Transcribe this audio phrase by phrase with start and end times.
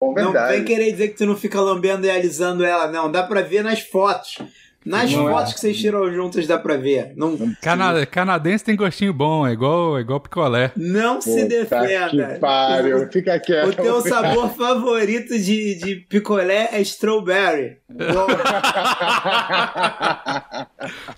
[0.00, 3.10] Bom, Não vem querer dizer que tu não fica lambendo e alisando ela, não.
[3.12, 4.38] Dá pra ver nas fotos.
[4.82, 5.32] Nas Não é.
[5.32, 7.12] fotos que vocês tiram juntas dá pra ver.
[7.14, 10.72] Não, Cana- canadense tem gostinho bom, é igual, é igual picolé.
[10.74, 12.08] não se defenda.
[12.08, 13.06] Que pariu.
[13.12, 13.68] Fica quieto.
[13.68, 17.76] O teu sabor favorito de, de picolé é strawberry.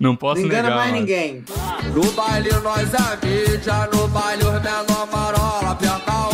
[0.00, 0.76] Não, posso não engana negar.
[0.78, 1.00] mais mano.
[1.00, 1.44] ninguém.
[1.94, 6.31] No baile nós é mídia, no baile os menor marola, aperta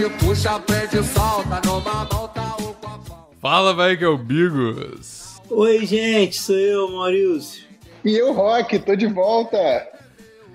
[0.00, 3.28] acende, puxa, prende, solta, numa mão tá o copão.
[3.40, 5.40] Fala, velho, que é o Bigos.
[5.50, 7.64] Oi, gente, sou eu, Maurício.
[8.04, 9.58] E eu, Rock, tô de volta.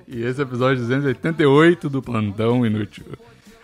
[0.08, 3.06] E esse é o episódio 288 do Plantão Inútil.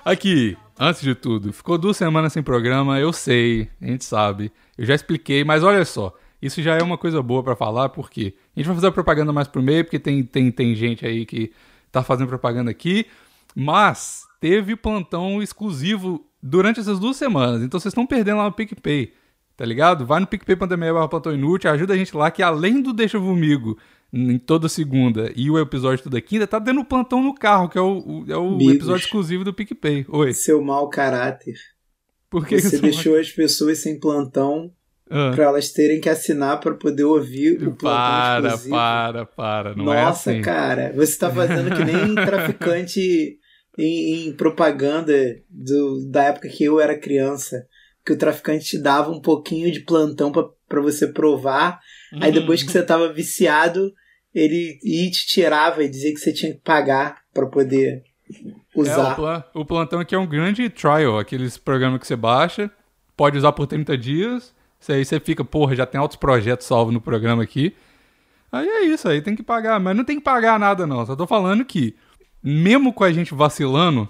[0.03, 4.85] Aqui, antes de tudo, ficou duas semanas sem programa, eu sei, a gente sabe, eu
[4.85, 8.59] já expliquei, mas olha só, isso já é uma coisa boa pra falar, porque a
[8.59, 11.51] gente vai fazer a propaganda mais pro meio, porque tem, tem, tem gente aí que
[11.91, 13.05] tá fazendo propaganda aqui,
[13.55, 19.13] mas teve plantão exclusivo durante essas duas semanas, então vocês estão perdendo lá no PicPay,
[19.55, 20.05] tá ligado?
[20.05, 23.77] Vai no picpay.me barra plantão inútil, ajuda a gente lá, que além do Deixa Vomigo,
[24.11, 27.81] em toda segunda e o episódio toda quinta, tá tendo plantão no carro, que é
[27.81, 30.05] o, é o episódio exclusivo do PicPay.
[30.09, 30.33] Oi.
[30.33, 31.53] Seu mau caráter.
[32.29, 34.71] Por que Você que deixou as pessoas sem plantão
[35.09, 35.31] Ah.
[35.35, 38.75] pra elas terem que assinar pra poder ouvir o plantão Para, exclusivo.
[38.75, 39.75] para, para.
[39.75, 40.41] Não é Nossa, assim.
[40.41, 43.37] cara, você tá fazendo que nem traficante
[43.77, 45.13] em, em propaganda
[45.49, 47.65] do- da época que eu era criança.
[48.05, 51.79] Que o traficante te dava um pouquinho de plantão pra, pra você provar.
[52.13, 52.39] Aí Uhum.
[52.39, 53.91] depois que você tava viciado,
[54.33, 58.01] ele ia e te tirava e dizia que você tinha que pagar pra poder
[58.33, 59.11] É, usar.
[59.11, 62.71] o, plan- o plantão aqui é um grande trial, aqueles programas que você baixa,
[63.15, 66.93] pode usar por 30 dias, isso aí você fica, porra, já tem altos projetos salvos
[66.93, 67.75] no programa aqui.
[68.51, 71.15] Aí é isso, aí tem que pagar, mas não tem que pagar nada não, só
[71.15, 71.95] tô falando que,
[72.43, 74.07] mesmo com a gente vacilando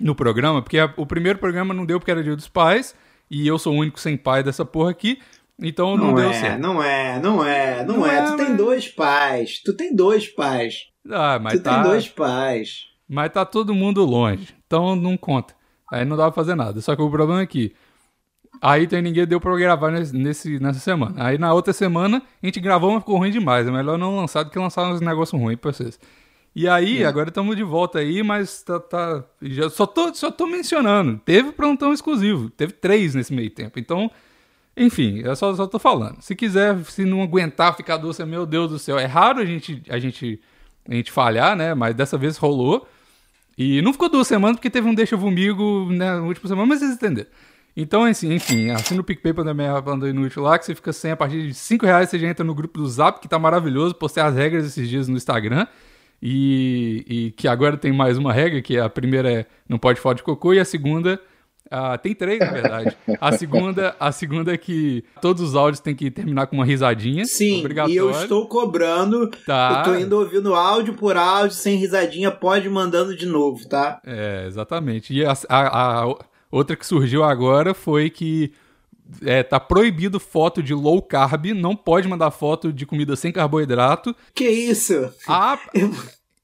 [0.00, 2.94] no programa, porque a- o primeiro programa não deu porque era dia dos pais,
[3.30, 5.18] e eu sou o único sem pai dessa porra aqui,
[5.60, 6.60] então não, Não, deu é, certo.
[6.60, 8.16] não é, não é, não, Não é.
[8.18, 9.62] é, Tu tem mas- dois pais.
[9.64, 10.86] Tu tem dois pais.
[11.10, 11.74] Ah, mas tu tá...
[11.74, 12.86] tem dois pais.
[13.08, 14.54] Mas tá todo mundo longe.
[14.66, 15.54] Então não conta.
[15.90, 16.80] Aí não dá pra fazer nada.
[16.80, 17.72] Só que o problema é que.
[18.60, 21.14] Aí tem ninguém deu pra gravar nesse- nessa semana.
[21.24, 23.66] Aí na outra semana a gente gravou, mas ficou ruim demais.
[23.66, 25.98] É melhor não lançar do que lançar uns negócios ruins pra vocês.
[26.58, 28.80] E aí, agora estamos de volta aí, mas tá.
[28.80, 31.16] tá- já, só, tô, só tô mencionando.
[31.24, 32.50] Teve plantão exclusivo.
[32.50, 33.78] Teve três nesse meio tempo.
[33.78, 34.10] Então.
[34.76, 36.20] Enfim, eu só, só tô falando.
[36.20, 38.98] Se quiser, se não aguentar ficar doce, meu Deus do céu.
[38.98, 40.40] É raro a gente, a gente,
[40.88, 41.74] a gente falhar, né?
[41.74, 42.88] Mas dessa vez rolou.
[43.56, 46.80] E não ficou duas semanas porque teve um deixa vomigo né, na última semana, mas
[46.80, 47.30] vocês entenderam.
[47.76, 51.12] Então, assim, enfim, assina o PicPay pra também falando inútil lá, que você fica sem
[51.12, 53.94] a partir de 5 reais, você já entra no grupo do Zap, que tá maravilhoso.
[53.94, 55.64] Postei as regras esses dias no Instagram.
[56.20, 60.14] E, e que agora tem mais uma regra, que a primeira é não pode falar
[60.16, 61.20] de cocô, e a segunda.
[61.70, 62.96] ah, tem três, na verdade.
[63.20, 67.24] A segunda, a segunda é que todos os áudios têm que terminar com uma risadinha.
[67.24, 69.30] Sim, e eu estou cobrando.
[69.46, 69.84] Tá.
[69.86, 74.00] Eu tô indo ouvindo áudio por áudio, sem risadinha, pode ir mandando de novo, tá?
[74.04, 75.14] É, exatamente.
[75.14, 76.14] E a, a- a
[76.50, 78.52] outra que surgiu agora foi que
[79.24, 84.14] é, tá proibido foto de low carb, não pode mandar foto de comida sem carboidrato.
[84.34, 85.12] Que isso?
[85.26, 85.58] Ah,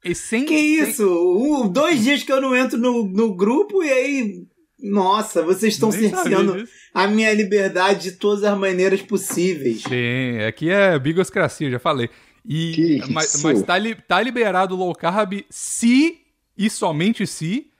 [0.05, 1.07] e sem, Que sem- isso?
[1.09, 4.47] Um, dois dias que eu não entro no, no grupo e aí.
[4.79, 9.83] Nossa, vocês estão cerceando a minha liberdade de todas as maneiras possíveis.
[9.83, 12.11] Sim, aqui é bigoscracia, já falei.
[12.47, 13.47] E, Que mas isso?
[13.47, 16.19] mas tá, li- tá liberado low carb se
[16.59, 17.71] e somente se.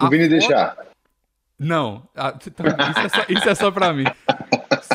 [0.00, 0.87] O Vini foto- deixar.
[1.58, 2.08] Não,
[2.46, 4.04] então, isso, é só, isso é só pra mim.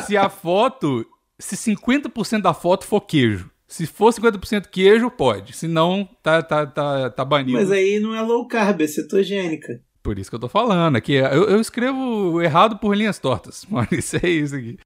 [0.04, 1.06] Se a foto,
[1.38, 5.54] se 50% da foto for queijo, se for 50% queijo, pode.
[5.54, 7.58] Se não, tá, tá, tá, tá banido.
[7.58, 9.80] Mas aí não é low carb, é cetogênica.
[10.02, 10.96] Por isso que eu tô falando.
[10.96, 13.66] Aqui, eu, eu escrevo errado por linhas tortas.
[13.70, 14.78] Mas isso é isso aqui.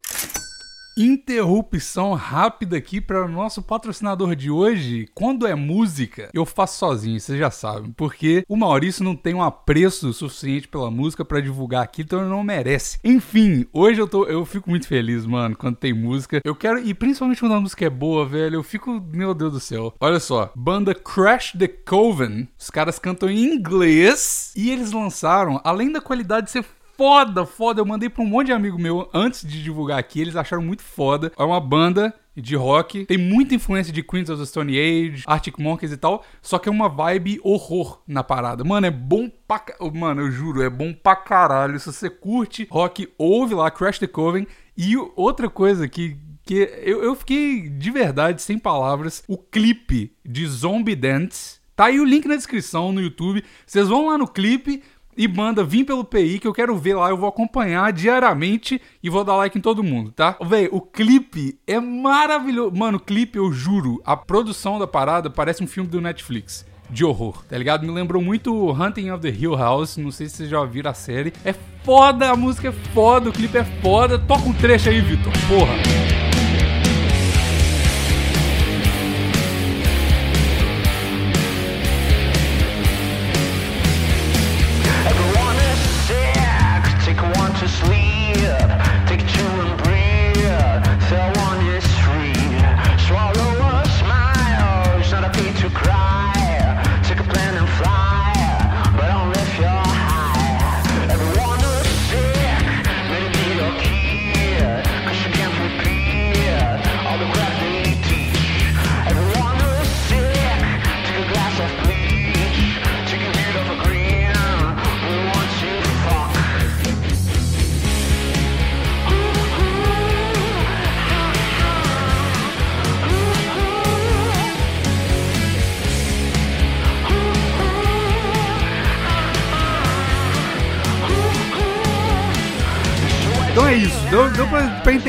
[1.00, 5.06] Interrupção rápida aqui para o nosso patrocinador de hoje.
[5.14, 7.92] Quando é música, eu faço sozinho, vocês já sabem.
[7.92, 12.28] Porque o Maurício não tem um apreço suficiente pela música para divulgar aqui, então ele
[12.28, 12.98] não merece.
[13.04, 16.41] Enfim, hoje eu, tô, eu fico muito feliz, mano, quando tem música.
[16.42, 19.60] Eu quero, e principalmente quando a música é boa, velho, eu fico, meu Deus do
[19.60, 19.94] céu.
[20.01, 22.48] Olha só, banda Crash the Coven.
[22.59, 26.65] Os caras cantam em inglês e eles lançaram, além da qualidade ser
[26.98, 27.80] foda, foda.
[27.80, 30.21] Eu mandei pra um monte de amigo meu antes de divulgar aqui.
[30.21, 31.33] Eles acharam muito foda.
[31.39, 33.06] É uma banda de rock.
[33.06, 36.24] Tem muita influência de Queens of the Stone Age, Arctic Monkeys e tal.
[36.42, 38.65] Só que é uma vibe horror na parada.
[38.65, 39.65] Mano, é bom pra...
[39.95, 41.78] Mano, eu juro, é bom pra caralho.
[41.78, 44.47] Se você curte rock, ouve lá Crash the Coven.
[44.77, 46.16] E outra coisa que...
[46.44, 49.22] Que eu, eu fiquei de verdade sem palavras.
[49.28, 53.44] O clipe de Zombie Dance Tá aí o link na descrição no YouTube.
[53.65, 54.83] Vocês vão lá no clipe.
[55.18, 59.10] E manda vir pelo PI que eu quero ver lá, eu vou acompanhar diariamente e
[59.10, 60.38] vou dar like em todo mundo, tá?
[60.41, 62.76] Véi, o clipe é maravilhoso.
[62.76, 66.65] Mano, o clipe, eu juro, a produção da parada parece um filme do Netflix.
[66.88, 67.84] De horror, tá ligado?
[67.84, 69.98] Me lembrou muito Hunting of the Hill House.
[69.98, 71.34] Não sei se vocês já ouviram a série.
[71.44, 71.54] É
[71.84, 74.18] foda, a música é foda, o clipe é foda.
[74.18, 75.32] Toca um trecho aí, Vitor.
[75.48, 76.17] Porra.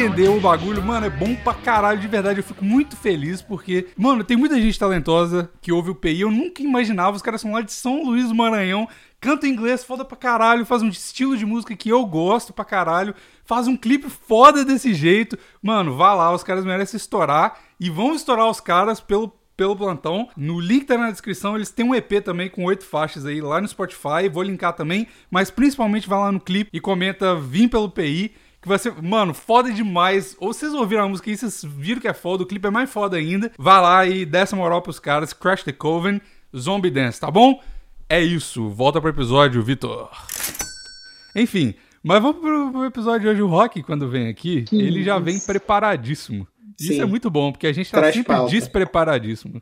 [0.09, 3.87] Entender o bagulho, mano, é bom pra caralho, de verdade, eu fico muito feliz porque,
[3.95, 7.51] mano, tem muita gente talentosa que ouve o PI, eu nunca imaginava, os caras são
[7.51, 8.87] lá de São Luís do Maranhão,
[9.21, 13.13] cantam inglês foda pra caralho, faz um estilo de música que eu gosto pra caralho,
[13.45, 18.15] faz um clipe foda desse jeito, mano, vá lá, os caras merecem estourar e vão
[18.15, 20.29] estourar os caras pelo pelo plantão.
[20.37, 23.59] No link tá na descrição, eles têm um EP também com oito faixas aí lá
[23.59, 27.89] no Spotify, vou linkar também, mas principalmente vai lá no clipe e comenta Vim pelo
[27.89, 30.35] PI, que vai ser, mano, foda demais.
[30.39, 32.89] Ou vocês ouviram a música e vocês viram que é foda, o clipe é mais
[32.89, 33.51] foda ainda.
[33.57, 36.19] Vai lá e dá essa moral pros caras, Crash the Coven,
[36.55, 37.61] Zombie Dance, tá bom?
[38.09, 40.09] É isso, volta pro episódio, Vitor.
[41.35, 43.41] Enfim, mas vamos pro, pro episódio de hoje.
[43.41, 46.47] O Rock, quando vem aqui, ele já vem preparadíssimo.
[46.79, 47.01] Isso Sim.
[47.01, 48.51] é muito bom, porque a gente tá Traz sempre pauta.
[48.51, 49.61] despreparadíssimo.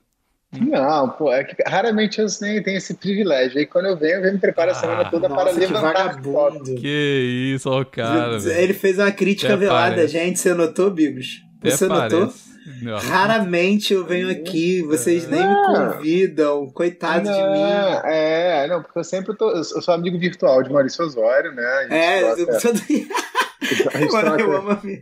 [0.53, 3.57] Não, pô, é que raramente eu nem tenho esse privilégio.
[3.59, 5.59] Aí quando eu venho, eu venho me preparo a semana Ah, toda para Nossa, que
[5.59, 6.31] levantar foto.
[6.31, 6.75] vagabundo.
[6.75, 8.57] Que isso, ó o cara, velho.
[8.59, 10.13] Ele fez uma crítica Até velada, parece.
[10.13, 10.39] gente.
[10.39, 11.41] Você notou, Bigos?
[11.59, 12.33] Até Você notou?
[12.81, 12.97] Não.
[12.97, 15.91] Raramente eu venho aqui, vocês nem me Não.
[15.94, 16.69] convidam.
[16.71, 17.38] Coitado de mim.
[17.61, 19.51] Não, é, não, porque eu sempre tô.
[19.51, 21.63] Eu sou amigo virtual de Maurício Osório, né?
[21.65, 22.27] A gente É, eu,
[23.94, 25.01] a gente Mano, eu amo a minha...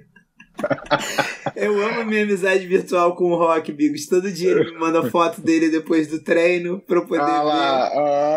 [1.56, 4.08] Eu amo minha amizade virtual com o Rock, Bigos.
[4.08, 7.46] Todo dia ele me manda foto dele depois do treino pra eu poder Ah ver.
[7.46, 7.92] lá,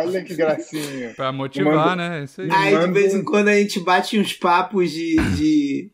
[0.07, 1.13] olha que gracinha.
[1.17, 2.25] Pra motivar, Manda- né?
[2.25, 2.49] Isso aí.
[2.51, 5.17] Aí de vez em quando a gente bate uns papos de.
[5.37, 5.91] de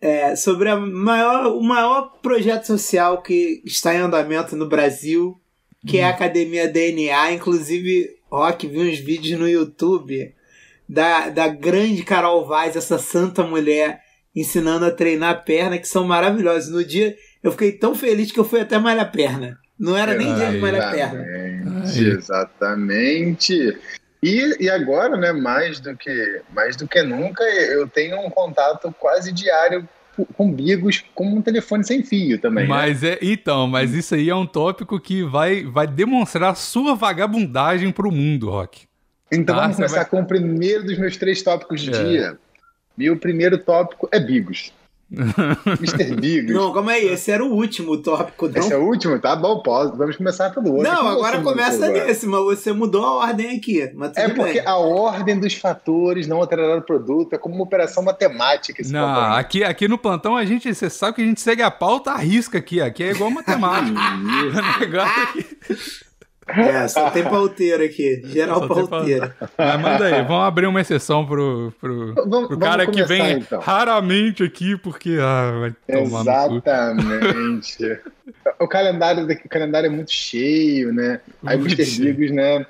[0.00, 5.38] é, sobre a maior, o maior projeto social que está em andamento no Brasil,
[5.86, 7.32] que é a Academia DNA.
[7.32, 10.34] Inclusive, Rock viu uns vídeos no YouTube
[10.88, 14.00] da, da grande Carol Vaz, essa santa mulher,
[14.34, 16.70] ensinando a treinar a perna, que são maravilhosos.
[16.70, 19.58] No dia eu fiquei tão feliz que eu fui até malhar a perna.
[19.78, 21.24] Não era nem dia de malhar a perna.
[21.26, 22.04] Exatamente,
[22.80, 23.78] exatamente.
[24.22, 28.94] E, e agora, né, mais do que mais do que nunca, eu tenho um contato
[28.98, 29.88] quase diário
[30.36, 32.64] com Bigos com um telefone sem fio também.
[32.64, 32.68] né?
[32.68, 37.90] Mas é, então, mas isso aí é um tópico que vai, vai demonstrar sua vagabundagem
[37.90, 38.82] pro mundo, Rock.
[39.32, 42.04] Então Ah, vamos começar vai- com o primeiro dos meus três tópicos de É.
[42.04, 42.38] dia.
[42.96, 44.72] Meu primeiro tópico é Bigos.
[45.10, 46.14] Mr.
[46.14, 46.54] Bigos.
[46.54, 48.60] Não, calma aí, esse era o último tópico, não?
[48.60, 49.18] Esse é o último?
[49.18, 49.96] Tá bom, posso.
[49.96, 50.88] Vamos começar pelo outro.
[50.88, 53.82] Não, Qual agora começa nesse, mas você mudou a ordem aqui.
[53.82, 54.66] É porque bem.
[54.66, 57.34] a ordem dos fatores não alterará o produto.
[57.34, 61.16] É como uma operação matemática esse Não, aqui, aqui no plantão a gente, você sabe
[61.16, 62.80] que a gente segue a pauta, arrisca aqui.
[62.80, 63.98] Aqui é igual matemática.
[64.76, 66.09] o negócio aqui.
[66.56, 68.22] É, só tem pauteiro aqui.
[68.26, 69.32] Geral pauteiro.
[69.56, 73.38] Mas manda aí, vamos abrir uma exceção pro, pro, Vamos- pro cara que começar, vem
[73.38, 73.60] então.
[73.60, 76.20] raramente aqui, porque ah, vai tomar.
[76.20, 77.98] Exatamente.
[78.58, 81.20] o, calendário, daqui- o calendário é muito cheio, né?
[81.44, 81.84] Aí o Mr.
[82.00, 82.66] Bigos, né?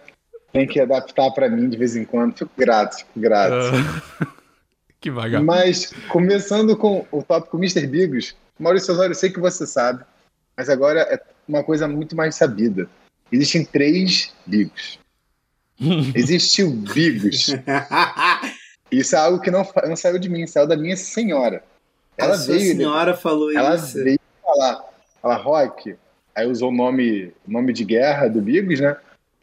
[0.52, 2.36] Tem que adaptar pra mim de vez em quando.
[2.36, 3.54] Fico grato, fico grato.
[4.20, 4.26] Ah,
[5.00, 5.46] que vagabundo.
[5.46, 7.86] Mas, começando com o tópico Mr.
[7.86, 10.04] Bigos, Maurício Osório, eu sei que você sabe,
[10.56, 11.18] mas agora é
[11.48, 12.88] uma coisa muito mais sabida.
[13.32, 14.98] Existem três Bigos.
[16.14, 17.54] Existe o Bigos.
[18.90, 21.62] Isso é algo que não, não saiu de mim, saiu da minha senhora.
[22.18, 24.02] Ela a veio, senhora falou ela isso.
[24.02, 24.84] veio falar,
[25.22, 25.96] ela, Rock,
[26.34, 28.96] aí usou o nome, nome de guerra do Bigos, né?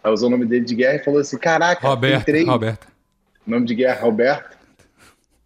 [0.03, 2.47] Ela usou o nome dele de guerra e falou assim: Caraca, Roberto, tem três.
[2.47, 2.87] Roberto.
[3.45, 4.57] Nome de guerra, Roberto.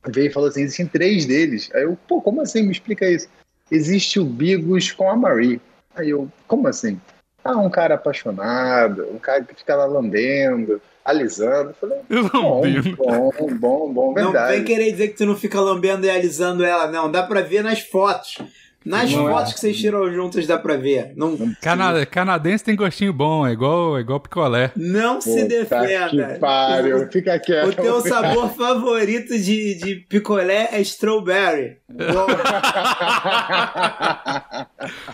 [0.07, 1.69] Veio e falou assim: existem três deles.
[1.73, 2.63] Aí eu, pô, como assim?
[2.63, 3.27] Me explica isso.
[3.69, 5.61] Existe o Bigos com a Marie.
[5.95, 6.99] Aí eu, como assim?
[7.43, 11.73] Ah, um cara apaixonado, um cara que fica lá lambendo, alisando.
[12.09, 14.53] Eu Falei, bom, bom, bom, bom, Não verdade.
[14.57, 17.09] vem querer dizer que tu não fica lambendo e alisando ela, não.
[17.11, 18.37] Dá pra ver nas fotos.
[18.83, 19.31] Nas Não é.
[19.31, 21.13] fotos que vocês tiram juntos dá pra ver.
[21.15, 24.71] Não, Cana- canadense tem gostinho bom, é igual, é igual picolé.
[24.75, 26.33] não se Puta defenda.
[26.33, 27.67] Que pariu, fica quieto.
[27.67, 31.77] O teu sabor favorito de, de picolé é strawberry.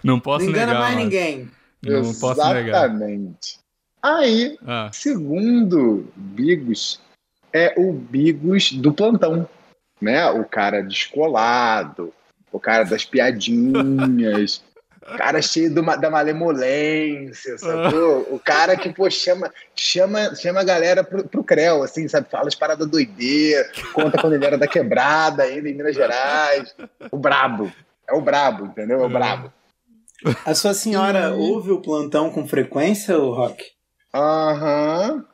[0.03, 0.79] Não posso não engana negar.
[0.81, 1.03] mais mano.
[1.05, 1.49] ninguém.
[1.83, 2.85] Não posso negar.
[2.85, 3.59] Exatamente.
[4.01, 6.99] Aí, Ah, segundo Bigos,
[7.51, 9.47] é o Bigos do plantão,
[10.01, 10.29] né?
[10.29, 12.13] O cara descolado,
[12.51, 14.63] o cara das piadinhas,
[15.01, 18.27] o cara cheio do da malemolência, sacou?
[18.31, 22.29] O cara que, pô, chama, chama, chama a galera pro, pro Creu, assim, sabe?
[22.29, 26.75] Fala as paradas doideira, conta quando ele era da quebrada ainda em Minas Gerais.
[27.11, 27.71] O brabo.
[28.07, 29.01] É o brabo, entendeu?
[29.01, 29.51] É o brabo.
[30.45, 33.63] A sua senhora ouve o plantão com frequência, ô Rock?
[34.13, 35.25] Aham.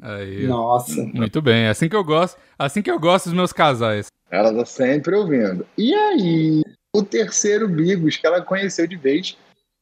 [0.00, 0.46] aí.
[0.46, 1.02] Nossa.
[1.14, 2.38] Muito bem, é assim que eu gosto.
[2.58, 4.06] Assim que eu gosto dos meus casais.
[4.30, 5.66] Ela tá sempre ouvindo.
[5.76, 6.62] E aí,
[6.94, 9.36] o terceiro Bigos que ela conheceu de vez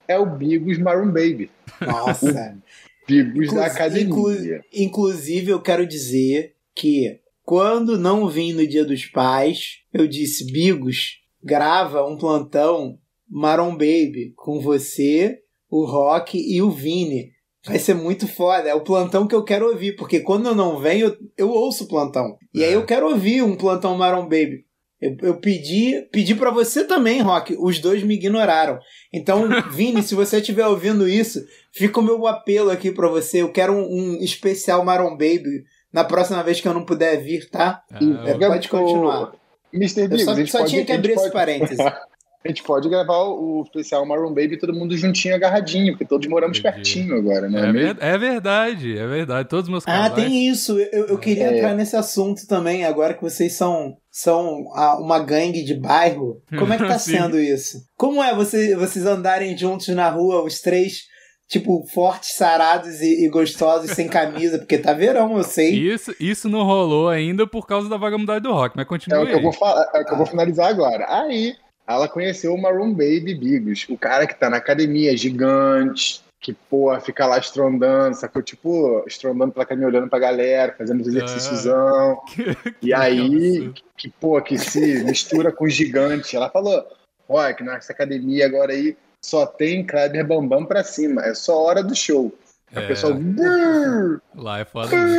[0.08, 1.50] é o Bigos Maroon Baby.
[1.80, 2.56] Nossa.
[3.08, 4.04] Bigos Inclu- da academia.
[4.04, 10.52] inclu- inclusive, eu quero dizer que quando não vim no Dia dos Pais, eu disse:
[10.52, 12.98] Bigos, grava um plantão
[13.30, 15.38] Maron Baby com você,
[15.70, 17.30] o Rock e o Vini.
[17.66, 18.68] Vai ser muito foda.
[18.70, 21.84] É o plantão que eu quero ouvir, porque quando eu não venho, eu, eu ouço
[21.84, 22.36] o plantão.
[22.54, 22.74] E aí É.
[22.76, 24.64] eu quero ouvir um plantão Maron Baby.
[25.00, 27.54] Eu, eu pedi, pedi para você também, Rock.
[27.58, 28.78] Os dois me ignoraram.
[29.12, 31.38] Então, Vini, se você estiver ouvindo isso,
[31.72, 33.42] fica o meu apelo aqui pra você.
[33.42, 37.48] Eu quero um, um especial Maron Baby na próxima vez que eu não puder vir,
[37.50, 37.82] tá?
[37.92, 39.32] Ah, É, pode continuar.
[39.72, 40.02] Mr.
[40.02, 41.78] Eu Bigos, só, só pode, tinha que abrir esse pode- parênteses.
[42.42, 46.58] A gente pode gravar o especial Maroon Baby todo mundo juntinho, agarradinho, porque todos moramos
[46.58, 46.74] Entendi.
[46.74, 47.68] pertinho agora, né?
[47.68, 49.46] é, ver- é verdade, é verdade.
[49.48, 50.14] Todos os meus Ah, casais.
[50.14, 50.78] tem isso.
[50.78, 51.56] Eu, eu queria É.
[51.58, 56.40] entrar nesse assunto também, agora que vocês são, são a- uma gangue de bairro.
[56.58, 56.98] Como é que tá
[57.34, 57.76] sendo isso?
[57.96, 61.00] Como é você, vocês andarem juntos na rua, os três,
[61.46, 64.58] tipo, fortes, sarados e, e gostosos, sem camisa?
[64.58, 65.74] Porque tá verão, eu sei.
[65.74, 69.26] Isso, isso não rolou ainda por causa da vagabundagem do rock, mas É continua o
[69.26, 71.04] que eu vou falar, é o que eu vou finalizar agora.
[71.06, 71.54] Aí,
[71.86, 76.98] ela conheceu o Maroon Baby Bigos, o cara que tá na academia, gigante, que, pô,
[77.00, 78.42] fica lá estrondando, sacou?
[78.42, 82.20] Tipo, estrondando pela academia, olhando pra galera, fazendo os exercíciozão.
[82.80, 86.34] E aí, que, pô, que se mistura com gigante.
[86.34, 86.86] Ela falou,
[87.28, 91.82] ó, que nessa academia agora aí só tem Kleber Bambam pra cima, é só hora
[91.82, 92.32] do show.
[92.74, 92.86] A É.
[92.86, 94.94] pessoa, "Brrr, Lá é foda.
[94.96, 95.16] mesmo.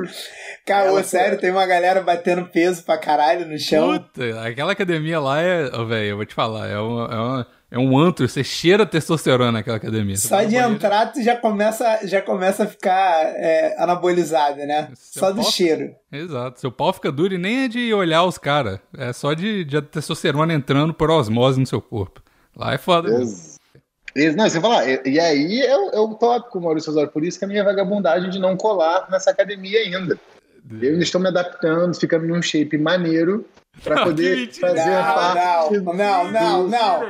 [0.00, 0.10] brrr".
[0.66, 3.98] Caô, Ela- sério, tem uma galera batendo peso pra caralho no chão.
[3.98, 5.66] Puta, aquela academia lá é.
[5.76, 8.86] Ô, velho, eu vou te falar, é um, é, um, é um antro, você cheira
[8.86, 10.16] testosterona naquela academia.
[10.16, 14.88] Só de entrar, tu já começa, já começa a ficar é, anabolizado, né?
[14.94, 15.94] Seu Só do pau- cheiro.
[16.10, 19.62] Exato, seu pau fica duro e nem é de olhar os caras, é só de,
[19.64, 22.22] de testosterona entrando por osmose no seu corpo.
[22.56, 23.10] Lá é foda.
[23.10, 23.53] mesmo.
[24.36, 27.10] Não, você fala, e, e aí é, o- é o tópico, Maurício Osório.
[27.10, 30.18] Por isso que a minha vagabundagem de não colar nessa academia ainda.
[30.80, 33.44] Eu ainda estou me adaptando, ficando num shape maneiro
[33.82, 35.74] pra Não, poder fazer Não, parte.
[35.80, 37.00] não, não, não, não.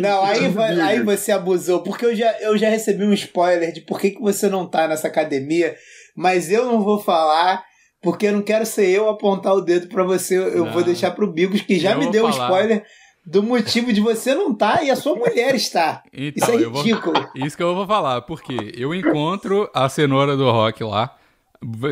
[0.00, 0.40] Não, aí,
[0.80, 4.20] aí você abusou, porque eu já, eu já recebi um spoiler de por que, que
[4.22, 5.76] você não tá nessa academia,
[6.16, 7.62] mas eu não vou falar,
[8.00, 10.72] porque eu não quero ser eu apontar o dedo pra você, eu Não.
[10.72, 12.84] vou deixar pro Bigos, que já Eu me deu um spoiler
[13.24, 16.02] do motivo de você não tá e a sua mulher está.
[16.12, 17.28] Então, Isso é eu vou- ridículo.
[17.36, 21.16] Isso que eu vou falar, porque eu encontro a cenoura do rock lá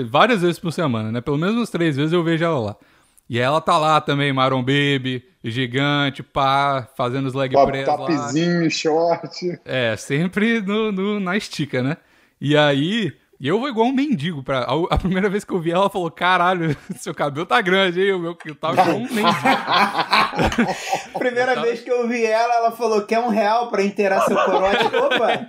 [0.09, 1.21] várias vezes por semana, né?
[1.21, 2.77] Pelo menos umas três vezes eu vejo ela lá.
[3.29, 7.97] E ela tá lá também, Maron Baby, gigante, pá, fazendo os leg press lá.
[7.97, 9.61] topzinho, short.
[9.65, 11.97] É, sempre no, no- na estica, né?
[12.41, 14.43] E aí, e eu vou igual um mendigo.
[14.43, 18.01] Pra, a, primeira vez que eu vi ela, ela falou: caralho, seu cabelo tá grande,
[18.03, 18.13] hein?
[18.13, 19.39] O meu eu tava igual um mendigo.
[21.19, 21.63] Primeira Tá.
[21.63, 24.85] vez que eu vi ela, ela falou: quer um real pra inteirar seu corote?
[24.97, 25.47] Opa!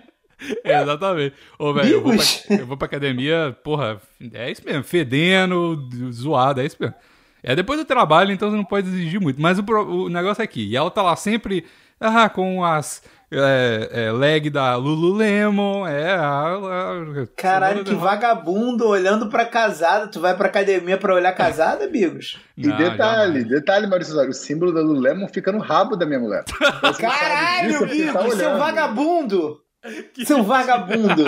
[0.64, 1.36] É, exatamente.
[1.60, 4.02] Ô, velho, eu, vou pra- eu vou pra academia, porra,
[4.34, 6.96] é isso mesmo, fedendo, zoado, é isso mesmo.
[7.44, 9.40] É depois do trabalho, então você não pode exigir muito.
[9.42, 11.66] Mas o, o negócio é aqui, e ela tá lá sempre
[12.00, 13.04] ah, com as
[13.34, 16.54] é, é, leg da Lululemon, é a...
[16.54, 20.08] a- Caralho, que vagabundo olhando pra casada.
[20.08, 22.40] Tu vai pra academia pra olhar casada, Bigos?
[22.58, 23.48] E Não, detalhe, jamais.
[23.48, 26.44] detalhe, Maurício Osório, o símbolo da Lululemon fica no rabo da minha mulher.
[26.62, 28.60] Então, você Caralho, disso, porque Bigos, tá seu olhando.
[28.60, 29.62] vagabundo!
[30.26, 31.24] Seu vagabundo!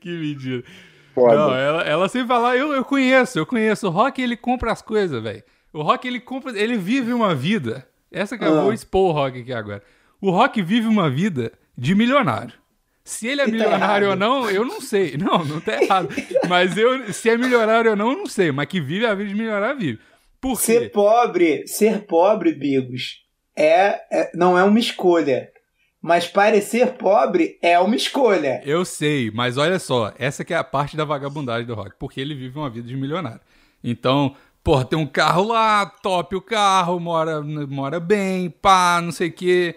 [0.00, 0.62] que mentira.
[1.14, 1.34] Foda.
[1.36, 3.86] Não, ela, ela sempre fala, eu, eu conheço, eu conheço.
[3.86, 5.42] O Rock, ele compra as coisas, velho.
[5.72, 7.86] O Rock, ele compra, ele vive uma vida.
[8.12, 8.62] Essa que eu Ah.
[8.62, 9.82] vou expor o Rock aqui agora.
[10.20, 12.54] O Rock vive uma vida de milionário.
[13.04, 14.18] Se ele é tá milionário ou errado.
[14.18, 15.16] não, eu não sei.
[15.18, 16.08] Não, não tá errado.
[16.48, 18.50] Mas eu, se é milionário ou não, eu não sei.
[18.50, 19.98] Mas que vive a vida de milionário, vive.
[20.40, 20.88] Por Ser quê?
[20.88, 23.18] pobre, ser pobre, Bigos,
[23.56, 25.50] é, é- não é uma escolha.
[26.00, 28.60] Mas parecer pobre é uma escolha.
[28.64, 32.20] Eu sei, mas olha só, essa que é a parte da vagabundagem do Rock, porque
[32.20, 33.40] ele vive uma vida de milionário.
[33.82, 39.28] Então, porra, tem um carro lá, top o carro, mora, mora bem, pá, não sei
[39.28, 39.74] o quê,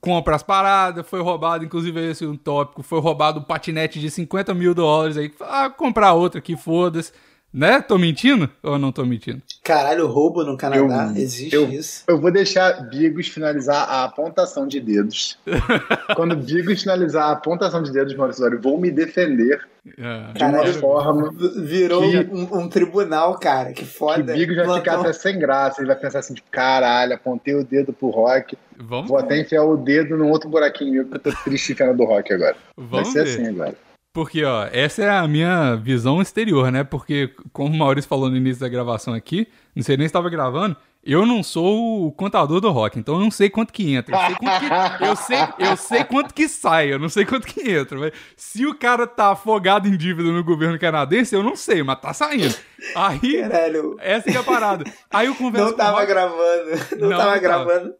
[0.00, 4.10] compra as paradas, foi roubado, inclusive esse é um tópico, foi roubado um patinete de
[4.10, 7.12] 50 mil dólares aí, ah, comprar outro aqui, foda-se.
[7.56, 7.80] Né?
[7.80, 9.40] Tô mentindo ou não tô mentindo?
[9.64, 12.04] Caralho, roubo no Canadá, Eu- existe eu- isso.
[12.06, 15.38] Eu vou deixar Bigos finalizar a apontação de dedos.
[16.14, 20.32] Quando Bigos finalizar a apontação de dedos, Maurício Osório, vou me defender É.
[20.34, 20.74] de uma Caralho.
[20.74, 23.72] forma V- Virou Que- um, um tribunal, cara.
[23.72, 24.34] Que que foda.
[24.34, 25.80] Bigos vai ficar até sem graça.
[25.80, 29.64] Ele vai pensar assim, tipo, caralho, apontei o dedo pro Rock, Vamos, vou até enfiar
[29.64, 32.54] o dedo num outro buraquinho meu, porque eu tô triste enfiando do Rock agora.
[32.76, 33.30] Vai vamos ser ver.
[33.30, 33.74] assim agora.
[34.16, 36.82] Porque, ó, essa é a minha visão exterior, né?
[36.82, 40.30] Porque, como o Maurício falou no início da gravação aqui, não sei nem se estava
[40.30, 40.74] gravando,
[41.06, 44.14] eu não sou o contador do rock, então eu não sei quanto que entra.
[44.16, 45.38] Eu sei quanto que, eu sei,
[45.70, 47.98] eu sei quanto que sai, eu não sei quanto que entra.
[47.98, 52.00] Mas se o cara tá afogado em dívida no governo canadense, eu não sei, mas
[52.00, 52.54] tá saindo.
[52.94, 54.84] Aí, Caralho, essa que é a parada.
[55.10, 56.70] Aí eu converso não tava Rock, gravando.
[56.98, 57.94] Não, Não tava gravando.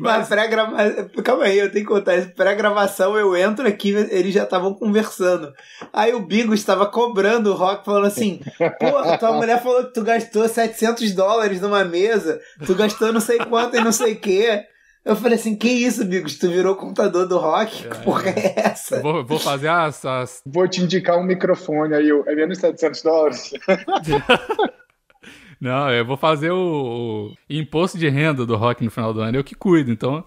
[0.00, 1.08] mas- pré-gravação.
[1.24, 2.30] Calma aí, eu tenho que contar isso.
[2.34, 5.52] Pré-gravação, eu entro aqui, eles já estavam conversando.
[5.92, 8.40] Aí o Bigos estava cobrando o Rock, falando assim:
[8.78, 13.38] Pô, tua mulher falou que tu gastou 700 dólares numa mesa, tu gastou não sei
[13.38, 14.64] quanto e não sei o quê.
[15.04, 16.38] Eu falei assim: Que isso, Bigos?
[16.38, 17.88] Tu virou contador do Rock?
[17.88, 19.00] Que porra é essa?
[19.00, 23.02] vou, vou fazer as, as Vou te indicar um microfone aí, eu, é menos 700
[23.02, 23.50] dólares.
[25.60, 29.36] Não, eu vou fazer o, o imposto de renda do rock no final do ano,
[29.38, 30.24] eu que cuido, então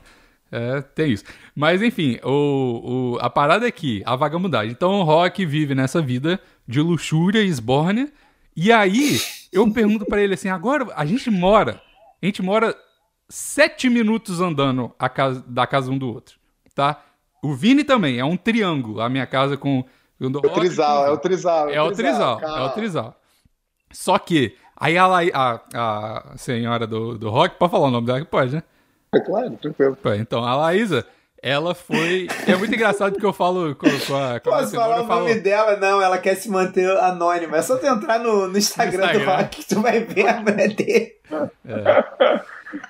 [0.50, 1.26] é, tem isso.
[1.54, 4.72] Mas enfim, o, o- a parada é que a vagabundagem.
[4.72, 8.08] Então o rock vive nessa vida de luxúria e esbórnia,
[8.56, 9.20] e aí
[9.52, 11.82] eu pergunto pra ele assim: agora a gente mora,
[12.26, 12.76] a gente mora
[13.30, 16.38] sete minutos andando casa, da casa um do outro,
[16.74, 17.02] tá?
[17.44, 19.86] O Vini também, é um triângulo, a minha casa com.
[20.42, 21.70] com o É o trisal, é o trisal.
[21.70, 23.22] é o trisal, é o trisal.
[23.92, 28.20] Só que, aí a, a, a senhora do, do rock, pode falar o nome dela
[28.20, 28.64] que pode, né?
[29.14, 29.98] É claro, tranquilo.
[30.20, 31.06] Então, a Laísa,
[31.46, 32.28] ela foi.
[32.48, 34.40] É muito engraçado porque eu falo com, com a.
[34.40, 35.78] Com a Posso cenoura, falar o falo, nome dela?
[35.78, 37.58] Não, ela quer se manter anônima.
[37.58, 39.38] É só tu entrar no, no Instagram, do Instagram.
[39.38, 41.16] Rock que tu vai ver a mulher dele.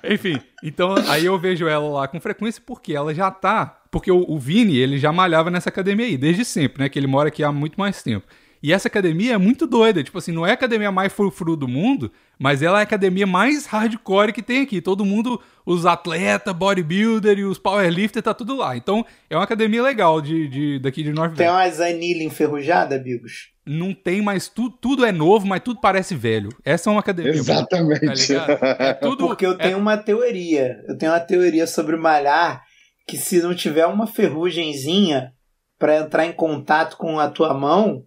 [0.02, 3.78] Enfim, então aí eu vejo ela lá com frequência porque ela já tá.
[3.90, 6.88] Porque o, o Vini, ele já malhava nessa academia aí, desde sempre, né?
[6.88, 8.26] Que ele mora aqui há muito mais tempo.
[8.66, 10.02] E essa academia é muito doida.
[10.02, 13.24] Tipo assim, não é a academia mais frufru do mundo, mas ela é a academia
[13.24, 14.80] mais hardcore que tem aqui.
[14.80, 18.76] Todo mundo, os atletas, bodybuilder e os powerlifter, tá tudo lá.
[18.76, 23.52] Então, é uma academia legal de, de, daqui de North Tem umas anilha enferrujada, Bigos?
[23.64, 26.48] Não tem mais tudo, tudo é novo, mas tudo parece velho.
[26.64, 27.30] Essa é uma academia.
[27.34, 28.00] Exatamente.
[28.04, 28.64] Tá ligado?
[28.82, 29.28] É tudo.
[29.28, 30.82] Porque eu é- tenho uma teoria.
[30.88, 32.64] Eu tenho uma teoria sobre malhar
[33.06, 35.30] que se não tiver uma ferrugemzinha
[35.78, 38.02] pra entrar em contato com a tua mão,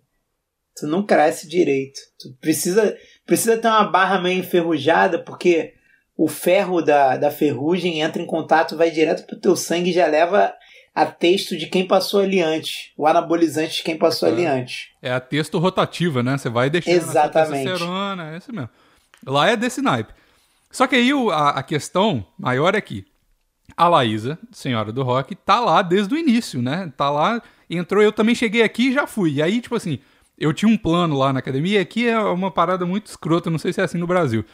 [0.79, 1.99] tu não cresce direito.
[2.19, 5.73] Tu precisa, precisa ter uma barra meio enferrujada, porque
[6.17, 10.05] o ferro da, da ferrugem entra em contato, vai direto pro teu sangue e já
[10.07, 10.53] leva
[10.93, 12.91] a texto de quem passou ali antes.
[12.97, 14.31] O anabolizante de quem passou É.
[14.31, 14.87] ali antes.
[15.01, 16.37] É a texto rotativa, né?
[16.37, 17.67] Você vai deixando Exatamente.
[17.67, 18.69] a testosterona, é isso mesmo.
[19.25, 20.13] Lá é desse naipe.
[20.71, 23.05] Só que aí a, a questão maior é que
[23.77, 26.91] a Laísa, senhora do rock, tá lá desde o início, né?
[26.97, 29.33] Tá lá, entrou, eu também cheguei aqui e já fui.
[29.35, 29.99] E aí, tipo assim,
[30.39, 33.73] eu tinha um plano lá na academia, aqui é uma parada muito escrota, não sei
[33.73, 34.45] se é assim no Brasil.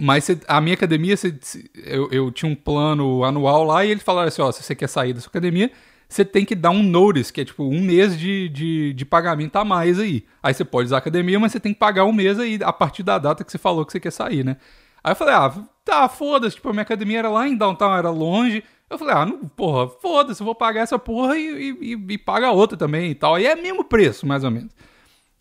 [0.00, 1.34] Mas cê- a minha academia, cê-
[1.74, 4.88] eu, eu tinha um plano anual lá e eles falaram assim: ó, se você quer
[4.88, 5.70] sair da sua academia,
[6.08, 9.56] você tem que dar um notice, que é tipo um mês de, de, de pagamento
[9.56, 10.24] a mais aí.
[10.42, 12.72] Aí você pode usar a academia, mas você tem que pagar um mês aí a
[12.72, 14.56] partir da data que você falou que você quer sair, né?
[15.02, 15.52] Aí eu falei: ah,
[15.84, 18.62] tá, foda-se, tipo, a minha academia era lá em downtown, era longe.
[18.90, 22.18] Eu falei: ah, não, porra, foda-se, eu vou pagar essa porra e, e, e, e
[22.18, 23.36] paga outra também e tal.
[23.36, 24.74] Aí é mesmo preço, mais ou menos.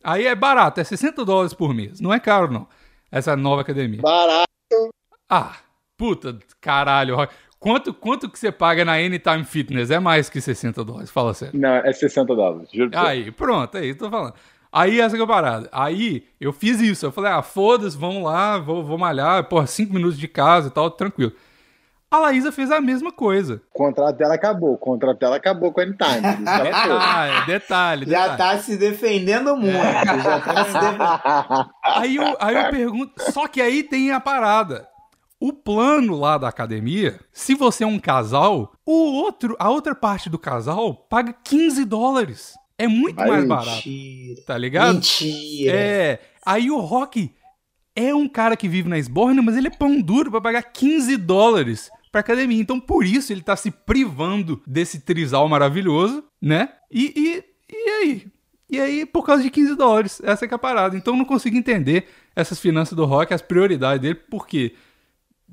[0.03, 1.99] Aí é barato, é 60 dólares por mês.
[1.99, 2.67] Não é caro, não.
[3.11, 4.01] Essa nova academia.
[4.01, 4.47] Barato.
[5.27, 5.57] Ah,
[5.97, 7.17] puta, caralho.
[7.59, 9.91] Quanto, quanto que você paga na Anytime Fitness?
[9.91, 11.59] É mais que 60 dólares, fala sério.
[11.59, 12.91] Não, é 60 dólares, juro.
[12.93, 14.33] Aí, pronto, aí, tô falando.
[14.71, 15.67] Aí essa que é a parada.
[15.71, 17.05] Aí eu fiz isso.
[17.05, 20.71] Eu falei, ah, foda-se, vamos lá, vou, vou malhar, porra, 5 minutos de casa e
[20.71, 21.33] tal, tranquilo.
[22.11, 23.61] A Laísa fez a mesma coisa.
[23.73, 24.73] O contrato dela acabou.
[24.73, 26.21] O contrato dela acabou com a Anytime.
[26.43, 26.63] foi.
[26.63, 28.37] Detalhe, detalhe, Já detalhe.
[28.37, 29.77] tá se defendendo muito.
[29.77, 31.69] Já tá se defendendo.
[31.83, 33.31] Aí eu, aí eu pergunto.
[33.31, 34.87] Só que aí tem a parada.
[35.39, 40.29] O plano lá da academia, se você é um casal, o outro, a outra parte
[40.29, 42.55] do casal paga 15 dólares.
[42.77, 44.41] É muito Vai, mais barato, Mentira.
[44.47, 44.95] tá ligado?
[44.95, 45.73] Mentira.
[45.77, 46.19] É.
[46.45, 47.31] Aí o Rock
[47.95, 51.15] é um cara que vive na esborna, mas ele é pão duro pra pagar 15
[51.17, 52.61] dólares pra academia.
[52.61, 56.69] Então por isso ele tá se privando desse trisal maravilhoso, né?
[56.91, 57.43] E, e,
[57.75, 58.27] e aí?
[58.71, 60.21] E aí, por causa de 15 dólares.
[60.23, 60.95] Essa que é a parada.
[60.95, 64.75] Então eu não consigo entender essas finanças do Rock, as prioridades dele, por quê?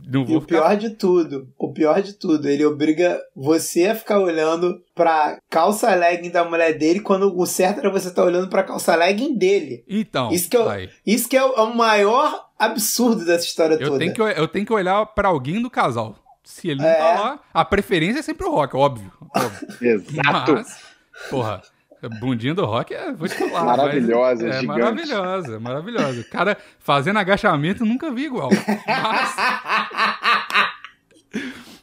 [0.06, 4.20] Não E o pior de tudo, o pior de tudo, ele obriga você a ficar
[4.20, 8.62] olhando pra calça legging da mulher dele quando o certo era você estar olhando pra
[8.62, 9.82] calça legging dele.
[9.88, 10.90] Então, Isso que eu- aí.
[11.06, 13.98] Isso que é o, é o maior absurdo dessa história Eu toda.
[13.98, 16.14] tenho, que, eu tenho que olhar pra alguém do casal.
[16.48, 16.94] Se ele não É.
[16.94, 19.10] tá lá, a preferência é sempre o Rock, óbvio.
[19.36, 19.68] óbvio.
[19.82, 20.52] Exato.
[20.54, 20.80] Mas,
[21.28, 21.60] porra,
[22.00, 23.64] a bundinha do Rock é, vou te falar.
[23.64, 24.66] Maravilhosa, mas é gigante.
[24.80, 26.20] maravilhosa, maravilhosa.
[26.20, 28.50] O cara fazendo agachamento nunca vi igual.
[28.86, 29.36] Mas,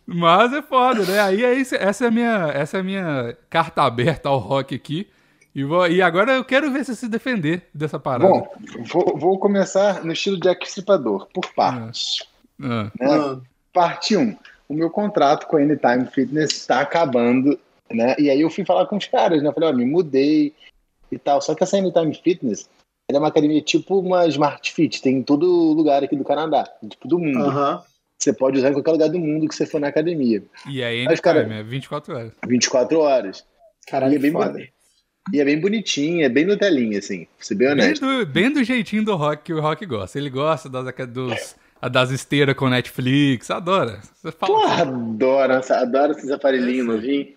[0.05, 1.19] mas é foda, né?
[1.19, 4.73] Aí é isso, essa é a minha, essa é a minha carta aberta ao Rock
[4.75, 5.09] aqui.
[5.53, 8.27] E, vou- e agora eu quero ver se se defender dessa parada.
[8.29, 8.47] Bom,
[8.91, 12.23] vou, vou começar no estilo Jack Stripador, por partes.
[12.61, 12.91] Ah, né?
[13.01, 13.37] Ah,
[13.71, 14.35] Parte 1.
[14.73, 17.59] O meu contrato com a Anytime Fitness está acabando,
[17.91, 18.15] né?
[18.17, 19.49] E aí eu fui falar com os caras, né?
[19.49, 20.51] Eu falei, ó, me mudei
[21.11, 21.39] e tal.
[21.41, 22.67] Só que essa Anytime Fitness
[23.07, 26.67] ela é uma academia tipo uma Smart Fit, tem em todo lugar aqui do Canadá,
[26.89, 27.37] tipo do mundo.
[27.45, 27.83] Aham.
[28.17, 30.41] Você pode usar em qualquer lugar do mundo que você for na academia.
[30.67, 32.31] e aí, Mas, cara- é 24 horas.
[32.47, 33.45] 24 horas.
[33.85, 34.51] Caralho, E é bem foda.
[34.53, 34.71] bonito.
[35.33, 38.05] E é bem bonitinha, é bem Nutelinha, assim, pra ser bem Bem honesto.
[38.05, 40.17] do, bem do jeitinho do Rock que o Rock gosta.
[40.17, 41.55] Ele gosta das, dos,
[41.89, 43.99] das esteiras com Netflix, adora.
[44.15, 47.29] Você fala, Porra, adoro, adoro esses aparelhinhos novinhos.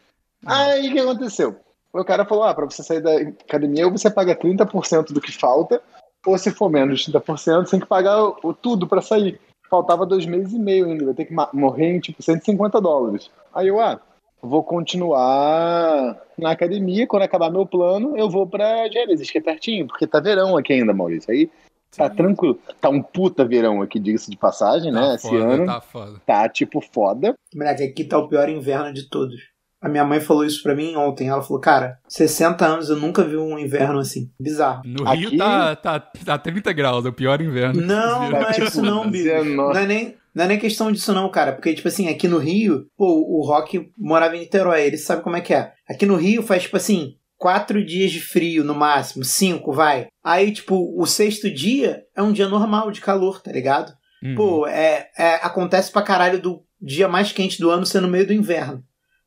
[0.44, 1.56] Aí o que aconteceu?
[1.92, 5.32] O cara falou: ah, pra você sair da academia, ou você paga 30% do que
[5.32, 5.80] falta,
[6.24, 9.40] ou se for menos de 30%, você tem que pagar o, tudo pra sair.
[9.68, 13.30] Faltava dois meses e meio ainda, vai ter que morrer em tipo 150 dólares.
[13.52, 14.00] Aí eu, ah,
[14.40, 19.87] vou continuar na academia, quando acabar meu plano, eu vou pra Gênesis, que é pertinho,
[19.87, 21.32] porque tá verão aqui ainda, Maurício.
[21.32, 21.50] Aí
[21.94, 22.59] tá tranquilo.
[22.81, 25.01] Tá um puta verão aqui, diga-se de passagem, né?
[25.09, 26.22] tá Esse foda, ano tá foda.
[26.25, 27.35] tá tipo foda.
[27.55, 29.37] Moleque, aqui tá o pior inverno de todos.
[29.81, 31.29] A minha mãe falou isso pra mim ontem.
[31.29, 34.31] Ela falou, cara, 60 anos eu nunca vi um inverno assim.
[34.40, 34.83] Bizarro.
[34.85, 37.81] No Aqui- Rio tá, tá, tá 30 graus, é o pior inverno.
[37.83, 38.66] Não, não é viram.
[38.66, 39.25] isso não, Bicho.
[39.25, 41.53] Dezeno- Não é, nem, não é nem questão disso não, cara.
[41.53, 45.37] Porque, tipo assim, aqui no Rio, pô, o Rock morava em Niterói, ele sabe como
[45.37, 45.72] é que é.
[45.88, 50.09] Aqui no Rio faz, tipo assim, quatro dias de frio no máximo, cinco, vai.
[50.22, 53.92] Aí, tipo, o sexto dia é um dia normal de calor, tá ligado?
[54.22, 54.35] Uhum.
[54.35, 58.27] Pô, é, é- acontece pra caralho do dia mais quente do ano ser no meio
[58.27, 58.83] do inverno.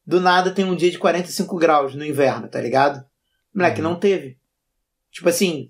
[0.05, 3.03] Do nada tem um dia de 45 graus no inverno, tá ligado?
[3.53, 3.89] Moleque, Uhum.
[3.89, 4.37] não teve.
[5.11, 5.69] Tipo assim,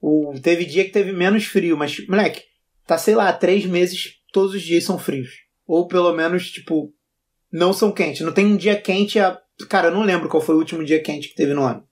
[0.00, 2.42] o, teve dia que teve menos frio, mas, moleque,
[2.86, 5.30] tá, sei lá, três meses, todos os dias são frios.
[5.66, 6.92] Ou pelo menos, tipo,
[7.52, 8.20] não são quentes.
[8.22, 9.38] Não tem um dia quente a.
[9.68, 11.84] Cara, eu não lembro qual foi o último dia quente que teve no ano.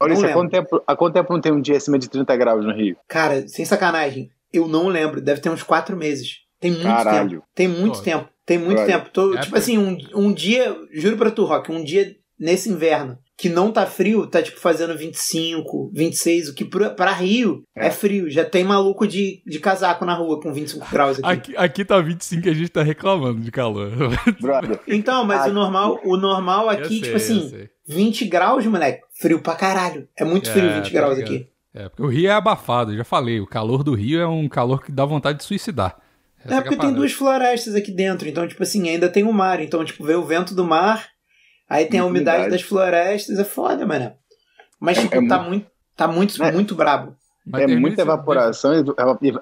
[0.00, 2.36] Maurício, Não há quanto, tempo, há quanto tempo não tem um dia acima de 30
[2.36, 2.96] graus no Rio?
[3.08, 5.20] Cara, sem sacanagem, eu não lembro.
[5.20, 6.38] Deve ter uns quatro meses.
[6.60, 6.96] Tem muito tempo.
[6.96, 7.42] Caralho.
[7.54, 8.28] Tem muito Pô, tempo.
[8.46, 8.96] Tem muito brother.
[8.98, 9.10] tempo.
[9.10, 13.18] Tô, É tipo assim, um, um dia, juro pra tu, Rock, um dia nesse inverno
[13.38, 17.86] que não tá frio, tá tipo fazendo 25, 26, o que pra, pra Rio é.
[17.86, 17.90] É.
[17.90, 18.28] frio.
[18.28, 21.26] Já tem maluco de, de casaco na rua com 25 graus aqui.
[21.28, 23.92] Aqui, aqui tá 25 e a gente tá reclamando de calor.
[24.42, 27.70] Brother, Então, mas Aqui- o normal, o normal aqui, Eu sei, tipo assim, sei.
[27.86, 30.08] 20 graus, moleque, frio pra caralho.
[30.18, 31.32] É muito frio É, 20 tá graus ligado.
[31.34, 31.46] aqui.
[31.74, 33.38] É, porque o Rio é abafado, já falei.
[33.40, 35.96] O calor do Rio é um calor que dá vontade de suicidar.
[36.44, 36.96] Essa É que a porque tem parada.
[36.96, 39.60] duas florestas aqui dentro, então, tipo assim, ainda tem o mar.
[39.60, 41.06] Então, tipo, vê o vento do mar,
[41.68, 42.50] aí tem a umidade umidade.
[42.62, 44.12] das florestas, é foda, mano.
[44.80, 46.52] Mas, tipo, é tá muito- muito, tá muito, É.
[46.52, 47.14] muito brabo.
[47.50, 48.80] Mas é muita evaporação, é,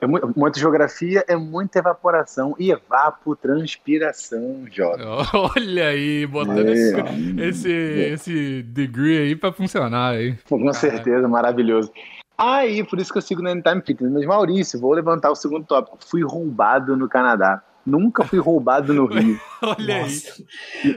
[0.01, 5.03] é mu- muita geografia, é muita evaporação e evapotranspiração, Jota.
[5.57, 6.73] Olha aí, botando É.
[6.73, 6.95] esse,
[7.41, 10.35] esse, esse degree aí pra funcionar aí.
[10.49, 11.91] Pô, Com certeza, maravilhoso.
[12.39, 14.13] Aí, por isso que eu sigo no Anytime Fitness.
[14.13, 15.99] Mas, Maurício, vou levantar o segundo tópico.
[16.07, 17.63] Fui roubado no Canadá.
[17.87, 19.41] Nunca fui roubado no Rio.
[19.63, 20.03] Olha aí.
[20.03, 20.43] Nossa.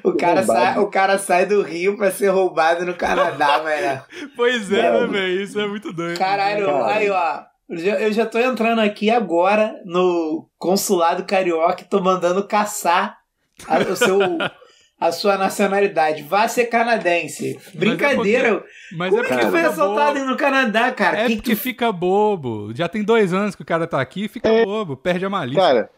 [0.04, 0.60] O cara, Roubado.
[0.60, 4.02] sai, o cara sai do Rio pra ser roubado no Canadá, velho.
[4.36, 5.12] Pois é, né, Bravo.
[5.14, 5.42] velho?
[5.42, 6.18] Isso é muito doido.
[6.18, 6.88] Caralho, Cara.
[6.96, 7.42] aí, ó.
[7.70, 13.20] Eu já, tô entrando aqui agora no consulado carioca e tô mandando caçar
[13.68, 14.18] a, o seu,
[15.00, 16.24] a sua nacionalidade.
[16.24, 17.60] Vá ser canadense.
[17.76, 18.64] Brincadeira.
[18.98, 20.32] Mas Como é é porque que foi assaltado bobo.
[20.32, 21.20] no Canadá, cara?
[21.20, 22.72] É Que porque que fica bobo.
[22.74, 25.62] Já tem dois anos que o cara tá aqui, fica bobo, perde a malícia.
[25.62, 25.90] Cara,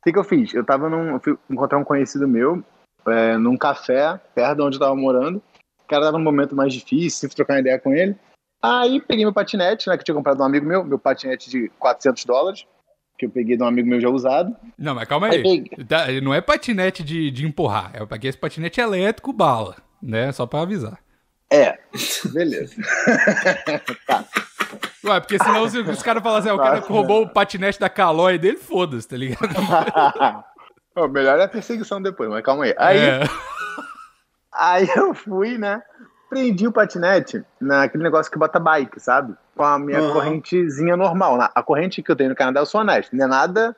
[0.00, 0.54] o que, que eu fiz?
[0.54, 1.12] Eu tava num.
[1.12, 2.64] Eu fui encontrar um conhecido meu
[3.06, 5.42] é, num café perto de onde eu tava morando.
[5.84, 8.16] O cara tava num momento mais difícil, fui trocar uma ideia com ele.
[8.62, 11.50] Aí peguei meu patinete, né, que eu tinha comprado de um amigo meu, meu patinete
[11.50, 12.66] de 400 dólares.
[13.18, 14.56] que eu peguei de um amigo meu já usado.
[14.78, 15.84] Não, mas calma Aí aí.
[15.84, 17.92] Tá, Não é patinete de, de empurrar.
[17.94, 20.32] Eu peguei esse patinete elétrico bala, né?
[20.32, 20.98] Só pra avisar.
[21.52, 21.78] É,
[22.32, 22.74] beleza.
[25.04, 26.92] Ué, porque senão se os caras falam assim, ah, o cara Nossa.
[26.92, 29.48] roubou o patinete da Calói dele, foda-se, tá ligado?
[30.96, 32.74] o melhor é a perseguição depois, mas calma aí.
[32.76, 33.20] Aí, É.
[34.52, 35.82] aí eu fui, né?
[36.28, 39.34] Prendi o patinete naquele negócio que bota bike, sabe?
[39.56, 40.12] Com a minha Aham.
[40.12, 41.38] correntezinha normal.
[41.54, 43.16] A corrente que eu tenho no Canadá, eu sou honesto.
[43.16, 43.74] Não é nada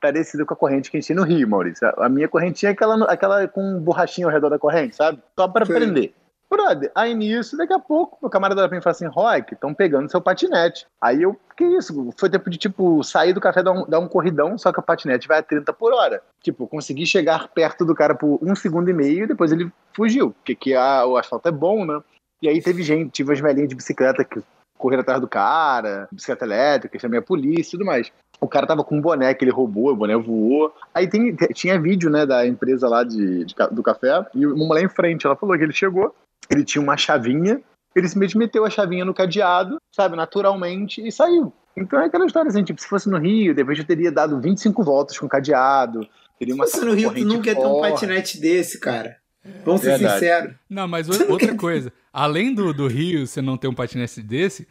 [0.00, 1.88] parecido com a corrente que a gente tem no Rio, Maurício.
[1.88, 5.20] A a minha correntinha é aquela, aquela com borrachinha ao redor da corrente, sabe?
[5.36, 5.72] Só pra Sim.
[5.72, 6.14] prender.
[6.50, 10.10] Brother, aí nisso, daqui a pouco, meu camarada vem e fala assim, Rock, estão pegando
[10.10, 10.86] seu patinete.
[11.00, 12.10] Aí eu, que isso?
[12.16, 14.82] Foi tempo de, tipo, sair do café, dar um, dar um corridão, só que o
[14.82, 16.22] patinete vai a 30 por hora.
[16.42, 20.30] Tipo, consegui chegar perto do cara por um segundo e meio e depois ele fugiu.
[20.30, 22.00] Porque que a, o asfalto é bom, né?
[22.40, 24.40] E aí teve gente, tive umas velhinhas de bicicleta que
[24.78, 28.10] correram atrás do cara, bicicleta elétrica, chamei a polícia e tudo mais.
[28.40, 30.72] O cara tava com um boné que ele roubou, o boné voou.
[30.94, 34.84] Aí tem- tinha vídeo, né, da empresa lá de, de do café, e uma mulher
[34.84, 36.14] em frente, ela falou que ele chegou,
[36.50, 37.60] ele tinha uma chavinha,
[37.94, 41.52] ele simplesmente meteu a chavinha no cadeado, sabe, naturalmente, e saiu.
[41.76, 44.82] Então é aquela história assim, tipo, se fosse no Rio, depois eu teria dado 25
[44.82, 46.06] voltas com o cadeado,
[46.38, 49.16] teria uma Você no Rio, tu nunca ia ter um patinete desse, cara.
[49.64, 50.14] Vamos ser Verdade.
[50.14, 50.54] sinceros.
[50.68, 51.92] Não, mas outra coisa.
[52.12, 54.66] Além do, do Rio, você não ter um patinete desse,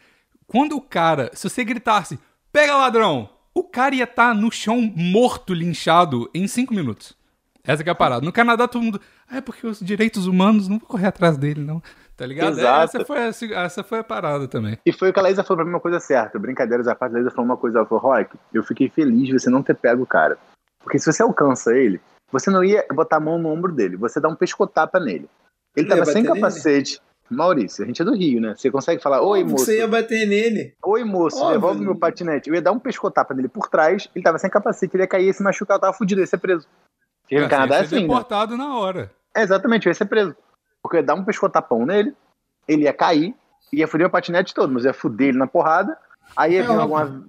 [0.46, 2.18] quando o cara, se você gritasse,
[2.52, 7.16] pega ladrão, o cara ia estar no chão morto, linchado, em cinco minutos.
[7.64, 8.24] Essa que é a parada.
[8.24, 9.00] No Canadá, todo mundo.
[9.30, 11.82] Ah, é porque os direitos humanos não vão correr atrás dele, não.
[12.16, 12.58] Tá ligado?
[12.58, 12.96] Exato.
[12.96, 14.78] Essa foi, a, essa foi a parada também.
[14.84, 16.38] E foi o que a Laísa falou pra mim uma coisa certa.
[16.38, 17.78] Brincadeiras à parte, a Laísa falou uma coisa.
[17.78, 20.36] Ela falou, Rock, eu fiquei feliz de você não ter pego o cara.
[20.82, 22.00] Porque se você alcança ele,
[22.32, 25.28] você não ia botar a mão no ombro dele, você dá um pescotapa nele.
[25.76, 26.40] Ele tava sem bater nele?
[26.40, 27.00] capacete.
[27.30, 28.54] Maurício, a gente é do Rio, né?
[28.56, 29.66] Você consegue falar, oi, moço.
[29.66, 30.74] Você ia bater nele.
[30.82, 31.52] Oi, moço, Óbvio.
[31.52, 32.48] devolve meu patinete.
[32.48, 35.24] Eu ia dar um pescotapa nele por trás, ele tava sem capacete, ele ia cair
[35.24, 36.66] e ia se machucar, eu tava fudido, ia ser preso.
[37.22, 38.08] Porque no Canadá é você ia ser assim, né?
[38.08, 39.12] deportado na hora.
[39.36, 40.34] É, exatamente, eu ia ser preso.
[40.82, 42.14] Porque eu ia dar um pescotapão nele,
[42.66, 43.34] ele ia cair,
[43.72, 45.96] ia fuder o patinete todo, mas ia fuder ele na porrada,
[46.36, 47.24] aí ia É vir alguma.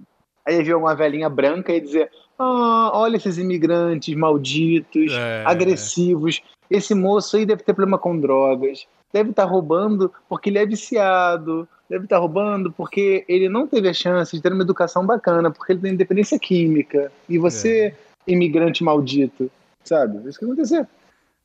[0.46, 5.44] Aí ia vir alguma velhinha branca e dizer: Ah, olha esses imigrantes malditos, É.
[5.46, 6.42] agressivos.
[6.70, 11.68] Esse moço aí deve ter problema com drogas, deve estar roubando porque ele é viciado,
[11.88, 15.72] deve estar roubando porque ele não teve a chance de ter uma educação bacana, porque
[15.72, 17.10] ele tem dependência química.
[17.28, 17.92] E você,
[18.26, 19.50] imigrante maldito,
[19.84, 20.28] sabe?
[20.28, 20.86] Isso que aconteceu.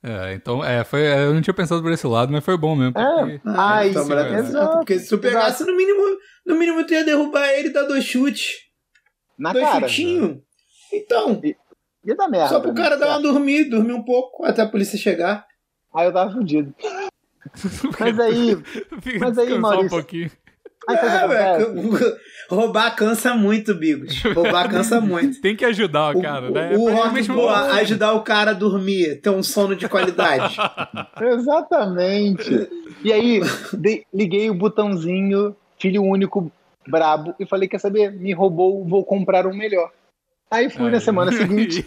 [0.08, 2.94] É, então, é, foi, eu não tinha pensado por esse lado, mas foi bom mesmo.
[3.00, 3.16] É.
[3.20, 3.42] Porque...
[3.46, 4.38] Ah, Ai, então, sim, mas- velho.
[4.38, 6.02] exato, Porque se tu pegasse, no mínimo,
[6.46, 8.52] no mínimo tu ia derrubar ele e dar dois chutes.
[9.38, 9.88] Na dois cara.
[9.88, 10.38] chutinhos.
[10.94, 11.42] Então,
[12.06, 12.50] Ia dar merda.
[12.50, 15.44] só pro pra cara dar uma dormida, dormir um pouco até a polícia chegar.
[15.96, 16.74] Aí eu tava fudido.
[18.00, 18.56] Mas aí.
[19.02, 20.32] Fica Mas aí, descansar um Maurício, pouquinho.
[20.88, 22.18] O que É, velho,
[22.50, 24.22] roubar cansa muito, Bigos.
[24.24, 25.40] Roubar cansa muito.
[25.42, 26.70] Tem que ajudar o O, cara, o, né?
[26.70, 30.56] o É rock realmente boa, ajudar o cara a dormir, ter um sono de qualidade.
[31.22, 32.70] Exatamente.
[33.04, 33.42] E aí,
[33.74, 36.52] dei- liguei o botãozinho, filho único,
[36.88, 38.12] brabo, e falei: quer saber?
[38.12, 39.90] Me roubou, vou comprar um melhor.
[40.52, 41.02] Aí fui na Aí.
[41.04, 41.86] semana seguinte.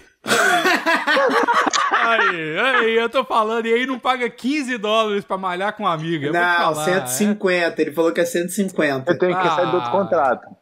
[1.91, 5.93] Aí, aí, eu tô falando, e aí não paga 15 dólares pra malhar com uma
[5.93, 6.27] amiga.
[6.29, 7.81] Eu Não, falar, 150.
[7.83, 9.11] Ele falou que é 150.
[9.13, 9.93] Eu tenho que sair do outro Ah.
[9.93, 10.47] contrato.
[10.47, 10.59] é.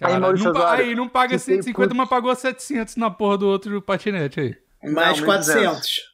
[0.00, 1.94] Cara, Aí, Maurício não, aí não paga fiquei 150, puto.
[1.96, 4.56] mas pagou 700 na porra do outro patinete aí.
[4.90, 6.10] Mais Não, 400.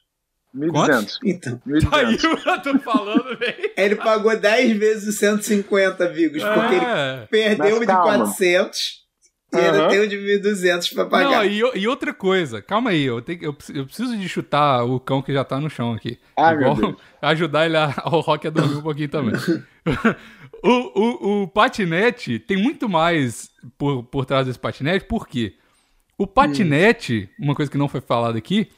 [0.55, 1.19] 1.200.
[1.25, 1.89] Então, 1.200.
[1.93, 2.19] Aí
[2.55, 3.71] eu tô falando, velho.
[3.77, 7.27] ele pagou 10 vezes os 150, Vigos, porque ele É.
[7.31, 8.05] perdeu Mas de calma.
[8.25, 9.06] 400
[9.59, 9.89] e ainda Aham.
[9.89, 11.31] tem o de 1.200 pra pagar.
[11.31, 14.85] Não, e, e outra coisa, calma aí, eu, tenho, eu, preciso- eu preciso de chutar
[14.85, 16.19] o cão que já tá no chão aqui.
[16.39, 16.95] Meu Igual Deus.
[17.23, 19.35] ajudar ele a, o Rock a dormir um pouquinho também.
[20.63, 25.55] o, o, o patinete tem muito mais por, por trás desse patinete, por quê?
[26.19, 28.69] O patinete, uma coisa que não foi falada aqui,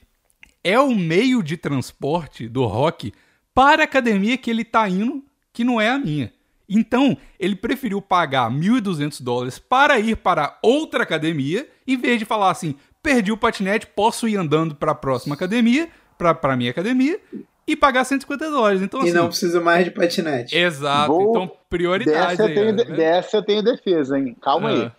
[0.65, 3.13] é o meio de transporte do Rock
[3.55, 6.33] para a academia que ele tá indo, que não é a minha.
[6.69, 12.51] Então, ele preferiu pagar 1.200 dólares para ir para outra academia, em vez de falar
[12.51, 17.19] assim: perdi o patinete, posso ir andando para a próxima academia, para a minha academia,
[17.67, 18.83] e pagar 150 dólares.
[18.83, 19.13] Então, E assim.
[19.13, 20.57] não precisa mais de patinete.
[20.57, 22.55] Exato, Vou- então prioridade Dessa eu, aí.
[22.55, 24.37] tenho, ó, de- tá dessa eu tenho defesa, hein?
[24.43, 24.73] Calma Ah.
[24.73, 24.93] aí.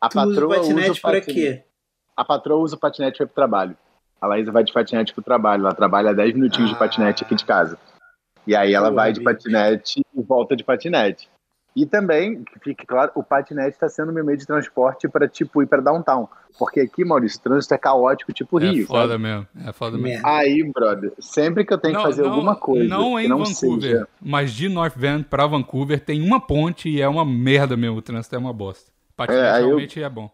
[0.00, 1.32] A Tu o patroa usa patinete o pra patinete.
[1.34, 1.62] quê?
[2.16, 3.76] A patroa usa o patinete para ir pro trabalho.
[4.20, 5.62] A Laísa vai de patinete pro trabalho.
[5.62, 6.78] Ela trabalha 10 minutinhos de Ah.
[6.78, 7.78] patinete aqui de casa.
[8.46, 11.28] E aí ela Boa, vai de patinete e volta de patinete.
[11.76, 15.60] E também, que fique claro, o patinete está sendo meu meio de transporte para tipo
[15.60, 16.28] ir para downtown.
[16.56, 18.86] Porque aqui, Maurício, o trânsito é caótico, tipo É Rio.
[18.86, 19.22] foda sabe?
[19.24, 20.08] mesmo, é foda mesmo.
[20.08, 20.28] Merda.
[20.28, 22.86] Aí, brother, sempre que eu tenho que fazer alguma coisa.
[22.88, 26.88] Não que em não Vancouver, seja- mas de North Van pra Vancouver tem uma ponte
[26.88, 27.96] e é uma merda mesmo.
[27.96, 28.92] O trânsito é uma bosta.
[29.16, 30.30] Patinete É, aí eu- realmente é bom.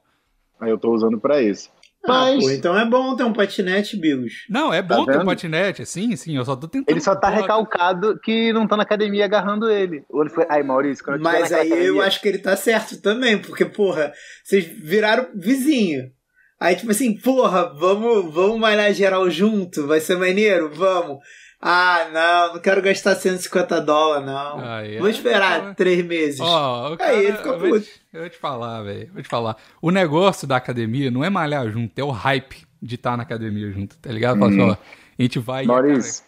[0.60, 1.70] Aí eu tô usando pra isso.
[2.04, 4.32] Ah, Mas pô, então é bom ter um patinete, Bigos.
[4.48, 6.90] Não, é bom Tá ter um patinete, sim, sim, eu só tô tentando.
[6.90, 10.02] ele só tá Porra, recalcado que não tá na academia agarrando ele.
[10.08, 12.56] Ou ele foi, ai Maurício, quando eu Mas aí eu academia- acho que ele tá
[12.56, 16.10] certo também, porque, porra, vocês viraram vizinho.
[16.58, 20.70] Aí, tipo assim, porra, vamos, vamos malhar geral junto, vai ser maneiro?
[20.74, 21.18] Vamos.
[21.62, 24.60] Ah, não, não quero gastar 150 dólares, não.
[24.64, 25.74] Aí, Vou é, esperar tá.
[25.74, 26.40] três meses.
[26.40, 27.80] Ó, o cara, Aí ele ficou eu, vou puto.
[27.84, 29.10] te, eu vou te falar, velho.
[29.12, 29.56] Vou te falar.
[29.82, 33.70] O negócio da academia não é malhar junto, é o hype de estar na academia
[33.70, 34.38] junto, tá ligado?
[34.38, 35.64] Fala assim, ó, a gente vai.
[35.64, 36.24] e Maurício,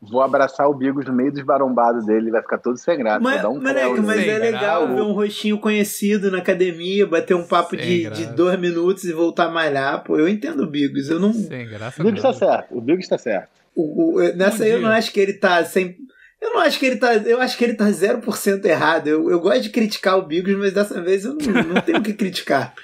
[0.00, 3.18] vou abraçar o Bigos no meio dos barombados dele, ele vai ficar todo sem graça.
[3.18, 4.30] Mas, um moleque, mas nele.
[4.30, 4.94] é Sem legal graça.
[4.94, 9.12] ver um rostinho conhecido na academia, bater um papo Sem de, de dois minutos e
[9.12, 10.04] voltar a malhar.
[10.04, 11.10] Pô, eu entendo o Bigos.
[11.10, 13.65] Eu não, Sem graça O Bigos tá certo, o Bigos tá certo.
[13.76, 15.96] O- o- nessa Bom aí eu não acho que ele tá sem.
[16.40, 17.14] Eu não acho que ele tá.
[17.14, 19.06] Eu acho que ele tá 0% errado.
[19.08, 22.02] Eu, eu gosto de criticar o Bigos, mas dessa vez eu não, não tenho o
[22.02, 22.74] que criticar.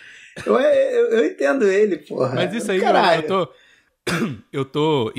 [0.46, 2.34] Eu, eu, eu entendo ele, porra.
[2.34, 3.22] Mas isso aí, eu, Caralho.
[3.24, 3.48] eu tô.
[4.52, 5.12] Eu tô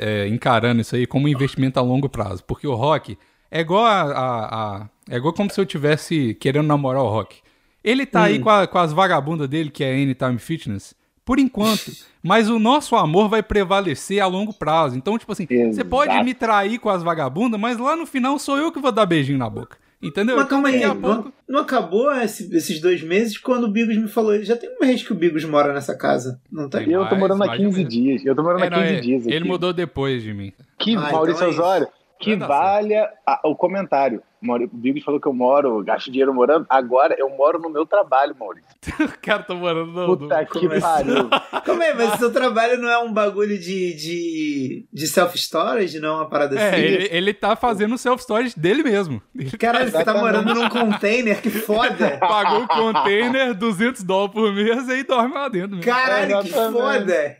[0.00, 2.42] é, encarando isso aí como um investimento a longo prazo.
[2.44, 3.16] Porque o rock
[3.50, 4.46] é igual a, a-
[4.82, 7.36] a- É igual como se eu tivesse querendo namorar o rock.
[7.84, 8.42] Ele tá aí Hum.
[8.42, 11.90] com, a- com as vagabundas dele, que é a Anytime Fitness, por enquanto.
[12.22, 14.96] Mas o nosso amor vai prevalecer a longo prazo.
[14.96, 18.56] Então, tipo assim, você pode me trair com as vagabundas, mas lá no final sou
[18.58, 19.76] eu que vou dar beijinho na boca.
[20.02, 20.36] Entendeu?
[20.36, 23.96] Mas calma aí, a pouco- não, não acabou esse- esses dois meses quando o Bigos
[23.96, 24.38] me falou.
[24.42, 26.80] Já tem um mês que o Bigos mora nessa casa, não tem?
[26.80, 26.90] Tem.
[26.90, 27.88] E eu tô mais, morando há mais de um 15 mês.
[27.92, 28.26] dias.
[28.26, 29.34] Eu tô morando É, há não, 15 é, dias aqui.
[29.34, 30.52] ele mudou depois de mim.
[30.78, 31.50] Que, Ah, Maurício então é.
[31.50, 31.88] Osório,
[32.20, 34.22] que valha a- o comentário.
[34.44, 36.66] Mauri- O Bigos falou que eu moro, gasto dinheiro morando.
[36.68, 38.68] Agora eu moro no meu trabalho, Maurício.
[39.04, 40.16] O cara tá morando no.
[40.18, 40.80] Puta no- que começou.
[40.90, 41.30] pariu.
[41.64, 41.94] Como é?
[41.94, 46.28] Mas o seu trabalho não é um bagulho de, de, de self-storage, não é uma
[46.28, 46.80] parada É, assim?
[46.80, 49.22] ele, ele tá fazendo o self-storage dele mesmo.
[49.34, 52.16] Ele Caralho, você tá morando num container, que foda!
[52.20, 55.76] pagou o container, 200 dólares por mês e dorme lá dentro.
[55.76, 55.84] mesmo.
[55.90, 57.36] Caralho, que foda!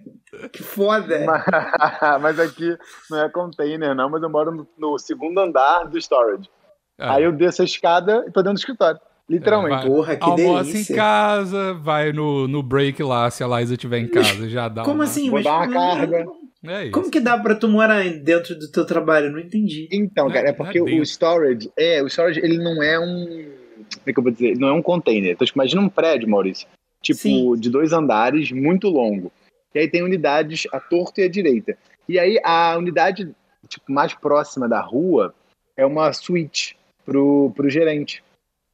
[0.53, 1.25] Que foda!
[1.27, 2.77] mas, mas aqui
[3.11, 6.49] não é container, não, mas eu moro no, no segundo andar do storage.
[6.99, 9.01] É, Aí eu desço a escada e tô dentro do escritório.
[9.29, 9.77] Literalmente.
[9.77, 10.93] vai- Porra, que Almoça delícia.
[10.93, 14.83] em casa, vai no, no break lá, se a Liza estiver em casa, já dá
[14.83, 15.25] Como uma- assim?
[15.31, 16.27] Vou Mas dar uma carga.
[16.67, 16.93] É isso.
[16.93, 19.27] Como que dá pra tu morar dentro do teu trabalho?
[19.27, 19.89] Eu Não entendi.
[19.93, 22.99] Então, é- cara, é não porque é o storage, é, o storage, ele não é
[22.99, 24.47] um, como é que eu vou dizer?
[24.49, 25.33] Ele Não é um container.
[25.33, 26.67] Então, tipo, imagina um prédio, Maurício,
[27.03, 27.55] tipo, Sim.
[27.59, 29.33] de dois andares, muito longo.
[29.75, 31.77] E aí tem unidades à torta e à direita.
[32.09, 33.35] E aí a unidade,
[33.69, 35.35] tipo, mais próxima da rua
[35.77, 38.23] é uma suíte pro, pro gerente.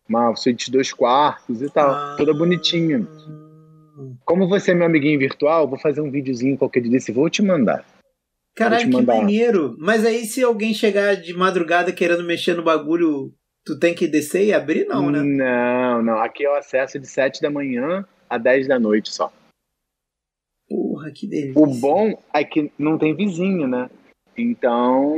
[0.08, 2.14] Uma suíte de dois quartos e tal, Ah.
[2.16, 3.06] toda bonitinha.
[4.24, 7.42] Como você é meu amiguinho virtual, vou fazer um videozinho qualquer dia desse vou te
[7.42, 7.84] mandar.
[8.56, 9.76] Caralho, que maneiro.
[9.78, 13.32] Mas aí se alguém chegar de madrugada querendo mexer no bagulho,
[13.64, 14.86] tu tem que descer e abrir?
[14.86, 15.22] Não, né?
[15.22, 16.18] Não, não.
[16.20, 19.32] Aqui é o acesso de 7 da manhã a 10 da noite só.
[20.68, 21.60] Porra, que delícia.
[21.60, 23.88] O bom é que não tem vizinho, né?
[24.40, 25.16] Então,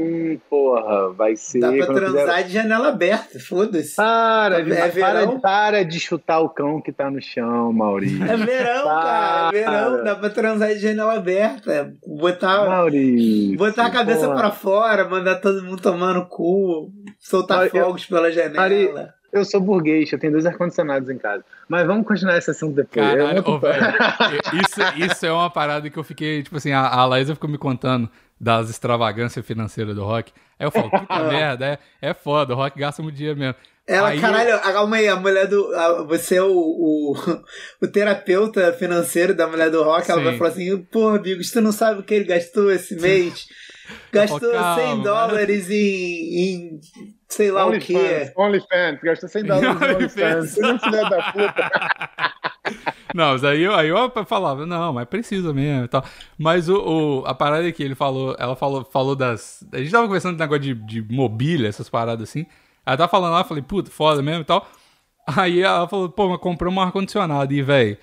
[0.50, 1.60] porra, vai ser.
[1.60, 3.96] Dá pra transar fizer- de janela aberta, foda-se.
[3.96, 4.88] Para, de, É para,
[5.20, 5.40] verão?
[5.40, 8.22] para de chutar o cão que tá no chão, Maurício.
[8.24, 9.48] É verão, cara.
[9.48, 9.90] É verão.
[9.92, 10.02] Para.
[10.02, 11.92] Dá pra transar de janela aberta.
[12.06, 13.56] Botar, Maurício.
[13.56, 14.38] botar a cabeça porra.
[14.38, 19.14] pra fora, mandar todo mundo tomar no cu, soltar fogos pela janela.
[19.32, 21.42] Eu sou burguês, eu tenho dois ar-condicionados em casa.
[21.66, 23.06] Mas vamos continuar esse assunto depois.
[23.06, 23.82] Caralho, ô, velho,
[24.60, 24.80] isso,
[25.10, 28.10] isso é uma parada que eu fiquei, tipo assim, a, a Laísa ficou me contando
[28.42, 30.32] das extravagâncias financeiras do rock.
[30.58, 31.64] Aí eu falo, puta merda,
[32.02, 33.54] é, é foda, o rock gasta muito dinheiro mesmo.
[33.86, 35.72] Ela, Aí- caralho, calma aí, a mulher do.
[35.74, 37.14] a- você é o, o,
[37.82, 40.26] o terapeuta financeiro da mulher do rock, ela Sim.
[40.26, 43.46] vai falar assim: porra, Bigos, tu não sabe o que ele gastou esse mês?
[44.10, 45.04] Gastou falo, calma, 100 né?
[45.04, 46.80] dólares em, em
[47.28, 47.94] sei lá o quê.
[47.94, 50.14] OnlyFans, OnlyFans, gastou 100 dólares no OnlyFans.
[50.14, 50.50] OnlyFans.
[50.52, 51.70] Você não filha da puta.
[53.14, 56.04] Não, mas aí eu, aí eu falava, não, mas precisa mesmo e tal.
[56.38, 59.64] Mas o, o- a parada é que ele falou, ela falou, falou das.
[59.72, 62.46] A gente tava conversando do negócio de, de mobília, essas paradas assim.
[62.86, 64.66] Ela tava falando lá, eu falei, puta, foda mesmo e tal.
[65.26, 67.52] Aí ela falou, pô, mas comprou um ar-condicionado.
[67.54, 67.98] E, velho,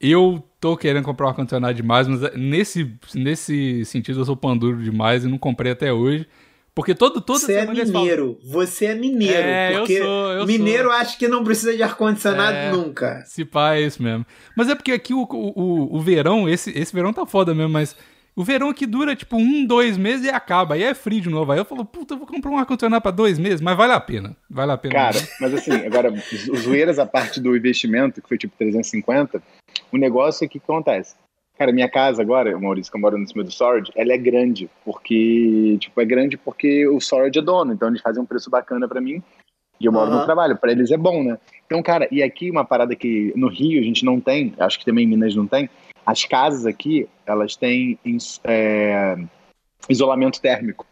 [0.00, 5.24] eu tô querendo comprar um ar-condicionado demais, mas nesse, nesse sentido eu sou panduro demais
[5.24, 6.26] e não comprei até hoje.
[6.74, 8.38] Porque todo, toda Você é eles falam- mineiro.
[8.44, 9.34] Você é mineiro.
[9.46, 10.92] É, eu porque sou, eu mineiro sou.
[10.92, 12.72] acha que não precisa de ar-condicionado É.
[12.72, 13.22] nunca.
[13.26, 14.24] Se pá, é isso mesmo.
[14.56, 17.94] Mas é porque aqui o, o, o- verão, esse, esse verão tá foda mesmo, mas
[18.34, 20.74] o verão aqui dura tipo um, dois meses e acaba.
[20.74, 21.52] Aí é frio de novo.
[21.52, 24.00] Aí eu falo, puta, eu vou comprar um ar-condicionado pra dois meses, mas vale a
[24.00, 24.34] pena.
[24.48, 24.94] Vale a pena.
[24.94, 26.10] Cara, mas assim, agora,
[26.50, 29.42] os zoeiras a parte do investimento, que foi tipo 350,
[29.92, 31.14] o negócio é que acontece.
[31.62, 34.68] Cara, minha casa agora, Maurício, que eu moro no cima do storage, ela é grande,
[34.84, 38.88] porque, tipo, é grande porque o storage é dono, então eles fazem um preço bacana
[38.88, 39.22] pra mim.
[39.78, 40.18] E eu moro Aham.
[40.18, 40.56] no trabalho.
[40.56, 41.38] Pra eles é bom, né?
[41.64, 44.84] Então, cara, e aqui uma parada que no Rio a gente não tem, acho que
[44.84, 45.70] também em Minas não tem.
[46.04, 47.96] As casas aqui, elas têm
[48.42, 49.16] é,
[49.88, 50.84] isolamento térmico.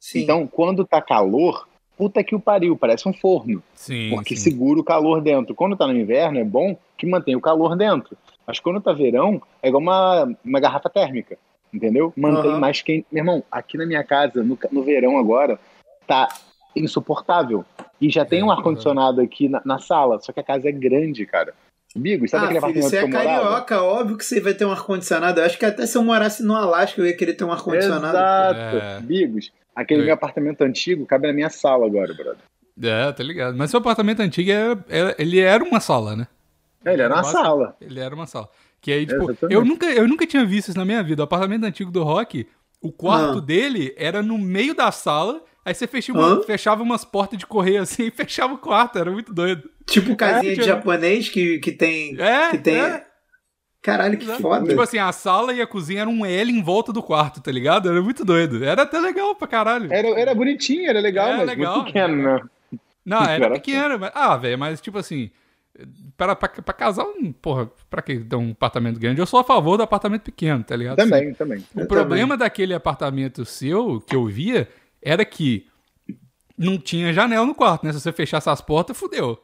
[0.00, 0.22] Sim.
[0.22, 3.62] Então, quando tá calor, puta que o pariu, parece um forno.
[3.76, 4.42] Sim, porque sim.
[4.42, 5.54] segura o calor dentro.
[5.54, 8.18] Quando tá no inverno, é bom que mantém o calor dentro.
[8.50, 11.38] Mas quando tá verão, é igual uma, uma garrafa térmica.
[11.72, 12.12] Entendeu?
[12.16, 12.58] Mantém Aham.
[12.58, 13.06] mais quente.
[13.12, 15.58] Meu irmão, aqui na minha casa, no, no verão agora,
[16.06, 16.28] tá
[16.74, 17.64] insuportável.
[18.00, 20.72] E já tem um É, ar-condicionado aqui na, na sala, só que a casa é
[20.72, 21.54] grande, cara.
[21.94, 23.42] Bigo, sabe ah, aquele filho, apartamento você é morava?
[23.50, 25.40] carioca, óbvio que você vai ter um ar-condicionado.
[25.40, 28.16] Eu acho que até se eu morasse no Alasca eu ia querer ter um ar-condicionado.
[28.16, 28.76] Exato.
[28.76, 29.00] É.
[29.00, 30.06] Bigos, aquele Oi.
[30.06, 32.38] meu apartamento antigo cabe na minha sala agora, brother.
[32.82, 33.56] É, tá ligado.
[33.56, 36.26] Mas seu apartamento antigo, era, era- ele era uma sala, né?
[36.84, 37.76] É, Ele era uma sala.
[37.80, 38.48] Ele era uma sala.
[38.80, 39.54] Que aí, tipo, Exatamente.
[39.54, 41.22] eu nunca, eu nunca tinha visto isso na minha vida.
[41.22, 42.46] O apartamento antigo do Rock,
[42.80, 43.40] o quarto Ah.
[43.40, 48.04] dele era no meio da sala, aí você fechava, fechava umas portas de correio assim
[48.08, 48.98] e fechava o quarto.
[48.98, 49.68] Era muito doido.
[49.86, 52.18] Tipo casinha É, de japonês que, que tem.
[52.20, 52.76] É, que tem.
[52.80, 53.06] é.
[53.82, 54.42] Caralho, que Exato.
[54.42, 54.66] foda.
[54.68, 57.50] Tipo assim, a sala e a cozinha eram um L em volta do quarto, tá
[57.50, 57.88] ligado?
[57.88, 58.62] Era muito doido.
[58.62, 59.90] Era até legal pra caralho.
[59.92, 61.74] Era, era bonitinho, era legal, É, mas legal.
[61.76, 62.40] muito pequeno, né?
[63.04, 63.98] Não, era Era pequeno.
[63.98, 64.10] Mas...
[64.14, 65.30] Ah, velho, mas tipo assim.
[66.16, 67.06] Pra, pra, pra casal,
[67.40, 69.20] porra, pra que dar um apartamento grande?
[69.20, 70.96] Eu sou a favor do apartamento pequeno, tá ligado?
[70.96, 71.64] Também, também.
[71.74, 74.68] O problema daquele apartamento seu, que eu via,
[75.00, 75.66] era que
[76.58, 77.92] não tinha janela no quarto, né?
[77.92, 79.40] Se você fechasse as portas, fudeu.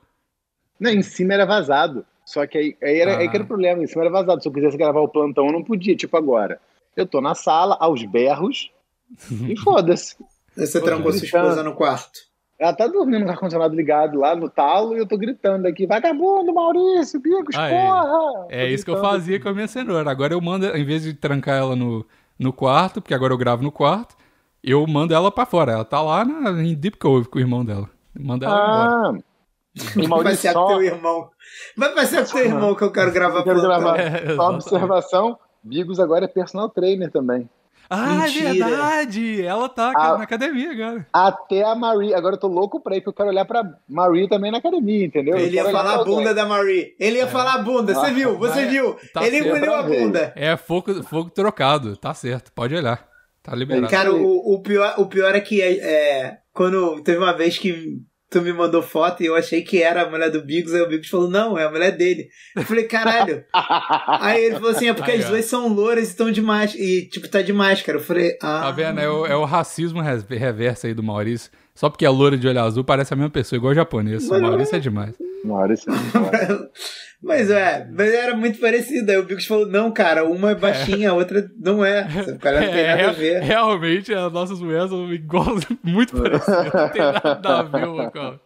[0.78, 2.04] Não, em cima era vazado.
[2.24, 3.18] Só que aí, aí, era, Ah.
[3.18, 4.42] aí que era o problema, em cima era vazado.
[4.42, 6.60] Se eu quisesse gravar o plantão, eu não podia, tipo agora.
[6.96, 8.70] Eu tô na sala, aos berros,
[9.48, 10.16] e foda-se.
[10.56, 12.18] Você trancou sua esposa no quarto.
[12.58, 15.86] Ela tá dormindo com o ar-condicionado ligado lá no talo e eu tô gritando aqui,
[15.86, 17.86] vagabundo, Maurício, Bigos, Ah, é.
[17.86, 18.46] porra!
[18.48, 20.10] É Tô isso que eu fazia com a minha cenoura.
[20.10, 22.06] Agora eu mando, em vez de trancar ela no,
[22.38, 24.16] no quarto, porque agora eu gravo no quarto,
[24.64, 25.72] eu mando ela pra fora.
[25.72, 27.90] Ela tá lá na, em Deep Cove com o irmão dela.
[28.18, 28.90] Manda ela embora.
[28.90, 29.36] Ah,
[29.78, 31.28] e Vai Maurício, com só, teu irmão.
[31.76, 33.96] Vai passear com teu irmão que eu quero gravar eu quero gravar.
[34.00, 37.50] É, só observação, Bigos agora é personal trainer também.
[37.88, 38.48] Ah, Mentira.
[38.48, 39.42] é verdade!
[39.42, 40.16] Ela tá Ah.
[40.18, 41.06] na academia agora.
[41.12, 44.28] Até a Marie, agora eu tô louco pra ir, porque eu quero olhar pra Marie
[44.28, 45.36] também na academia, entendeu?
[45.36, 46.14] Ele ia falar a alguém.
[46.16, 46.94] bunda da Marie.
[46.98, 47.94] Ele ia falar a bunda.
[47.94, 48.38] Você Ah, viu?
[48.38, 48.66] Você vai.
[48.66, 48.96] viu?
[49.14, 50.00] Tá Ele engoliu a ver.
[50.00, 50.32] bunda.
[50.34, 53.06] É fogo, fogo trocado, tá certo, pode olhar.
[53.42, 53.88] Tá liberado.
[53.88, 57.98] Cara, o, o, pior, o pior é que é, é, quando teve uma vez que
[58.30, 60.88] tu me mandou foto e eu achei que era a mulher do Bigos, aí o
[60.88, 62.28] Bigos falou, não, é a mulher dele.
[62.54, 63.44] Eu falei, caralho.
[63.54, 66.82] aí ele falou assim, é porque Aí, as duas são louras e estão de máscara.
[66.82, 67.98] E, tipo, tá de máscara.
[67.98, 68.62] Eu falei, ah.
[68.62, 69.00] Tá vendo?
[69.00, 71.50] É o, é o racismo reverso aí do Maurício.
[71.76, 74.26] Só porque é loura de olho azul parece a mesma pessoa, igual o japonês.
[74.26, 75.14] O Mas Maurício é demais.
[75.44, 75.92] Maurício.
[77.22, 79.10] Mas é, mas era muito parecido.
[79.10, 82.06] Aí o Bigos falou, não, cara, uma é baixinha, a outra não é.
[82.28, 83.42] O cara não tem É, nada a ver.
[83.42, 85.46] Realmente, as nossas mulheres são igual,
[85.82, 86.72] muito parecidas.
[86.72, 88.38] Não tem nada a ver uma com.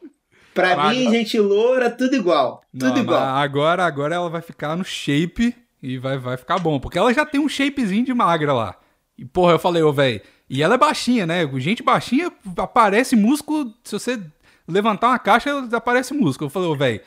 [0.55, 2.62] Pra Mas- mim, gente loura, tudo igual.
[2.72, 3.20] Tudo Não, igual.
[3.20, 6.78] Agora, agora ela vai ficar no shape e vai, vai ficar bom.
[6.78, 8.76] Porque ela já tem um shapezinho de magra lá.
[9.18, 10.20] E, porra, eu falei, ô, velho.
[10.51, 11.48] E ela é baixinha, né?
[11.59, 13.72] Gente baixinha aparece músculo.
[13.84, 14.20] Se você
[14.66, 16.46] levantar uma caixa, aparece músculo.
[16.48, 17.01] Eu falei, ô, velho.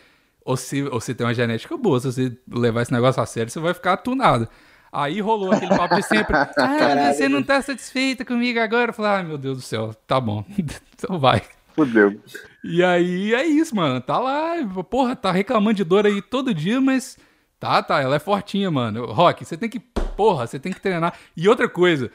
[0.46, 3.74] Ou você tem uma genética boa, se você levar esse negócio a sério, você vai
[3.74, 4.48] ficar tunado.
[4.92, 6.36] Aí rolou aquele papo de sempre.
[6.38, 7.46] Ah, Caralho, você não velho.
[7.46, 8.92] tá satisfeita comigo agora?
[8.92, 10.46] Eu falei, ai meu Deus do céu, tá bom.
[10.58, 11.42] então vai.
[11.76, 12.20] Fudeu.
[12.64, 14.00] E aí é isso, mano.
[14.00, 14.56] Tá lá,
[14.90, 17.18] porra, tá reclamando de dor aí todo dia, mas
[17.60, 19.06] tá, tá, ela é fortinha, mano.
[19.06, 21.14] Rock, você tem que, porra, você tem que treinar.
[21.36, 22.12] E outra coisa,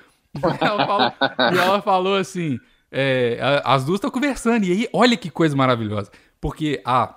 [0.60, 1.12] ela falou,
[1.52, 2.58] e ela falou assim,
[2.90, 6.10] é, as duas estão conversando, e aí, olha que coisa maravilhosa.
[6.40, 7.14] Porque a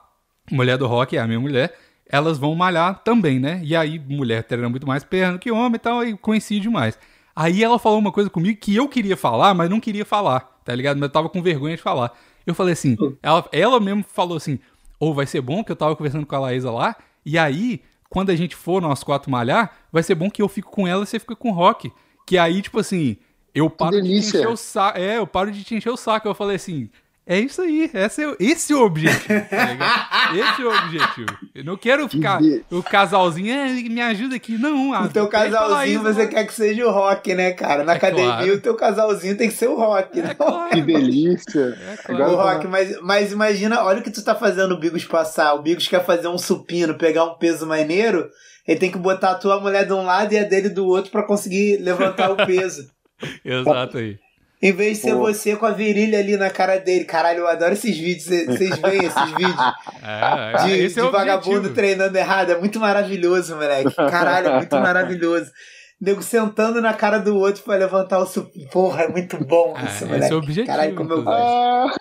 [0.52, 1.74] mulher do Rock é a minha mulher,
[2.08, 3.62] elas vão malhar também, né?
[3.64, 6.98] E aí, mulher treina muito mais perna que homem e tal, e coincide mais.
[7.36, 10.76] Aí ela falou uma coisa comigo que eu queria falar, mas não queria falar, tá
[10.76, 10.98] ligado?
[10.98, 12.12] Mas eu tava com vergonha de falar.
[12.46, 14.60] Eu falei assim, ela, ela mesmo falou assim,
[15.00, 16.96] ou vai ser bom que eu tava conversando com a Laísa lá,
[17.26, 20.72] e aí, quando a gente for nós quatro malhar, vai ser bom que eu fico
[20.72, 21.92] com ela e você fica com o Rock.
[22.32, 23.18] Que aí, tipo assim,
[23.54, 24.98] eu paro de te encher o saco.
[24.98, 26.30] É, eu paro de te encher o saco.
[26.30, 26.90] Eu falei assim,
[27.28, 30.32] é isso aí, esse é, o- esse é o objetivo, tá?
[30.34, 31.38] Esse é o objetivo.
[31.54, 34.58] Eu não quero ficar de- o casalzinho, é, me ajuda aqui.
[34.58, 36.28] Não, O teu casalzinho Laísa você lá.
[36.30, 37.84] quer que seja o rock, né, cara?
[37.84, 38.54] Na É academia claro.
[38.54, 40.18] o teu casalzinho tem que ser o rock.
[40.18, 40.36] É não?
[40.36, 40.70] claro.
[40.72, 41.78] Que delícia.
[41.92, 42.32] É claro.
[42.32, 45.54] O rock, mas, mas imagina, olha o que tu tá fazendo o Bigos passar.
[45.54, 48.30] O Bigos quer fazer um supino, pegar um peso maneiro,
[48.68, 51.12] ele tem que botar a tua mulher de um lado e a dele do outro
[51.12, 52.90] pra conseguir levantar o peso.
[53.46, 54.18] Exato aí.
[54.64, 55.22] Em vez de ser Pô.
[55.22, 57.04] você com a virilha ali na cara dele.
[57.06, 58.26] Caralho, eu adoro esses vídeos.
[58.26, 59.56] Cê- Vocês veem esses vídeos
[60.04, 61.74] É, é, de, esse de é o vagabundo objetivo.
[61.76, 62.52] treinando errado?
[62.52, 63.96] É muito maravilhoso, moleque.
[63.96, 65.52] Caralho, é muito maravilhoso.
[66.00, 68.52] nego sentando na cara do outro pra levantar o su...
[68.72, 70.32] Porra, é muito bom Ah, isso, esse moleque.
[70.32, 71.40] é o objetivo, Caralho, como eu gosto.
[71.42, 71.92] Ah,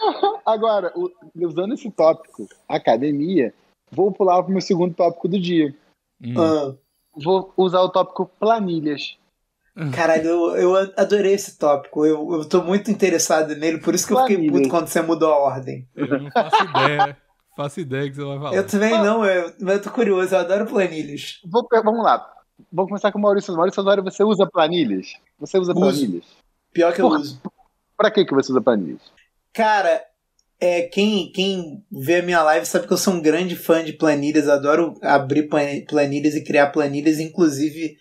[0.53, 0.93] agora,
[1.37, 3.55] usando esse tópico, academia,
[3.91, 5.75] vou pular pro meu segundo tópico do dia.
[6.23, 6.35] Hum.
[6.39, 6.75] Ah,
[7.23, 9.17] Vou usar o tópico planilhas.
[9.95, 12.07] caralho, eu, eu adorei esse tópico.
[12.07, 14.63] Eu, eu tô muito interessado nele, por isso que eu fiquei Planilhas.
[14.63, 15.89] puto quando você mudou a ordem.
[15.95, 17.17] Eu não faço ideia.
[17.57, 18.57] faço ideia que você vai falar.
[18.57, 21.41] Eu também não, eu, mas eu tô curioso, eu adoro planilhas.
[21.45, 22.33] Vou, vamos lá.
[22.73, 23.55] Vamos começar com o Maurício.
[23.57, 25.15] Maurício Osório, você usa planilhas?
[25.39, 25.81] Você usa Uso.
[25.81, 26.25] planilhas?
[26.73, 27.19] Pior que eu Porra.
[27.21, 27.41] uso.
[27.97, 29.01] Pra que, que você usa planilhas?
[29.53, 30.03] Cara,
[30.61, 33.93] é, quem, quem vê a minha live sabe que eu sou um grande fã de
[33.95, 37.97] planilhas, adoro abrir plan- planilhas e criar planilhas, inclusive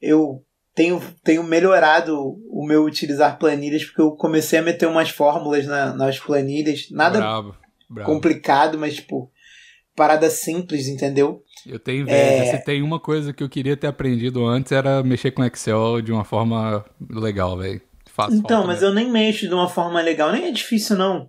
[0.00, 0.44] eu
[0.74, 2.14] tenho, tenho melhorado
[2.50, 7.18] o meu utilizar planilhas, porque eu comecei a meter umas fórmulas na- nas planilhas, nada
[7.18, 7.56] Bravo,
[7.88, 8.12] bravo.
[8.12, 9.30] complicado, mas tipo,
[9.96, 11.42] parada simples, entendeu?
[11.66, 12.42] Eu tenho inveja.
[12.42, 12.46] É.
[12.58, 16.12] Se tem uma coisa que eu queria ter aprendido antes era mexer com Excel de
[16.12, 17.80] uma forma legal, velho.
[18.06, 18.38] Fácil.
[18.38, 21.28] Então, mas eu nem mexo de uma forma legal, nem é difícil não.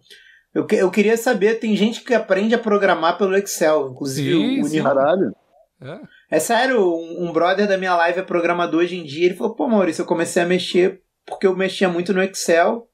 [0.56, 4.80] Eu, que- eu queria saber, tem gente que aprende a programar pelo Excel, inclusive Sim,
[4.80, 5.36] o Caralho.
[5.82, 6.00] É.
[6.32, 9.26] É sério, um, um brother da minha live é programador hoje em dia.
[9.26, 12.88] Ele falou: pô, Maurício, eu comecei a mexer porque eu mexia muito no Excel,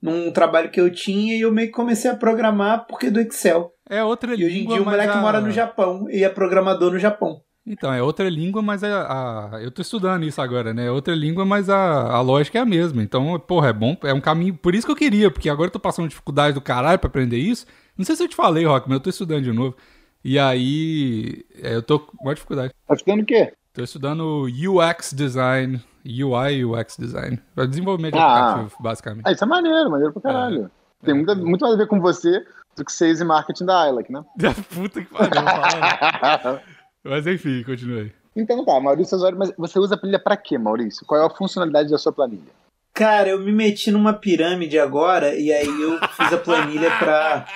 [0.00, 3.72] num trabalho que eu tinha, e eu meio que comecei a programar porque do Excel.
[3.90, 4.46] É outra E língua.
[4.48, 7.40] hoje em dia o moleque a- mora no Japão e é programador no Japão.
[7.70, 10.86] Então, é outra língua, mas a, a- eu tô estudando isso agora, né?
[10.86, 13.02] É outra língua, mas a, a lógica é a mesma.
[13.02, 14.54] Então, porra, é bom, é um caminho.
[14.54, 17.36] Por isso que eu queria, porque agora eu tô passando dificuldade do caralho pra aprender
[17.38, 17.66] isso.
[17.96, 19.76] Não sei se eu te falei, Rock, mas eu tô estudando de novo.
[20.24, 22.72] E aí, é, eu tô com maior dificuldade.
[22.86, 23.52] Tá estudando o quê?
[23.74, 27.38] Tô estudando UX Design, UI UX Design.
[27.54, 28.50] Pra desenvolvimento de Ah.
[28.50, 29.22] aplicativo, basicamente.
[29.26, 30.70] Ah, isso é maneiro, maneiro pra caralho.
[31.04, 32.44] Tem muito, a- muito mais a ver com você
[32.76, 34.24] do que sales e marketing da ILAC, né?
[34.74, 36.62] Puta que pariu, fala.
[37.08, 38.12] Mas enfim, continue.
[38.36, 41.06] então tá, Maurício Osório, mas você usa a planilha pra quê, Maurício?
[41.06, 42.52] Qual é a funcionalidade da sua planilha?
[42.94, 47.46] Cara, eu me meti numa pirâmide agora e aí eu fiz a planilha pra.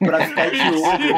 [0.00, 1.14] pra ficar de olho.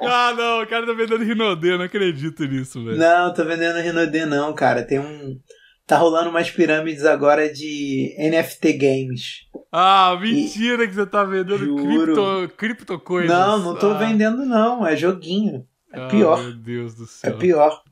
[0.00, 2.96] ah, não, o cara tá vendendo Rinodê, eu não acredito nisso, velho.
[2.96, 4.82] Não, tô vendendo Rinode não, cara.
[4.82, 5.38] Tem um.
[5.86, 9.40] Tá rolando umas pirâmides agora de NFT games.
[9.70, 11.84] Ah, mentira que você tá vendendo Juro.
[11.84, 13.30] cripto, cripto coisas.
[13.30, 14.86] Não, não tô Ah, vendendo, não.
[14.86, 15.66] É joguinho.
[15.94, 16.42] É ah, pior.
[16.42, 17.38] Meu Deus do É céu.
[17.38, 17.82] pior.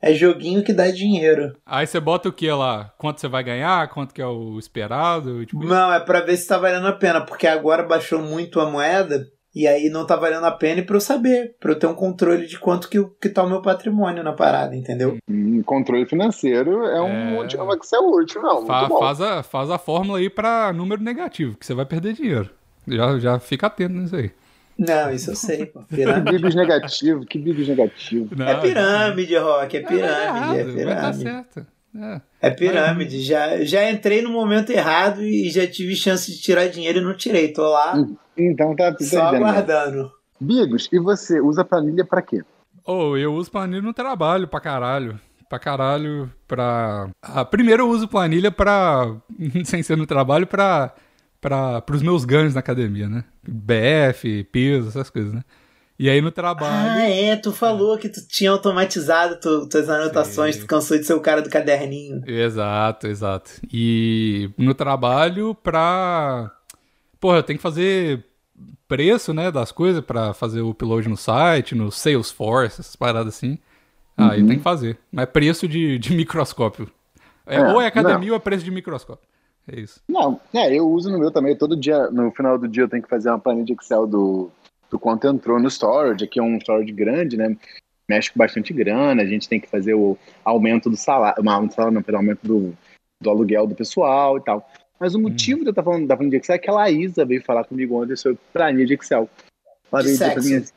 [0.00, 1.56] É joguinho que dá dinheiro.
[1.64, 2.92] Aí você bota o que lá?
[2.98, 3.88] Quanto você vai ganhar?
[3.88, 5.44] Quanto que é o esperado?
[5.46, 8.70] Tipo, Não, é pra ver se tá valendo a pena, porque agora baixou muito a
[8.70, 11.86] moeda e aí não tá valendo a pena e pra eu saber, pra eu ter
[11.86, 15.16] um controle de quanto que, que tá o meu patrimônio na parada, entendeu?
[15.28, 17.40] Hum, controle financeiro é um É.
[17.40, 18.66] útil, é uma que é útil, não.
[18.66, 18.98] fa- Muito bom.
[18.98, 22.50] faz, a, faz a fórmula aí pra número negativo, que você vai perder dinheiro.
[22.86, 24.30] Já, já fica atento nisso aí.
[24.78, 25.80] Não, isso eu sei, pô.
[25.84, 26.32] Que Pirâmide.
[26.32, 28.28] bigos negativo, que bigos negativo.
[28.36, 31.22] Não, É pirâmide, Rock, é É pirâmide, é errado, mas tá pirâmide.
[31.22, 31.66] certo.
[31.98, 32.20] É.
[32.42, 33.20] É pirâmide.
[33.22, 37.16] Já, já entrei no momento errado e já tive chance de tirar dinheiro e não
[37.16, 37.48] tirei.
[37.48, 37.94] Tô lá
[38.36, 39.46] Então tá, tá só entendendo.
[39.46, 40.12] aguardando.
[40.38, 42.42] Bigos, e você usa planilha pra quê?
[42.84, 45.18] Ou eu uso planilha no trabalho pra caralho.
[45.48, 47.08] Pra caralho, pra.
[47.22, 49.14] Ah, primeiro eu uso planilha pra.
[49.64, 50.92] sem ser no trabalho, pra.
[51.40, 53.24] Pra pros meus ganhos na academia, né?
[53.46, 55.42] BF, peso, essas coisas, né?
[55.98, 56.90] E aí no trabalho.
[56.90, 60.60] Ah, é, tu falou que tu tinha automatizado tu, tuas anotações, Sim.
[60.62, 62.22] tu cansou de ser o cara do caderninho.
[62.26, 63.50] Exato, exato.
[63.72, 66.50] E no trabalho pra.
[67.18, 68.24] Porra, eu tenho que fazer
[68.86, 73.58] preço, né, das coisas pra fazer o upload no site, no Salesforce, essas paradas assim.
[74.16, 74.48] Aí Uhum.
[74.48, 74.98] tem que fazer.
[75.10, 76.90] Mas preço de, de microscópio.
[77.46, 79.26] É, É, ou é academia ou é preço de microscópio.
[79.70, 80.00] É isso.
[80.08, 81.56] Não, é, eu uso no meu também.
[81.56, 84.50] Todo dia, no final do dia, eu tenho que fazer uma planilha de Excel do,
[84.90, 86.24] do quanto entrou no storage.
[86.24, 87.56] Aqui é um storage grande, né?
[88.08, 89.22] Mexe com bastante grana.
[89.22, 91.42] A gente tem que fazer o aumento do salário.
[91.42, 92.72] Não, não, salário não, pelo aumento do,
[93.20, 94.68] do aluguel do pessoal e tal.
[95.00, 97.24] Mas o motivo de eu estar falando da planilha de Excel é que a Laísa
[97.24, 99.28] veio falar comigo ontem sobre planilha de Excel.
[99.92, 100.48] Ela De veio dizer pra sexo.
[100.48, 100.72] mim assim,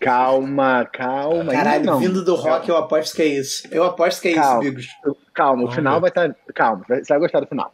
[0.00, 1.52] calma, calma.
[1.52, 1.98] Caralho, não.
[2.00, 3.66] vindo do rock, eu aposto que é isso.
[3.70, 4.62] Eu aposto que é Calma.
[4.64, 4.88] isso, Bigos.
[5.32, 6.00] Calma, o Vamos final ver.
[6.00, 6.36] vai estar.
[6.52, 7.72] Calma, você vai gostar do final.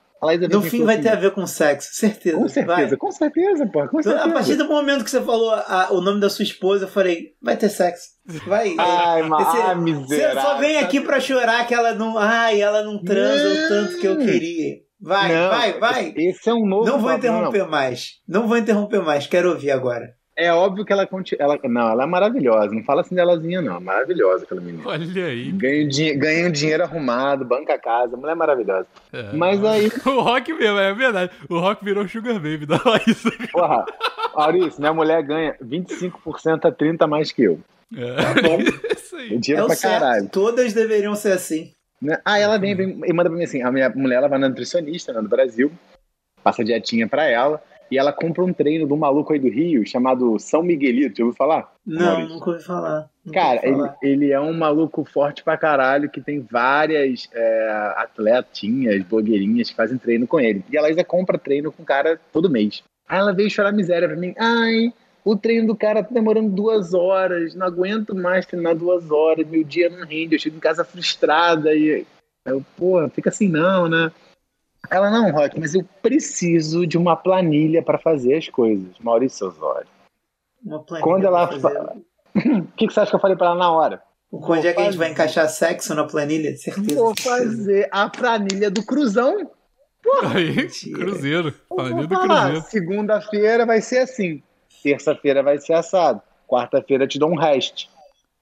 [0.51, 2.37] No fim vai ter a ver com sexo, certeza.
[2.37, 2.97] Com certeza, Vai.
[2.97, 4.25] com certeza, pô, com certeza.
[4.25, 7.29] A partir do momento que você falou a- o nome da sua esposa, eu falei,
[7.43, 8.05] vai ter sexo.
[8.47, 8.75] Vai.
[8.79, 10.43] Ai, Você miserável.
[10.43, 12.19] só vem aqui pra chorar que ela não.
[12.19, 13.69] Ai, ela não transa o Não.
[13.69, 14.77] tanto que eu queria.
[15.03, 16.15] Vai, Não, vai, vai.
[16.15, 16.85] Esse é um novo.
[16.85, 18.17] Não vou papo, interromper mais.
[18.29, 19.27] Não vou interromper mais.
[19.27, 20.11] Quero ouvir agora.
[20.41, 21.43] É óbvio que ela continua.
[21.43, 21.59] Ela...
[21.65, 22.75] Não, ela é maravilhosa.
[22.75, 23.81] Não fala assim delazinha, não.
[23.81, 24.83] Maravilhosa aquela menina.
[24.87, 25.53] Olha aí.
[25.53, 28.17] Ganha, ganha um dinheiro arrumado, banca a casa.
[28.17, 28.87] Mulher maravilhosa.
[29.13, 29.33] É.
[29.33, 31.33] Mas aí, O Rock mesmo, é verdade.
[31.49, 33.31] O Rock virou Sugar Baby da Laísa.
[33.53, 33.85] porra,
[34.35, 37.61] Maurício, minha mulher ganha 25% a 30% a mais que eu.
[37.95, 38.95] É.
[38.97, 39.41] Isso aí.
[39.49, 40.01] É é pra certo.
[40.01, 40.29] caralho.
[40.29, 41.73] Todas deveriam ser assim.
[42.01, 42.19] Né?
[42.25, 44.49] Ah, ela vem, vem e manda pra mim assim: a minha mulher ela vai na
[44.49, 45.71] nutricionista né, do Brasil,
[46.43, 49.87] passa dietinha pra ela, e ela compra um treino de um maluco aí do Rio
[49.87, 51.19] chamado São Miguelito.
[51.19, 51.73] Já ouviu falar?
[51.85, 52.35] Não, Maurício?
[52.35, 53.11] nunca ouvi falar.
[53.25, 53.97] Nunca Cara, ouvi ele, falar.
[54.03, 59.99] ele é um maluco forte pra caralho que tem várias é, atletinhas, blogueirinhas que fazem
[59.99, 60.65] treino com ele.
[60.71, 62.83] E a Laísa compra treino com o cara todo mês.
[63.09, 64.35] Aí ela veio chorar miséria pra mim.
[64.39, 64.93] Ai,
[65.25, 69.65] o treino do cara tá demorando duas horas, não aguento mais treinar duas horas, meu
[69.65, 72.07] dia não rende, eu chego em casa frustrada e
[72.47, 74.11] eu, porra, fica assim não, né?
[74.89, 78.89] Ela, não, Rock, mas eu preciso de uma planilha pra fazer as coisas.
[79.01, 79.87] Maurício Osório.
[80.65, 82.03] Uma planilha Quando ela pra fa- fazer.
[82.59, 84.03] O que, que você acha que eu falei pra ela na hora?
[84.33, 86.57] Onde é que a gente vai encaixar sexo na planilha?
[86.57, 86.95] Certeza.
[86.95, 89.51] Vou fazer a planilha do Cruzão.
[90.33, 90.69] Aí.
[90.95, 91.53] Cruzeiro.
[91.69, 92.63] Planilha do Cruzeiro.
[92.63, 94.43] Segunda-feira vai ser assim.
[94.83, 96.23] Terça-feira vai ser assado.
[96.49, 97.87] Quarta-feira te dou um rest.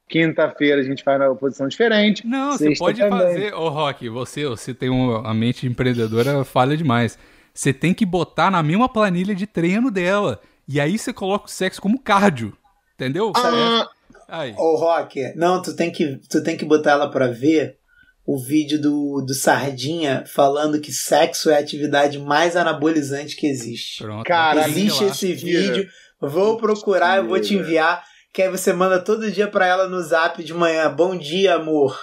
[0.09, 2.27] Quinta-feira a gente faz na posição diferente.
[2.27, 3.19] Não, você pode também.
[3.19, 3.55] fazer.
[3.55, 7.19] Ô, Rock, você, você tem uma a mente empreendedora falha demais.
[7.53, 10.41] Você tem que botar na mesma planilha de treino dela.
[10.67, 12.57] E aí você coloca o sexo como cardio.
[12.95, 13.33] Entendeu?
[13.37, 13.87] Ah,
[14.29, 14.55] Aí.
[14.59, 17.79] Ô, Rock, não, tu tem que, tu tem que botar ela pra ver
[18.27, 24.03] o vídeo do, do Sardinha falando que sexo é a atividade mais anabolizante que existe.
[24.03, 24.27] Pronto.
[24.27, 25.89] Cara, Existe esse vídeo.
[26.21, 28.05] Vou procurar, eu vou te enviar.
[28.39, 30.89] Que aí você manda todo dia pra ela no zap de manhã.
[30.95, 31.99] Bom dia, amor.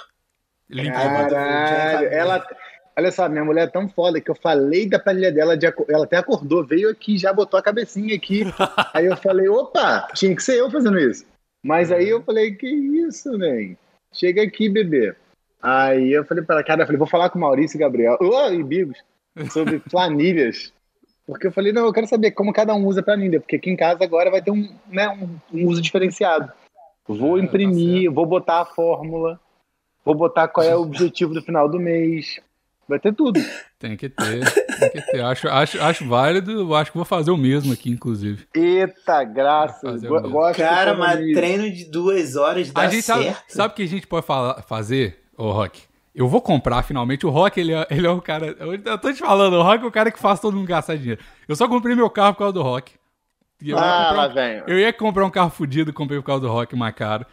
[0.70, 2.46] Caralho, hein, ela.
[2.98, 6.04] Olha só, minha mulher é tão foda que eu falei da planilha dela, de ela
[6.04, 8.44] até acordou, veio aqui, já botou a cabecinha aqui.
[8.94, 11.26] aí eu falei, opa, tinha que ser eu fazendo isso.
[11.64, 13.78] Mas aí eu falei, que isso, nem?
[14.12, 15.16] Chega aqui, bebê.
[15.62, 18.18] Aí eu falei pra ela, cara, eu falei, vou falar com o Maurício e Gabriel,
[18.20, 18.98] oh, e Bigos,
[19.54, 20.74] sobre planilhas.
[21.26, 23.76] Porque eu falei, não, eu quero saber como cada um usa planilha, porque aqui em
[23.76, 26.52] casa agora vai ter um, né, um, um uso diferenciado.
[27.08, 29.40] Vou É, tá imprimir, vou botar a fórmula,
[30.04, 32.40] vou botar qual é o objetivo do final do mês.
[32.88, 33.40] Vai ter tudo.
[33.80, 34.54] Tem que ter.
[34.80, 35.22] Tem que ter.
[35.22, 36.52] Acho, acho, acho válido.
[36.52, 38.48] eu Acho que vou fazer o mesmo aqui, inclusive.
[38.54, 39.24] Eita.
[40.30, 43.44] Gosto Cara, mas treino de duas horas dá a gente sabe, certo.
[43.50, 45.82] sabe o que a gente pode falar, fazer, ô Rock?
[46.16, 47.26] Eu vou comprar finalmente.
[47.26, 48.56] O Rock, ele é, ele é o cara.
[48.60, 50.96] Eu, eu tô te falando, o Rock é o cara que faz todo mundo gastar
[50.96, 51.22] dinheiro.
[51.48, 52.94] Eu só comprei meu carro por causa do Rock.
[53.62, 54.64] Eu, ia Ah, comprar lá vem.
[54.68, 57.26] eu ia comprar um carro fudido, comprei por causa do Rock mais caro.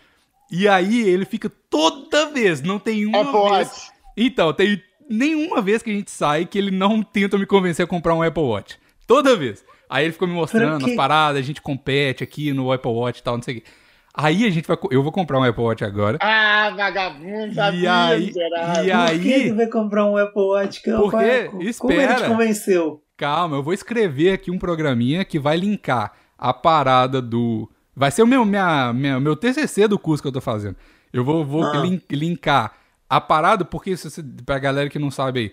[0.50, 3.68] E aí ele fica toda vez, não tem uma Apple vez.
[3.68, 3.90] Watch.
[4.16, 7.88] Então, tem nenhuma vez que a gente sai que ele não tenta me convencer a
[7.88, 8.78] comprar um Apple Watch.
[9.06, 9.64] Toda vez.
[9.88, 13.22] Aí ele ficou me mostrando as paradas, a gente compete aqui no Apple Watch e
[13.22, 13.66] tal, não sei o quê.
[14.14, 14.76] Aí a gente vai.
[14.90, 16.18] Eu vou comprar um Apple Watch agora.
[16.20, 18.84] Ah, vagabundo, sabia, E aí, miserável.
[18.84, 20.82] e Por que aí tu vai comprar um Apple Watch?
[20.82, 21.48] Qual é- quê?
[21.48, 22.02] Como Espera.
[22.02, 23.02] ele te convenceu?
[23.16, 27.70] calma, eu vou escrever aqui um programinha que vai linkar a parada do.
[27.94, 30.76] Vai ser o meu, minha, minha- meu TCC do curso que eu tô fazendo.
[31.12, 31.76] Eu vou, vou Ah.
[31.78, 32.72] lin- linkar
[33.08, 35.52] a parada, porque se você, pra galera que não sabe aí,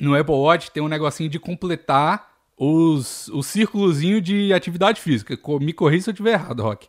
[0.00, 5.36] no Apple Watch tem um negocinho de completar os, o círculozinho de atividade física.
[5.60, 6.86] Me corrija se eu estiver errado, Rock.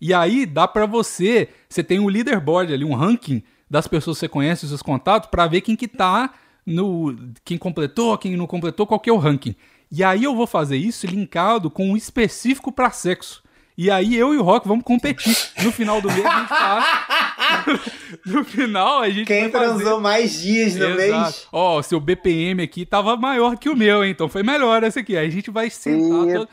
[0.00, 4.20] E aí dá pra você, você tem um leaderboard ali, um ranking das pessoas que
[4.20, 6.30] você conhece, os seus contatos, pra ver quem que tá
[6.64, 9.54] no quem completou, quem não completou, qual que é o ranking.
[9.90, 13.42] E aí eu vou fazer isso linkado com um específico pra sexo.
[13.76, 15.36] E aí eu e o Rock vamos competir.
[15.62, 17.80] No final do mês a gente faz.
[18.26, 21.00] no final a gente Quem vai fazer- transou mais dias no mês?
[21.08, 21.48] Exato.
[21.52, 24.10] Ó, o seu BPM aqui tava maior que o meu, hein?
[24.10, 25.16] então foi melhor esse aqui.
[25.16, 26.38] Aí a gente vai sentar Eita.
[26.40, 26.48] todo,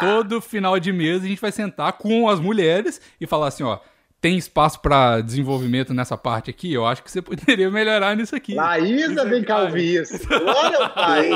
[0.00, 3.78] todo final de mês, a gente vai sentar com as mulheres e falar assim, ó,
[4.20, 6.72] tem espaço pra desenvolvimento nessa parte aqui?
[6.72, 8.54] Eu acho que você poderia melhor nisso aqui.
[8.54, 10.26] Laísa, Isso vem cá ouvir isso.
[10.28, 11.30] Glória pai.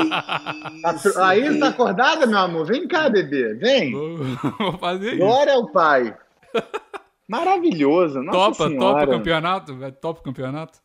[0.81, 2.65] Tá- Isso, Laísa tá acordada, meu amor?
[2.65, 3.53] Vem cá, bebê.
[3.53, 3.91] Vem.
[3.91, 4.17] Vou,
[4.59, 5.17] vou fazer isso.
[5.19, 6.17] Glória ao pai.
[7.27, 8.21] Maravilhoso.
[8.23, 8.79] Nossa Topa, senhora.
[9.01, 9.75] topa o campeonato?
[9.77, 10.79] Vai, Topa o campeonato?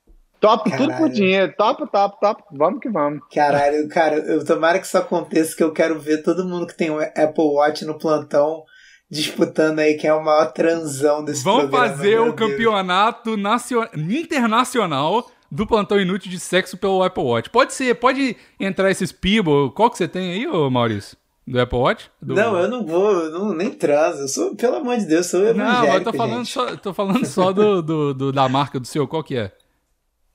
[0.47, 1.13] Top tudo por Caralho.
[1.13, 1.55] dinheiro.
[1.57, 2.43] Top, top, top.
[2.53, 3.21] Vamos que vamos.
[3.35, 6.91] Caralho, cara, eu tomara que isso aconteça, que eu quero ver todo mundo que tem
[6.91, 8.63] o Apple Watch no plantão
[9.11, 11.89] disputando aí quem é o maior transão desse Vamos programa.
[11.89, 12.35] fazer o Deus.
[12.37, 17.49] campeonato nacio- internacional do plantão inútil de sexo pelo Apple Watch.
[17.51, 19.71] Pode ser, pode entrar esses people.
[19.75, 21.17] Qual que você tem aí, ô Maurício?
[21.47, 22.11] Do Apple Watch?
[22.21, 24.23] Do- Não, eu não vou, eu não, nem transo.
[24.23, 26.53] Eu sou, pelo amor de Deus, eu sou evangélico, Não, eu tô falando gente.
[26.53, 29.07] só, tô falando só do, do- do- da marca do seu.
[29.07, 29.53] Qual que é?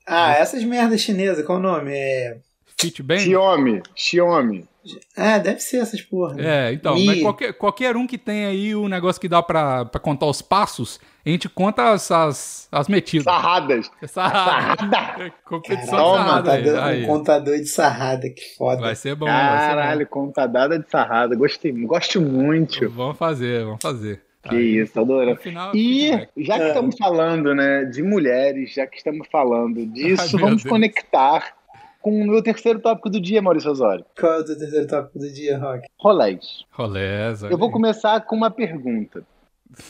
[0.06, 1.92] Ah, essas merdas chinesas, qual o nome?
[1.92, 2.38] É...
[2.78, 3.18] Fitband?
[3.18, 3.82] Xiaomi.
[3.94, 4.68] Xiaomi.
[5.16, 6.40] Ah, deve ser essas porra.
[6.40, 7.04] É, então, Mi.
[7.06, 10.40] mas qualquer, qualquer um que tem aí o negócio que dá pra, pra contar os
[10.40, 13.24] passos, a gente conta as, as, as metidas.
[13.24, 13.90] Sarradas.
[14.06, 14.86] Sarrada.
[14.88, 15.32] Sarrada.
[15.44, 16.62] Competição Toma, sarrada aí.
[16.64, 17.04] contador, aí.
[17.04, 18.80] um contador de sarrada, que foda.
[18.80, 19.74] Vai ser bom, vai ser bom.
[19.74, 21.36] Caralho, conta dada de sarrada.
[21.36, 22.88] Gostei, gosto muito.
[22.88, 24.22] Vamos fazer, vamos fazer.
[24.42, 25.32] Que Aí, isso, adorando.
[25.32, 26.68] no final, E já que É.
[26.68, 30.70] estamos falando, né, de mulheres, já que estamos falando disso, Ai, vamos Deus.
[30.70, 31.54] conectar
[32.00, 34.04] com o meu terceiro tópico do dia, Maurício Osório.
[34.18, 35.86] Qual é o teu terceiro tópico do dia, Rock?
[35.98, 36.64] Rolés.
[36.70, 39.22] Rolés, Eu vou começar com uma pergunta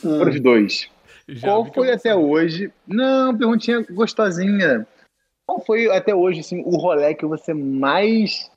[0.03, 0.19] Hum.
[0.19, 0.89] para os dois.
[1.29, 2.69] Já Qual foi eu- até hoje?
[2.85, 4.85] Não, perguntinha gostosinha.
[5.47, 8.51] Qual foi até hoje assim, o rolê que você mais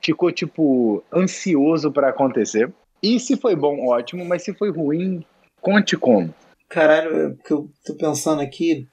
[0.00, 2.72] ficou tipo ansioso para acontecer?
[3.02, 5.22] E se foi bom, ótimo, mas se foi ruim,
[5.64, 6.34] conte como.
[6.68, 8.86] Caralho, o que eu tô pensando aqui,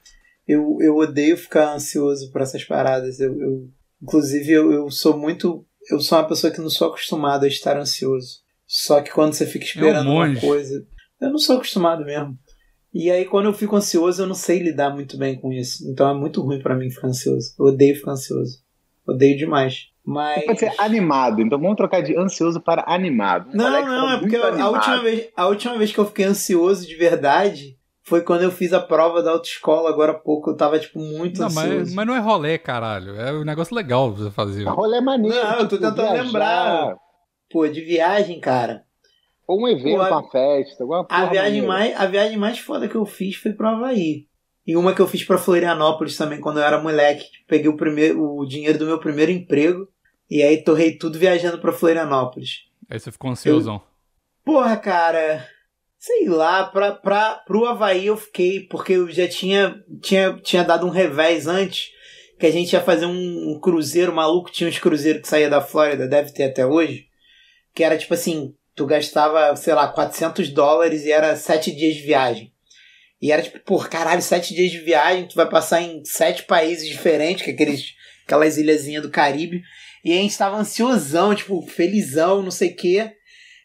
[0.47, 3.19] eu, eu odeio ficar ansioso por essas paradas.
[3.19, 3.69] Eu, eu-
[4.01, 5.65] inclusive, eu, eu sou muito.
[5.89, 8.39] Eu sou uma pessoa que não sou acostumado a estar ansioso.
[8.67, 10.85] Só que quando você fica esperando uma coisa.
[11.19, 12.37] Eu não sou acostumado mesmo.
[12.93, 15.87] E aí, quando eu fico ansioso, eu não sei lidar muito bem com isso.
[15.89, 17.53] Então é muito ruim pra mim ficar ansioso.
[17.59, 18.59] Eu odeio ficar ansioso.
[19.07, 19.87] Odeio demais.
[20.05, 20.43] Mas.
[20.45, 23.49] Pode ser animado, então vamos trocar de ansioso para animado.
[23.53, 26.87] Não, que não, é porque a última, vez, a última vez que eu fiquei ansioso
[26.87, 30.49] de verdade foi quando eu fiz a prova da autoescola agora há pouco.
[30.49, 31.69] Eu tava, tipo, muito Não, ansioso.
[31.69, 33.15] mas, mas não é rolê, caralho.
[33.19, 34.63] É um negócio legal você fazer.
[34.67, 35.35] Rolê maneiro.
[35.37, 36.95] Não, eu tô tipo, tentando viajar, lembrar.
[37.51, 38.83] Pô, de viagem, cara.
[39.47, 41.67] Ou um evento, Pô, a- uma festa, alguma A porra viagem, maneira.
[41.67, 44.25] mais, a viagem mais foda que eu fiz foi pro Havaí.
[44.65, 47.25] E uma que eu fiz pra Florianópolis também, quando eu era moleque.
[47.47, 49.87] Peguei o, primeiro, o dinheiro do meu primeiro emprego.
[50.31, 52.61] E aí torrei tudo viajando pra Florianópolis.
[52.89, 53.81] Aí você ficou ansiosão.
[54.45, 55.45] Porra, cara.
[55.99, 60.87] Sei lá, pra, pra, pro Havaí eu fiquei, porque eu já tinha, tinha, tinha dado
[60.87, 61.89] um revés antes,
[62.39, 65.61] que a gente ia fazer um, um cruzeiro maluco, tinha uns cruzeiros que saía da
[65.61, 67.07] Flórida, deve ter até hoje,
[67.75, 72.03] que era tipo assim, tu gastava, sei lá, 400 dólares e era sete dias de
[72.03, 72.53] viagem.
[73.21, 76.87] E era tipo, por caralho, sete dias de viagem, tu vai passar em sete países
[76.87, 77.93] diferentes, que é aqueles,
[78.25, 79.61] aquelas ilhazinhas do Caribe.
[80.03, 83.11] E a gente tava ansiosão, tipo, felizão, não sei o quê.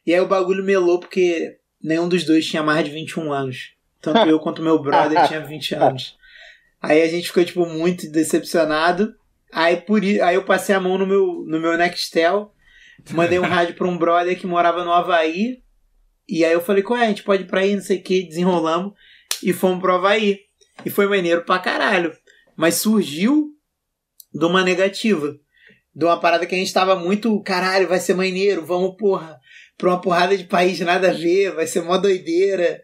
[0.06, 3.72] E aí o bagulho melou porque nenhum dos dois tinha mais de 21 anos.
[4.00, 6.16] Tanto eu quanto meu brother tinha 20 anos.
[6.80, 9.14] Aí a gente ficou, tipo, muito decepcionado.
[9.52, 12.52] Aí, por, aí eu passei a mão no meu, no meu Nextel,
[13.10, 15.62] mandei um rádio pra um brother que morava no Havaí.
[16.28, 17.04] E aí eu falei, qual é?
[17.04, 18.92] A gente pode ir pra aí, não sei o que, desenrolamos.
[19.42, 20.40] E fomos pro Havaí.
[20.84, 22.12] E foi maneiro pra caralho.
[22.56, 23.50] Mas surgiu
[24.32, 25.38] de uma negativa.
[25.96, 29.40] De uma parada que a gente tava muito, caralho, vai ser maneiro, vamos, porra,
[29.78, 32.82] pra uma porrada de país nada a ver, vai ser mó doideira.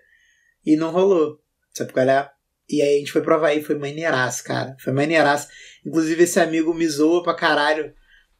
[0.64, 1.38] E não rolou.
[1.74, 2.30] Sabe qual é?
[2.70, 4.74] E aí a gente foi pro Havaí, foi maneiraço, cara.
[4.80, 5.48] Foi maneiraço.
[5.84, 7.92] Inclusive esse amigo me zoa pra caralho,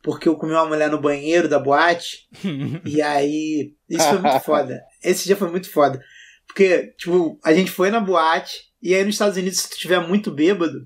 [0.03, 2.29] porque eu comi uma mulher no banheiro da boate.
[2.87, 3.75] E aí.
[3.91, 4.83] Isso foi muito foda.
[5.05, 6.03] Esse dia foi muito foda.
[6.47, 10.01] Porque, tipo, a gente foi na boate, e aí nos Estados Unidos, se tu tiver
[10.01, 10.79] muito bêbado,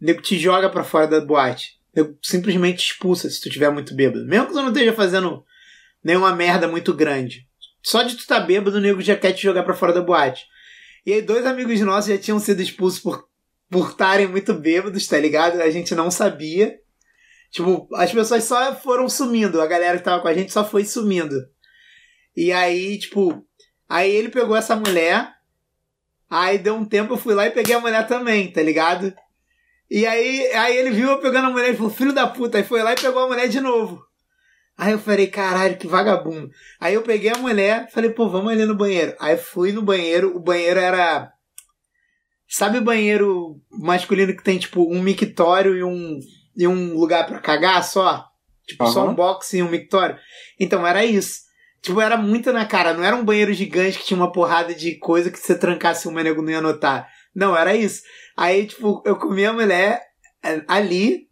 [0.00, 1.75] o nego te joga pra fora da boate.
[2.22, 4.26] Simplesmente te expulsa se tu tiver muito bêbado.
[4.26, 5.44] Mesmo que tu não esteja fazendo
[6.02, 7.46] nenhuma merda muito grande.
[7.82, 10.44] Só de tu tá bêbado, o nego já quer te jogar pra fora da boate.
[11.04, 13.26] E aí, dois amigos nossos já tinham sido expulsos por
[13.70, 15.60] por estarem muito bêbados, tá ligado?
[15.60, 16.78] A gente não sabia.
[17.50, 19.60] Tipo, as pessoas só foram sumindo.
[19.60, 21.34] A galera que tava com a gente só foi sumindo.
[22.36, 23.44] E aí, tipo,
[23.88, 25.32] aí ele pegou essa mulher.
[26.28, 29.14] Aí deu um tempo, eu fui lá e peguei a mulher também, tá ligado?
[29.90, 32.64] E aí, aí ele viu eu pegando a mulher e falou, filho da puta, aí
[32.64, 34.04] foi lá e pegou a mulher de novo.
[34.76, 36.50] Aí eu falei, caralho, que vagabundo.
[36.78, 39.14] Aí eu peguei a mulher, falei, pô, vamos ali no banheiro.
[39.18, 41.32] Aí fui no banheiro, o banheiro era.
[42.48, 46.18] Sabe o banheiro masculino que tem, tipo, um mictório e um,
[46.56, 48.26] e um lugar pra cagar só?
[48.66, 49.12] Tipo, só Aham.
[49.12, 50.18] um box e um mictório?
[50.60, 51.46] Então era isso.
[51.80, 52.92] Tipo, era muito na cara.
[52.92, 56.06] Não era um banheiro gigante que tinha uma porrada de coisa que se você trancasse
[56.06, 57.08] uma nego não ia notar.
[57.34, 58.02] Não, era isso.
[58.36, 60.02] Aí, tipo, eu comi a mulher
[60.44, 61.26] é, ali.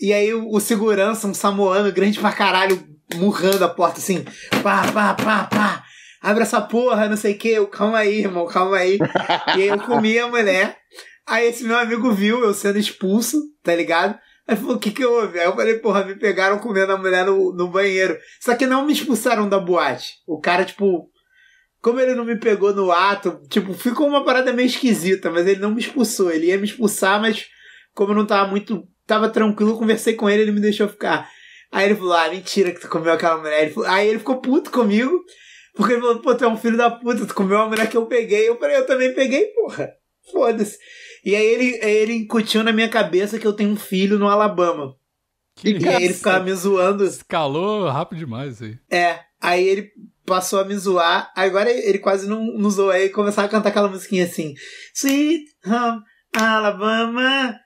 [0.00, 2.82] E aí o, o segurança, um samoano grande pra caralho,
[3.16, 4.24] murrando a porta assim.
[4.62, 5.84] Pá, pá, pá, pá.
[6.22, 7.66] Abre essa porra, não sei o que.
[7.66, 8.98] Calma aí, irmão, calma aí.
[9.56, 10.78] e aí eu comi a mulher.
[11.26, 14.18] Aí esse meu amigo viu eu sendo expulso, tá ligado?
[14.46, 15.38] Aí falou, o que que houve?
[15.38, 18.18] Aí eu falei, porra, me pegaram comendo a mulher no, no banheiro.
[18.40, 20.14] Só que não me expulsaram da boate.
[20.26, 21.08] O cara, tipo,
[21.80, 25.60] como ele não me pegou no ato, tipo, ficou uma parada meio esquisita, mas ele
[25.60, 26.30] não me expulsou.
[26.30, 27.46] Ele ia me expulsar, mas
[27.94, 28.86] como eu não tava muito.
[29.06, 31.28] Tava tranquilo, eu conversei com ele, ele me deixou ficar.
[31.72, 33.62] Aí ele falou, ah, mentira que tu comeu aquela mulher.
[33.64, 35.24] Ele falou- aí ele ficou puto comigo,
[35.74, 37.96] porque ele falou, pô, tu é um filho da puta, tu comeu a mulher que
[37.96, 38.48] eu peguei.
[38.48, 39.90] Eu falei, eu também peguei, porra.
[40.30, 40.76] Foda-se.
[41.24, 44.94] E aí ele, ele incutiu na minha cabeça que eu tenho um filho no Alabama.
[45.56, 47.04] Que E aí ele ficava me zoando.
[47.04, 48.78] Escalou rápido demais aí.
[48.90, 49.90] É, aí ele
[50.24, 51.32] passou a me zoar.
[51.34, 52.90] Agora ele quase não, zoou.
[52.90, 54.54] Aí ele começava a cantar aquela musiquinha assim:
[54.94, 56.02] Sweet Home
[56.34, 57.56] Alabama.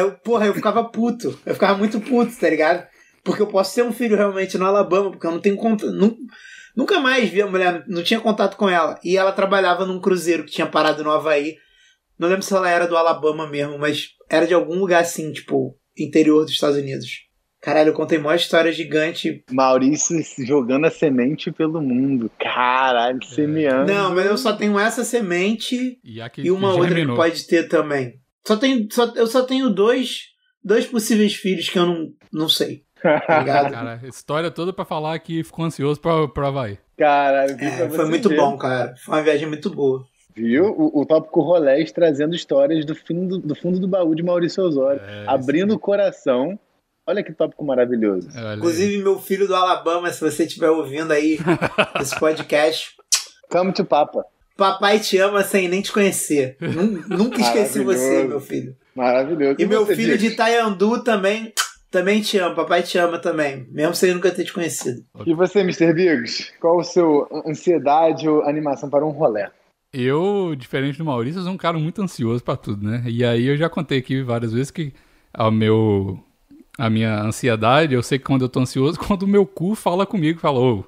[0.00, 1.38] eu, porra, eu ficava puto.
[1.44, 2.86] Eu ficava muito puto, tá ligado?
[3.22, 5.86] Porque eu posso ter um filho realmente no Alabama, porque eu não tenho conta.
[6.76, 8.98] Nunca mais vi a mulher, não tinha contato com ela.
[9.02, 11.56] E ela trabalhava num cruzeiro que tinha parado no Havaí.
[12.18, 15.76] Não lembro se ela era do Alabama mesmo, mas era de algum lugar assim, tipo,
[15.96, 17.23] interior dos Estados Unidos.
[17.64, 19.42] Caralho, eu contei uma história gigante.
[19.50, 22.30] Maurício jogando a semente pelo mundo.
[22.38, 23.90] Caralho, semeando.
[23.90, 27.46] Não, mas eu só tenho essa semente E, aqui, e uma que outra que pode
[27.46, 28.20] ter também.
[28.46, 30.24] Só tenho, só, eu só tenho dois,
[30.62, 32.82] dois possíveis filhos que eu não, não sei.
[33.02, 33.72] Tá ligado?
[33.72, 36.78] Cara, história toda pra falar que ficou ansioso pra, pra Havaí.
[36.98, 38.36] Caralho, viu É, foi você muito ver.
[38.36, 38.94] bom, cara.
[39.02, 40.04] Foi uma viagem muito boa.
[40.36, 40.64] Viu?
[40.66, 45.00] O, o tópico rolés trazendo histórias do fundo do, fundo do baú de Maurício Osório.
[45.00, 46.58] É, abrindo o coração.
[47.06, 48.28] Olha que tópico maravilhoso.
[48.34, 48.56] Olha aí.
[48.56, 51.38] Inclusive, meu filho do Alabama, se você estiver ouvindo aí
[52.00, 52.94] esse podcast,
[53.50, 54.24] Come to Papa.
[54.56, 56.56] papai te ama sem nem te conhecer.
[56.60, 58.74] Nun- Nunca esqueci você, meu filho.
[58.94, 59.56] Maravilhoso.
[59.58, 60.30] E meu filho Diego?
[60.30, 61.52] de Taiandu também,
[61.90, 62.54] também te ama.
[62.54, 65.04] Papai te ama também, mesmo sem nunca ter te conhecido.
[65.26, 65.92] E você, Mr.
[65.92, 66.52] Biggs?
[66.60, 69.50] Qual o seu ansiedade ou animação para um rolé?
[69.92, 73.04] Eu, diferente do Maurício, sou um cara muito ansioso pra tudo, né?
[73.06, 74.92] E aí eu já contei aqui várias vezes que
[75.38, 76.18] o meu,
[76.78, 80.06] a minha ansiedade, eu sei que quando eu tô ansioso, quando o meu cu fala
[80.06, 80.84] comigo, fala, ô,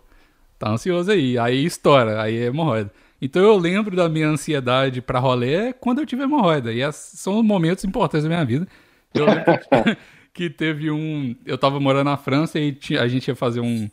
[0.59, 2.93] tá ansioso aí, aí estoura, aí é hemorroida.
[3.21, 6.73] Então eu lembro da minha ansiedade pra rolê quando eu tive hemorroida.
[6.73, 8.69] E são momentos importantes da minha vida.
[9.15, 9.59] Eu lembro
[10.35, 11.35] que, teve um.
[11.47, 13.89] Eu tava morando na França e a gente ia fazer um,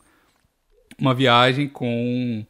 [0.99, 2.45] uma viagem com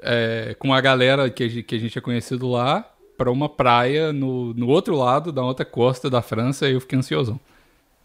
[0.00, 3.48] é, com a galera que a, gente, que a gente tinha conhecido lá pra uma
[3.48, 7.40] praia no, no outro lado, da outra costa da França, e eu fiquei ansiosão.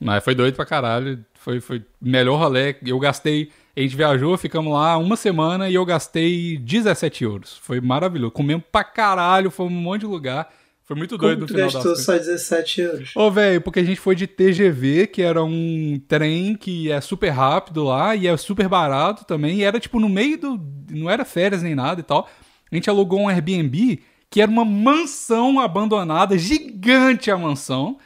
[0.02, 2.76] Mas foi doido pra caralho, foi, foi melhor rolê.
[2.84, 7.60] Eu gastei, a gente viajou, ficamos lá uma semana e eu gastei 17 euros.
[7.62, 8.32] Foi maravilhoso.
[8.32, 10.52] Comemos pra caralho, foi um monte de lugar.
[10.84, 13.12] Foi muito doido Como no final gastou só 17 euros?
[13.16, 17.30] Ô, velho, porque a gente foi de TGV, que era um trem que é super
[17.30, 19.58] rápido lá e é super barato também.
[19.58, 20.60] E era tipo no meio do.
[20.90, 22.28] Não era férias nem nada e tal.
[22.72, 27.98] A gente alugou um Airbnb que era uma mansão abandonada, gigante a mansão.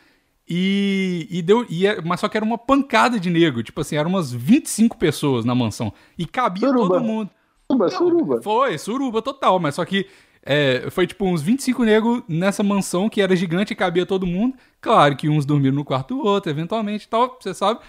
[0.48, 1.66] E, e deu.
[1.70, 3.64] E era- mas só que era uma pancada de nego.
[3.64, 5.92] Tipo assim, eram umas 25 pessoas na mansão.
[6.18, 6.88] E cabia Suruba.
[6.96, 7.30] todo mundo.
[7.68, 8.42] Suruba, suruba.
[8.44, 10.06] Foi, suruba total, mas só que
[10.46, 14.56] é, foi tipo uns 25 negros nessa mansão que era gigante e cabia todo mundo.
[14.80, 17.80] Claro que uns dormiram no quarto do outro, eventualmente e tal, você sabe.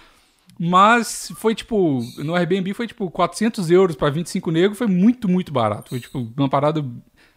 [0.59, 5.51] Mas foi tipo, no Airbnb foi tipo 400 euros pra 25 negros, foi muito, muito
[5.53, 5.89] barato.
[5.89, 6.83] Foi tipo uma parada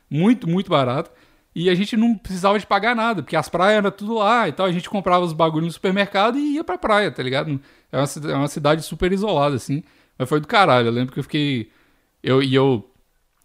[0.09, 1.11] muito, muito barata.
[1.61, 4.53] E a gente não precisava de pagar nada, porque as praias eram tudo lá e
[4.53, 4.65] tal.
[4.65, 7.61] A gente comprava os bagulhos no supermercado e ia pra praia, tá ligado?
[7.93, 9.83] É uma, é uma cidade super isolada, assim.
[10.17, 10.89] Mas foi do caralho.
[10.89, 11.71] Eu lembro que eu fiquei.
[12.23, 12.89] Eu, e eu.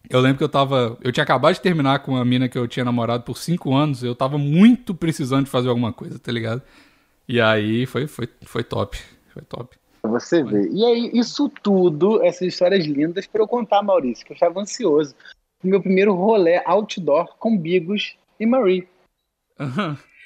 [0.09, 0.97] Eu lembro que eu tava.
[1.01, 4.01] Eu tinha acabado de terminar com uma mina que eu tinha namorado por cinco anos.
[4.01, 6.61] Eu tava muito precisando de fazer alguma coisa, tá ligado?
[7.27, 8.97] E aí foi, foi, foi top.
[9.33, 9.75] Foi top.
[10.03, 10.69] Você ver.
[10.71, 15.13] E aí, isso tudo, essas histórias lindas pra eu contar, Maurício, que eu estava ansioso.
[15.65, 18.87] Meu primeiro rolê outdoor com Bigos e Marie.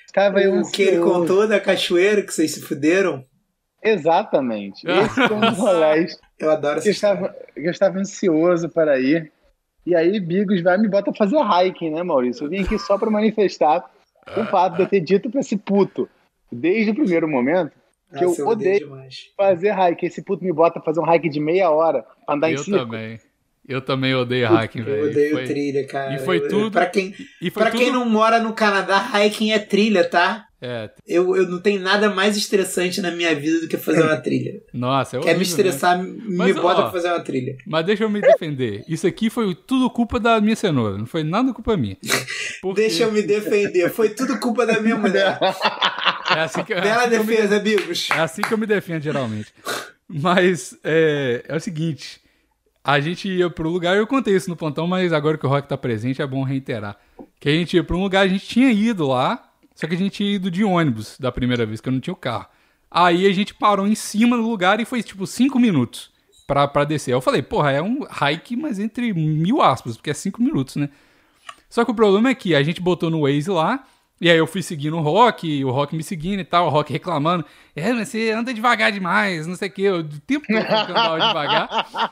[0.05, 3.25] Estava eu O que ele contou da cachoeira que vocês se fuderam?
[3.81, 4.85] Exatamente.
[4.85, 8.99] Esse foi um dos rolés Eu adoro essa eu estava, que eu estava ansioso para
[8.99, 9.31] ir.
[9.85, 12.45] E aí, Bigos vai e me bota a fazer hiking, né, Maurício?
[12.45, 13.89] Eu vim aqui só para manifestar
[14.37, 16.07] o fato de eu ter dito para esse puto,
[16.51, 17.71] desde o primeiro momento,
[18.15, 20.05] que Nossa, eu odeio odeio fazer hike.
[20.05, 22.63] Esse puto me bota a fazer um hike de meia hora pra andar em Eu
[22.63, 22.85] círculo.
[22.85, 23.19] também.
[23.69, 25.09] Eu também odeio hiking, Eu velho.
[25.11, 26.15] odeio Foi- trilha, cara.
[26.15, 29.51] e foi Eu- tudo- Pra quem, E pra quem tudo- não mora no Canadá, hiking
[29.51, 30.45] é trilha, tá?
[30.61, 34.17] É, Eu, eu não tenho nada mais estressante na minha vida do que fazer uma
[34.17, 34.59] trilha.
[34.73, 35.69] nossa, é Quer me horrível, né?
[35.69, 37.55] estressar, me Mas, bota ó, pra fazer uma trilha.
[37.65, 38.83] Mas deixa eu me defender.
[38.85, 40.97] Isso aqui foi tudo culpa da minha cenoura.
[40.97, 41.95] Não foi nada culpa minha.
[42.61, 43.89] Porque Deixa eu me defender.
[43.89, 45.39] Foi tudo culpa da minha mulher.
[46.31, 48.07] É assim que, é Bela assim eu me- defesa, amigos.
[48.11, 49.47] É assim que eu me defendo, geralmente.
[50.07, 52.19] Mas é, é o seguinte:
[52.83, 55.67] a gente ia pro lugar, eu contei isso no plantão, mas agora que o Rock
[55.67, 56.97] tá presente, é bom reiterar.
[57.39, 59.97] Que a gente ia pra um lugar, a gente tinha ido lá, só que a
[59.97, 62.47] gente tinha ido de ônibus da primeira vez, que eu não tinha o carro.
[62.89, 66.11] Aí a gente parou em cima do lugar e foi tipo cinco minutos
[66.47, 67.13] pra, pra descer.
[67.13, 70.89] Eu falei, porra, é um hike, mas entre mil aspas, porque é cinco minutos, né?
[71.69, 73.85] Só que o problema é que a gente botou no Waze lá,
[74.19, 76.91] e aí eu fui seguindo o Rock, o Rock me seguindo e tal, o Rock
[76.91, 77.45] reclamando.
[77.75, 79.89] É, mas você anda devagar demais, não sei o quê.
[79.89, 82.11] O tempo que eu andava devagar.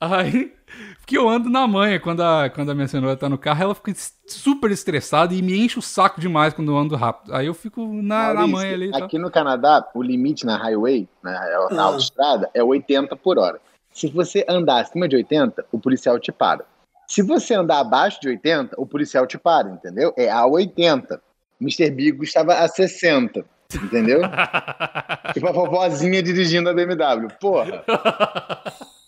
[0.00, 0.52] Aí,
[0.98, 3.74] porque eu ando na manha quando a, quando a minha senhora tá no carro, ela
[3.74, 3.92] fica
[4.26, 7.34] super estressada e me enche o saco demais quando eu ando rápido.
[7.34, 11.08] Aí eu fico na, na Maurício, manha ali aqui no Canadá, o limite na highway,
[11.22, 11.32] na,
[11.70, 11.84] na Ah.
[11.86, 13.58] autoestrada, é 80 por hora.
[13.92, 16.64] Se você andar acima de 80, o policial te para.
[17.08, 20.12] Se você andar abaixo de 80, o policial te para, entendeu?
[20.16, 21.20] É a 80.
[21.60, 21.90] Mr.
[21.90, 23.44] Bigo estava a 60,
[23.82, 24.20] entendeu?
[25.34, 27.28] tipo a vovozinha dirigindo a BMW.
[27.40, 27.82] Porra,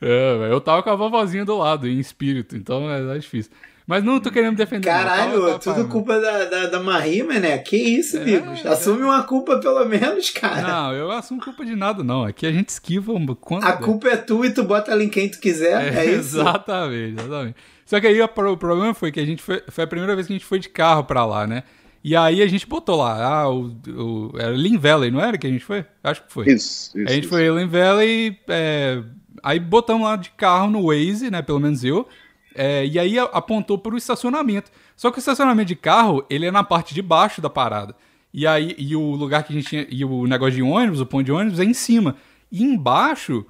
[0.00, 3.50] É, eu tava com a vovozinha do lado, em espírito, então é, é difícil.
[3.86, 4.86] Mas não tô querendo defender.
[4.86, 5.88] Caralho, tudo parado.
[5.88, 7.56] culpa da, da, da Marie, mané.
[7.56, 8.62] Que isso, É, Bigos?
[8.62, 8.68] é.
[8.68, 10.60] Assume uma culpa pelo menos, cara.
[10.60, 12.22] Não, eu assumo culpa de nada, não.
[12.22, 13.80] Aqui a gente esquiva um- quando A der.
[13.80, 15.94] culpa é tua e tu bota ela em quem tu quiser.
[15.96, 16.38] É, isso?
[16.38, 17.56] Exatamente, exatamente.
[17.86, 20.34] Só que aí o problema foi que a gente foi, foi a primeira vez que
[20.34, 21.62] a gente foi de carro pra lá, né?
[22.04, 25.46] E aí a gente botou lá, ah, o, o, era Lynn Valley, não era que
[25.46, 25.84] a gente foi?
[26.04, 26.44] Acho que foi.
[26.50, 27.08] Isso, isso.
[27.08, 27.28] a gente isso.
[27.30, 29.02] foi em Lynn Valley, é,
[29.42, 31.42] aí botamos lá de carro no Waze, né?
[31.42, 32.06] Pelo menos eu.
[32.54, 34.70] é, e aí apontou pro estacionamento.
[34.96, 37.94] Só que o estacionamento de carro, ele é na parte de baixo da parada.
[38.34, 41.06] E aí, e o lugar que a gente tinha, e o negócio de ônibus, o
[41.06, 42.16] ponto de ônibus é em cima.
[42.50, 43.46] E embaixo,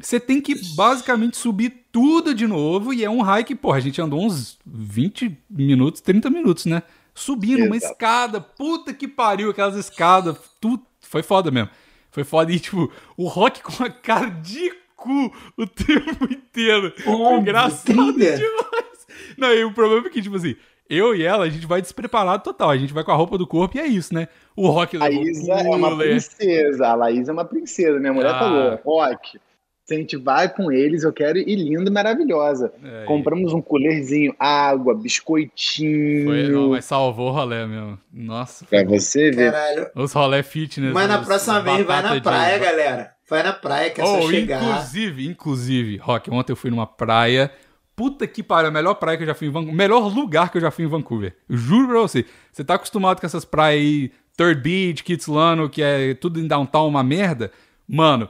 [0.00, 4.00] você tem que basicamente subir tudo de novo e é um hike, porra, a gente
[4.00, 6.82] andou uns 20 minutos, 30 minutos, né?
[7.14, 7.92] Subindo uma Exato.
[7.92, 11.70] escada, puta que pariu, aquelas escadas, tudo, foi foda mesmo.
[12.10, 14.72] Foi foda e, tipo, o Rock com a cara de
[15.04, 16.92] cu o tempo inteiro.
[16.96, 18.36] Foi Óbvio, engraçado trilha.
[18.36, 19.06] demais.
[19.38, 20.56] Não, e o problema é que, tipo assim,
[20.88, 22.70] eu e ela, a gente vai despreparado total.
[22.70, 24.28] A gente vai com a roupa do corpo e é isso, né?
[24.56, 26.88] O Rock A Isa é uma princesa.
[26.88, 27.98] A Laís é uma princesa.
[27.98, 28.38] Minha mulher Ah.
[28.38, 29.38] falou: Rock,
[29.84, 32.72] se a gente vai com eles, eu quero ir linda e maravilhosa.
[32.84, 36.24] É, Compramos um coolerzinho, água, biscoitinho.
[36.26, 37.98] Foi, não, mas salvou o rolê mesmo.
[38.12, 39.52] Nossa, Pra você ver.
[39.52, 39.90] Caralho.
[39.94, 40.92] os rolê fitness.
[40.92, 43.13] Mas na próxima vez vai na de- praia, galera.
[43.28, 44.62] Vai na praia, que é só Oh, chegar.
[44.62, 47.50] inclusive, inclusive, Rock, ontem eu fui numa praia.
[47.96, 49.74] Puta que pariu, a melhor praia que eu já fui em Vancouver.
[49.76, 51.34] Melhor lugar que eu já fui em Vancouver.
[51.48, 52.24] Eu juro pra você.
[52.52, 56.88] Você tá acostumado com essas praias aí, Third Beach, Kitsilano, que é tudo em downtown
[56.88, 57.52] uma merda.
[57.88, 58.28] Mano,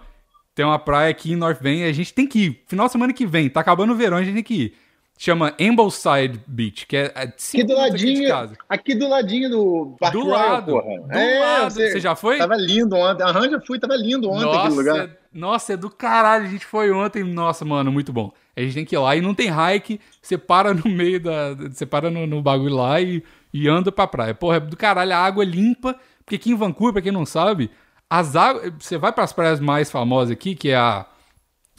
[0.54, 2.64] tem uma praia aqui em North Van e a gente tem que ir.
[2.68, 4.74] Final de semana que vem, tá acabando o verão, a gente tem que ir.
[5.16, 8.56] Chama Ambleside Beach, que é é Aqui do aqui ladinho, casa.
[8.68, 11.00] aqui do ladinho do Parque Do Royal, lado, porra.
[11.00, 11.70] do É, lado.
[11.72, 12.36] Você já foi?
[12.36, 13.22] Tava lindo ontem.
[13.22, 15.08] Aham, já fui, tava lindo ontem aquele Nossa, lugar.
[15.08, 16.46] é, nossa, é do caralho.
[16.46, 17.22] A gente foi ontem.
[17.22, 18.32] Nossa, mano, muito bom.
[18.56, 20.00] A gente tem que ir lá e não tem hike.
[20.20, 21.54] Você para no meio da.
[21.54, 24.34] Você para no, no bagulho lá e, e anda pra praia.
[24.34, 25.12] Porra, é do caralho.
[25.12, 25.94] A água é limpa.
[26.24, 27.70] Porque aqui em Vancouver, pra quem não sabe,
[28.10, 28.72] as águas.
[28.80, 31.06] Você vai pras praias mais famosas aqui, que é a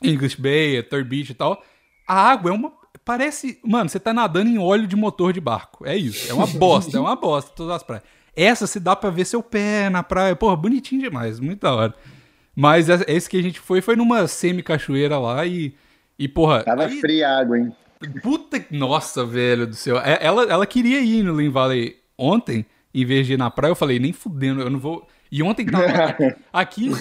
[0.02, 1.62] English Bay, a Third Beach e tal.
[2.08, 2.72] A água é uma.
[3.06, 3.60] Parece.
[3.64, 5.86] Mano, você tá nadando em óleo de motor de barco.
[5.86, 6.30] É isso.
[6.30, 6.98] É uma bosta.
[6.98, 8.04] é uma bosta, todas as praias.
[8.36, 10.36] Essa se dá pra ver seu pé na praia.
[10.36, 11.40] Porra, bonitinho demais.
[11.40, 11.94] Muito da hora.
[12.56, 15.74] Mas esse- que a gente foi foi numa semi-cachoeira lá e.
[16.18, 16.64] E, porra.
[16.64, 17.72] Tava aí- fria a água, hein?
[18.24, 18.64] Puta.
[18.72, 19.98] Nossa, velho do céu.
[20.00, 23.72] É- Ela, ela queria ir no Lynn Valley ontem, em vez de ir na praia.
[23.72, 25.08] Eu falei, nem fudendo, eu não vou.
[25.32, 25.86] E ontem tava.
[26.54, 26.96] aqui, tipo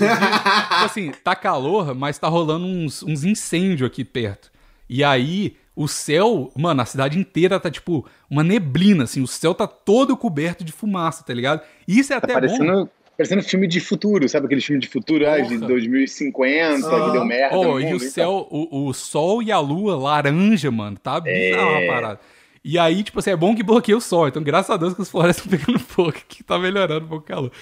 [0.84, 4.50] assim, tá calor, mas tá rolando uns, uns incêndios aqui perto.
[4.88, 9.20] E aí, o céu, mano, a cidade inteira tá tipo uma neblina, assim.
[9.22, 11.60] O céu tá todo coberto de fumaça, tá ligado?
[11.86, 12.40] E isso é Tá até bom.
[12.40, 15.68] parecendo, parecendo filme de futuro, sabe aquele filme de futuro ah, de Porra.
[15.68, 17.56] 2050 que deu merda.
[17.56, 20.96] Oh, e o céu, o, o sol e a lua laranja, mano.
[20.96, 21.88] Tá bizarro É.
[21.88, 22.20] a parada.
[22.64, 24.26] E aí, tipo assim, é bom que bloqueia o sol.
[24.26, 27.24] Então, graças a Deus que as florestas estão pegando fogo, que tá melhorando um pouco
[27.24, 27.52] o calor.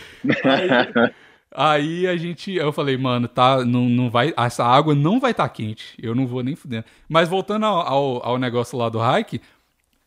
[0.45, 1.11] Aí,
[1.55, 5.45] aí a gente, eu falei, mano, tá, não, não vai, essa água não vai estar
[5.45, 5.95] tá quente.
[6.03, 6.85] Eu não vou nem fudendo.
[7.09, 9.41] Mas voltando ao, ao, ao negócio lá do hike,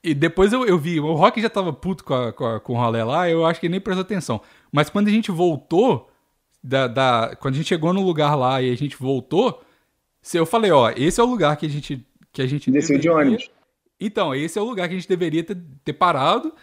[0.03, 2.73] e depois eu, eu vi, o Rock já tava puto com, a, com, a- com
[2.73, 4.41] o rolê lá, eu acho que ele nem prestou atenção.
[4.71, 6.09] Mas quando a gente voltou,
[6.63, 9.61] da, da- quando a gente chegou no lugar lá e a gente voltou,
[10.33, 13.09] eu falei, ó, esse é o lugar que a gente que a gente Desceu de
[13.09, 13.49] ônibus.
[13.99, 16.53] Então, esse é o lugar que a gente deveria ter, ter parado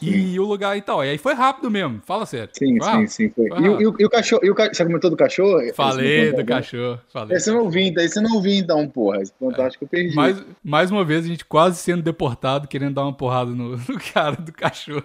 [0.00, 1.04] e o lugar e tal.
[1.04, 2.50] E aí foi rápido mesmo, fala sério.
[2.52, 3.28] Sim, sim, sim.
[3.30, 3.48] Foi.
[3.48, 4.44] Foi E, e o- e o cachorro?
[4.44, 4.72] E o ca...
[4.72, 5.60] Você comentou do cachorro?
[5.74, 7.36] Falei do não- cachorro, falei.
[7.36, 8.04] Esse eu não ouvi, então.
[8.04, 9.22] Esse eu não ouvi, então, porra.
[9.22, 10.14] Esse acho que eu perdi.
[10.14, 13.98] Mais, mais uma vez, a gente quase sendo deportado, querendo dar uma porrada no, no
[14.12, 15.02] cara do cachorro.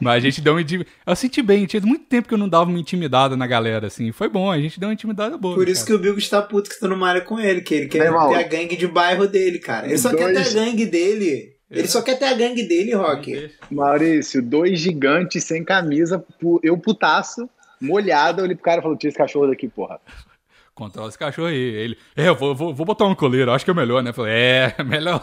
[0.00, 0.90] Mas a gente deu uma intimidada.
[1.06, 4.10] Eu senti bem, tinha muito tempo que eu não dava uma intimidada na galera, assim.
[4.12, 5.54] Foi bom, a gente deu uma intimidada boa.
[5.54, 7.86] Por isso que o Bigo está puto que tu não malha com ele, que ele
[7.86, 8.30] quer irmão.
[8.30, 9.86] ter a gangue de bairro dele, cara.
[9.86, 11.57] Ele só quer ter Dois- a gangue dele.
[11.70, 13.50] Ele só quer ter a gangue dele, Rock.
[13.70, 16.24] Maurício, dois gigantes sem camisa,
[16.62, 17.48] eu putaço,
[17.80, 20.00] molhado, eu olhei pro cara e falei, tira esse cachorro daqui, porra.
[20.74, 21.56] Controla esse cachorro aí.
[21.56, 24.10] Ele, é, eu vou, vou, vou botar um coleiro, acho que é melhor, né?
[24.10, 25.20] Eu Falei, é, melhor,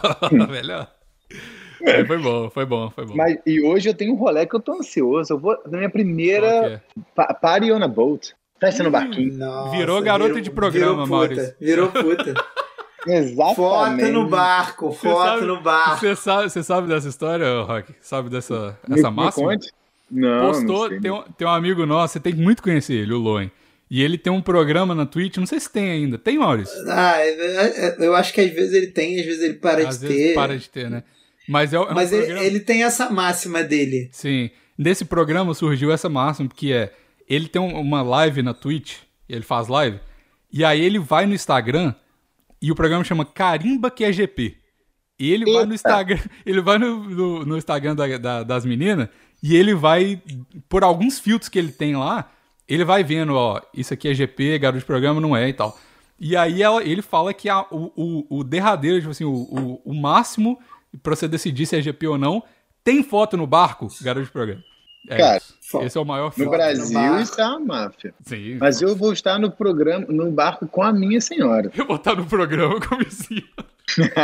[0.50, 0.92] melhor.
[1.82, 3.14] É, foi bom, foi bom, foi bom.
[3.14, 5.32] Mas, e hoje eu tenho um rolê que eu tô ansioso.
[5.32, 6.80] Eu vou na minha primeira é?
[7.14, 8.34] pa party on a boat.
[8.60, 9.34] Festa no barquinho.
[9.34, 11.54] Nossa, Virou garota de programa, virou puta, Maurício.
[11.60, 12.34] Virou puta.
[13.10, 13.56] Exatamente.
[13.56, 16.00] foto no barco, foto sabe- no barco.
[16.00, 17.94] Você sabe, você sabe dessa história, Rock?
[18.00, 19.48] Sabe dessa Me- essa me máxima?
[19.48, 19.70] conte.
[20.10, 21.00] Não, Postou, não sei.
[21.00, 23.50] tem, um, tem um amigo nosso, você tem que muito conhecer ele, o Loen.
[23.90, 26.18] E ele tem um programa na Twitch, não sei se tem ainda.
[26.18, 26.74] Tem, Maurício?
[26.88, 29.98] Ah, é- é- eu acho que às vezes ele tem, às vezes ele para Às
[29.98, 30.34] de vezes ter.
[30.34, 31.02] para de ter, né?
[31.48, 32.46] Mas é, é um Mas ele, programa...
[32.46, 34.08] ele tem essa máxima dele.
[34.12, 34.50] Sim.
[34.78, 36.92] Desse programa surgiu essa máxima, que é...
[37.28, 38.98] Ele tem um- uma live na Twitch,
[39.28, 39.98] ele faz live,
[40.52, 41.94] e aí ele vai no Instagram
[42.60, 44.56] e o programa chama Carimba que é GP.
[45.18, 45.74] E ele vai no Eita.
[45.74, 49.08] Instagram, ele vai no, no, no Instagram da- da- das meninas
[49.42, 50.20] e ele vai,
[50.68, 52.30] por alguns filtros que ele tem lá,
[52.68, 55.78] ele vai vendo, ó, isso aqui é GP, garoto de programa não é e tal.
[56.18, 57.92] E aí ela- ele fala que a- o,
[58.30, 60.58] o, o derradeiro, tipo assim, o, o, o máximo
[61.02, 62.42] pra você decidir se é GP ou não,
[62.82, 64.62] tem foto no barco, garoto de programa.
[65.08, 65.82] É Cara, isso.
[65.82, 66.52] Esse é o maior No filtro.
[66.52, 67.20] Brasil barco.
[67.22, 68.14] isso é uma máfia.
[68.24, 68.56] Sim.
[68.60, 71.70] Mas eu vou estar no programa, no barco com a minha senhora.
[71.76, 73.44] Eu vou estar no programa com vizinho.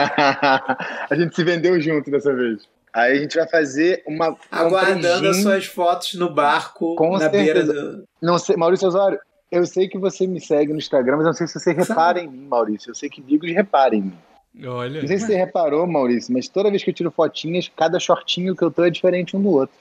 [1.10, 2.62] a gente se vendeu junto dessa vez.
[2.92, 4.30] Aí a gente vai fazer uma.
[4.30, 7.92] um Aguardando as suas fotos no barco, Com na beira certeza.
[7.92, 8.04] do.
[8.20, 9.18] Não sei, Maurício Osório,
[9.50, 12.28] eu sei que você me segue no Instagram, mas não sei se você repara em
[12.28, 12.90] mim, Maurício.
[12.90, 14.18] Eu sei que Bigos repara em mim.
[14.64, 15.00] Olha.
[15.00, 18.54] Não sei se você reparou, Maurício, mas toda vez que eu tiro fotinhas, cada shortinho
[18.54, 19.74] que eu tô é diferente um do outro.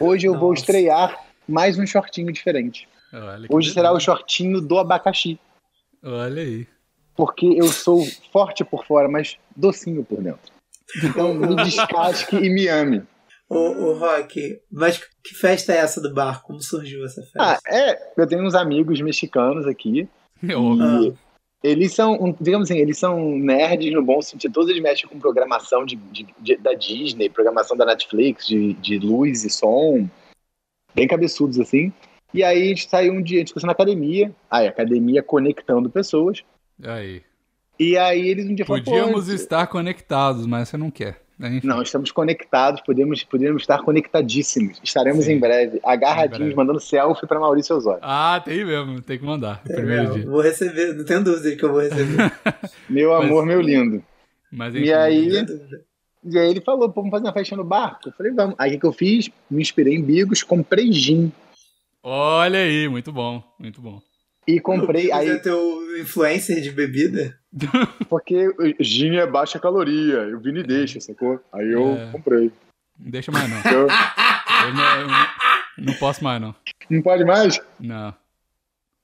[0.00, 2.88] Hoje eu vou estrear mais um shortinho diferente.
[3.12, 5.38] Olha Hoje será o shortinho do abacaxi.
[6.02, 6.66] Olha aí.
[7.14, 10.52] Porque eu sou forte por fora, mas docinho por dentro.
[11.02, 13.02] Então me descasque e me ame.
[13.48, 16.48] Ô, ô, Rock, mas que festa é essa do barco?
[16.48, 17.38] Como surgiu essa festa?
[17.38, 18.12] Ah, é.
[18.16, 20.08] Eu tenho uns amigos mexicanos aqui.
[20.42, 21.16] Óbvio.
[21.16, 21.25] Ah.
[21.62, 24.52] Eles são, digamos assim, eles são nerds no bom sentido.
[24.52, 28.98] Todos eles mexem com programação de, de- de- da Disney, programação da Netflix, de, de
[28.98, 30.08] luz e som.
[30.94, 31.92] Bem cabeçudos, assim.
[32.32, 34.34] E aí a gente saiu um dia, a gente na academia.
[34.50, 36.44] Aí, academia conectando pessoas.
[36.82, 37.22] Aí.
[37.78, 41.22] E aí eles um dia Podíamos "Pô, estar conectados, mas você não quer.
[41.38, 41.66] Enfim.
[41.66, 44.80] Não, estamos conectados, podemos, podemos estar conectadíssimos.
[44.82, 45.32] Estaremos Sim.
[45.32, 46.54] em breve, agarradinhos, Em breve.
[46.54, 48.00] mandando selfie para Maurício Osório.
[48.02, 49.02] Ah, tem mesmo.
[49.02, 49.60] Tem que mandar.
[49.68, 50.26] É, primeiro eu dia.
[50.30, 52.32] Vou receber, não tenho dúvida de que eu vou receber.
[52.88, 54.02] Meu Mas- amor, meu lindo.
[54.50, 54.92] Mas E enfim.
[54.92, 55.80] aí- tenho dúvida.
[56.28, 58.08] E aí ele falou, vamos fazer uma festa no barco?
[58.08, 58.56] Eu falei, vamos.
[58.58, 59.30] Aí o que que eu fiz?
[59.50, 61.30] Me inspirei em Bigos, comprei gin.
[62.02, 63.42] Olha aí, muito bom.
[63.60, 64.00] Muito bom.
[64.46, 67.36] E comprei, Você é aí, teu influencer de bebida?
[68.08, 71.40] porque o gin é baixa caloria, o Vini deixa, sacou?
[71.52, 72.10] Aí eu É.
[72.12, 72.52] comprei.
[72.98, 73.72] Não deixa mais, não.
[73.72, 75.26] Eu- Eu não, eu não-
[75.86, 76.54] não posso mais, não.
[76.88, 77.60] não pode mais?
[77.78, 78.14] Não.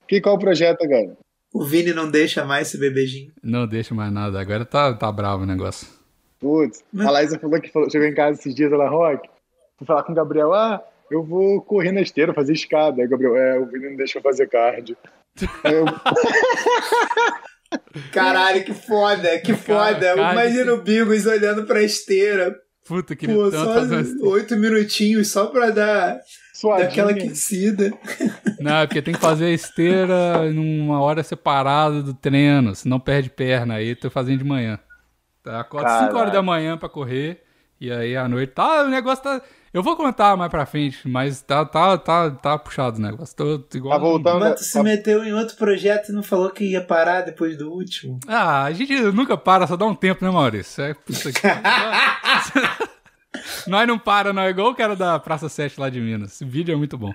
[0.09, 1.17] Que, qual o projeto agora?
[1.53, 3.33] O Vini não deixa mais esse bebejinho.
[3.43, 4.41] Não deixa mais nada.
[4.41, 5.87] Agora tá, tá bravo o negócio.
[6.41, 9.29] Putz, a Laísa falou que falou- chegou em casa esses dias, ela, Rock,
[9.77, 13.01] fui falar com o Gabriel, ah, eu vou correr na esteira, fazer escada.
[13.03, 14.97] Aí o Gabriel, é, o Vini não deixa eu fazer cardio.
[15.65, 15.85] Eu,
[18.13, 20.15] Caralho, que foda, que Cara, foda.
[20.15, 22.55] cara, Imagina o Bigos olhando pra esteira.
[22.87, 26.19] Puta que Pô, só oito minutinhos só pra dar,
[26.63, 27.93] dar aquela aquecida.
[28.61, 33.31] Não, é porque tem que fazer a esteira numa hora separada do treino, senão perde
[33.31, 33.77] perna.
[33.77, 34.79] Aí tô fazendo de manhã.
[35.43, 35.61] Tá?
[35.61, 36.17] Acordo 5 Caralho.
[36.19, 37.43] horas da manhã pra correr.
[37.81, 38.53] E aí à noite.
[38.53, 39.41] Tá, o negócio tá.
[39.75, 43.35] Eu vou contar mais pra frente, mas tá, tá, tá, tá puxado o negócio.
[43.35, 43.95] Tô igual.
[43.95, 44.41] Tá voltando.
[44.41, 47.73] Mas tu se meteu em outro projeto e não falou que ia parar depois do
[47.73, 48.21] último.
[48.29, 50.85] Ah, a gente nunca para, só dá um tempo, né, Maurício?
[50.85, 51.41] É, puta que...
[53.67, 54.43] Nós não para, não.
[54.43, 56.33] É igual o cara da Praça 7 lá de Minas.
[56.35, 57.13] Esse vídeo é muito bom.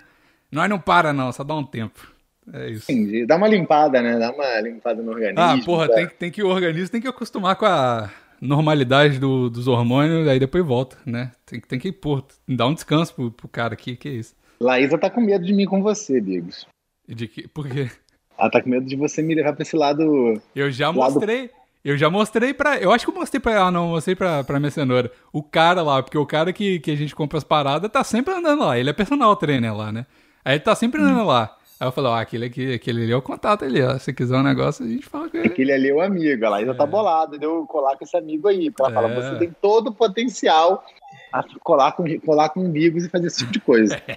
[0.52, 2.08] Nós não para, não, só dá um tempo.
[2.54, 2.92] É isso.
[2.92, 3.26] Entendi.
[3.26, 4.18] Dá uma limpada, né?
[4.18, 5.42] Dá uma limpada no organismo.
[5.42, 5.96] Ah, porra, tá?
[5.96, 8.10] tem, que- tem que o organismo tem que acostumar com a
[8.42, 11.32] normalidade do- dos hormônios, aí depois volta, né?
[11.46, 14.36] Tem, que- tem que pôr, dar um descanso pro, pro cara aqui, que é isso.
[14.60, 16.66] Laísa tá com medo de mim com você, Bigos.
[17.08, 17.90] De que, porque
[18.38, 20.40] Ela tá com medo de você me levar pra esse lado.
[20.56, 21.50] eu já Lado- mostrei,
[21.84, 22.78] eu já mostrei pra.
[22.78, 25.12] Eu acho que eu mostrei pra ela, não, mostrei pra, pra minha cenoura.
[25.32, 28.34] O cara lá, porque o cara que, que a gente compra as paradas tá sempre
[28.34, 28.78] andando lá.
[28.78, 30.06] Ele é personal trainer lá, né?
[30.46, 31.56] Aí ele tá sempre andando lá.
[31.80, 33.98] Aí eu falei, ó, aquele aqui, aquele ali é o contato ali, ó.
[34.00, 35.48] Se quiser um negócio, a gente fala com ele.
[35.48, 36.46] Aquele ali é o amigo.
[36.46, 38.72] A Laísa tá bolada, deu colar com esse amigo aí.
[38.72, 39.32] Porque ela fala, É.
[39.34, 40.84] você tem todo o potencial
[41.32, 44.02] a colar com, colar com Bigos e fazer esse tipo de coisa.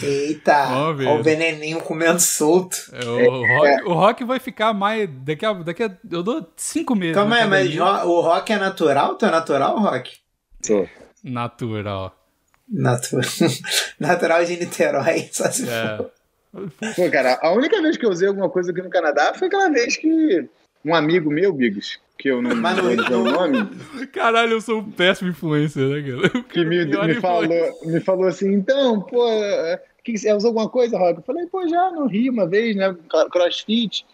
[0.00, 1.08] Eita, Vamos ver.
[1.08, 2.76] ó o veneninho comendo solto.
[2.92, 5.08] É, O, rock, o Rock vai ficar mais.
[5.24, 5.90] Daqui a, daqui a.
[6.08, 7.16] Eu dou cinco meses.
[7.16, 9.16] Calma aí, mas o rock é natural?
[9.16, 10.12] Tu é natural, rock?
[10.62, 10.88] Sou.
[11.24, 12.14] Natural.
[12.68, 13.24] Natural.
[13.98, 16.12] natural de Niterói, só se for.
[16.54, 16.92] É.
[16.94, 19.68] Pô, cara, a única vez que eu usei alguma coisa aqui no Canadá foi aquela
[19.70, 20.48] vez que
[20.84, 23.68] um amigo meu, Bigos, que eu não Mas vou no- dizer o nome,
[24.12, 26.44] Caralho, eu sou um péssimo influencer, né, cara?
[26.44, 27.20] que me, Pior me, influencer.
[27.20, 31.18] falou, me falou assim, então, pô, é, que, você usou alguma coisa, Rock?
[31.18, 32.96] Eu falei, pô, já no Rio uma vez, né,
[33.30, 34.04] crossfit,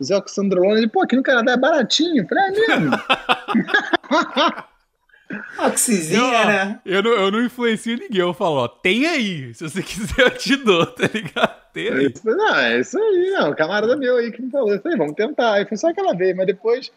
[0.00, 2.22] usei o Sandrolona, ele, pô, aqui no Canadá é baratinho.
[2.24, 2.90] Eu falei, é mesmo?
[5.66, 6.80] Oxizinha, Não, né?
[6.84, 8.20] Eu não, eu não influencio ninguém.
[8.20, 9.52] Eu falo, ó, tem aí.
[9.54, 11.56] Se você quiser, eu te dou, tá ligado?
[11.72, 12.04] Tem aí.
[12.04, 14.72] Eu falei, não, é isso aí, não, camarada meu aí que me falou.
[14.72, 15.54] Eu falei, vamos tentar.
[15.54, 16.92] Aí foi só aquela vez, mas depois,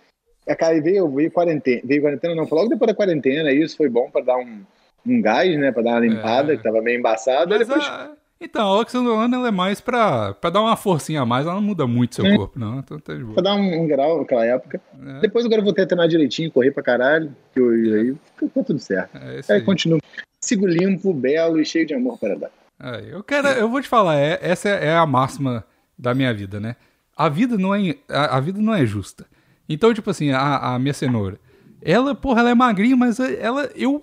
[0.47, 3.89] a cara veio, veio quarentena, veio quarentena não, foi logo depois da quarentena, isso foi
[3.89, 4.63] bom pra dar um,
[5.05, 6.57] um gás, né, pra dar uma limpada, É.
[6.57, 7.51] que tava meio embaçado.
[7.53, 8.11] Aí Mas depois, ah,
[8.41, 11.61] Então, a oxandrolona ela é mais pra, pra dar uma forcinha a mais, ela não
[11.61, 12.37] muda muito seu É.
[12.37, 12.79] corpo, não.
[12.79, 13.33] Então tá de boa.
[13.33, 14.79] Pra dar um, um grau naquela época.
[15.05, 15.19] É.
[15.19, 17.35] Depois agora eu vou ter treinar direitinho, correr pra caralho.
[17.53, 19.17] Que eu, e aí ficou tudo certo.
[19.17, 19.61] É Aí aí.
[19.61, 19.99] continuo.
[20.41, 22.51] Sigo limpo, belo e cheio de amor para dar.
[22.79, 25.65] Aí, eu, quero, eu vou te falar, é- essa é a máxima
[25.97, 26.77] da minha vida, né?
[27.17, 29.25] A vida não é, a, a vida não é justa.
[29.67, 31.37] Então, tipo assim, a, a minha cenoura,
[31.81, 34.01] ela, porra, ela é magrinha, mas ela, eu,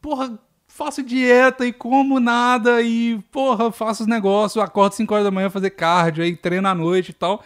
[0.00, 0.38] porra,
[0.74, 5.50] faço dieta e como nada e, porra, faço os negócios, acordo 5 horas da manhã
[5.50, 7.44] fazer cardio, aí treino à noite e tal,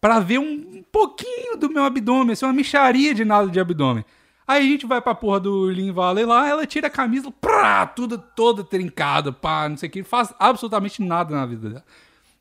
[0.00, 4.04] pra ver um pouquinho do meu abdômen, assim, uma micharia de nada de abdômen.
[4.46, 7.84] Aí a gente vai pra porra do Lean Valley lá, ela tira a camisa, prá,
[7.84, 11.84] tudo, toda trincada, pá, não sei o que, faz absolutamente nada na vida dela.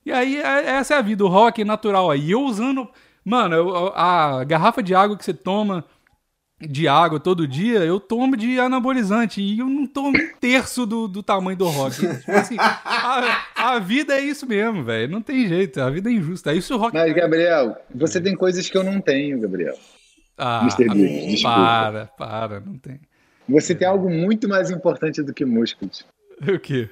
[0.06, 2.32] E aí, é- essa é a vida, o rock natural aí.
[2.32, 2.88] Eu usando,
[3.26, 5.84] mano, a garrafa de água que você toma
[6.60, 11.08] de água todo dia, eu tomo de anabolizante e eu não tomo um terço do,
[11.08, 11.96] do tamanho do rock.
[11.98, 15.12] Tipo assim, a, a vida é isso mesmo, velho.
[15.12, 16.60] Não tem jeito, a vida é injusta.
[16.60, 16.96] Se o rock.
[16.96, 19.76] Mas, Gabriel, você tem coisas que eu não tenho, Gabriel.
[20.38, 20.90] Ah, Mr.
[20.90, 21.56] Biggs, desculpa.
[21.56, 23.00] para, para, não tem.
[23.50, 26.06] Você tem algo muito mais importante do que músculos.
[26.42, 26.90] O quê?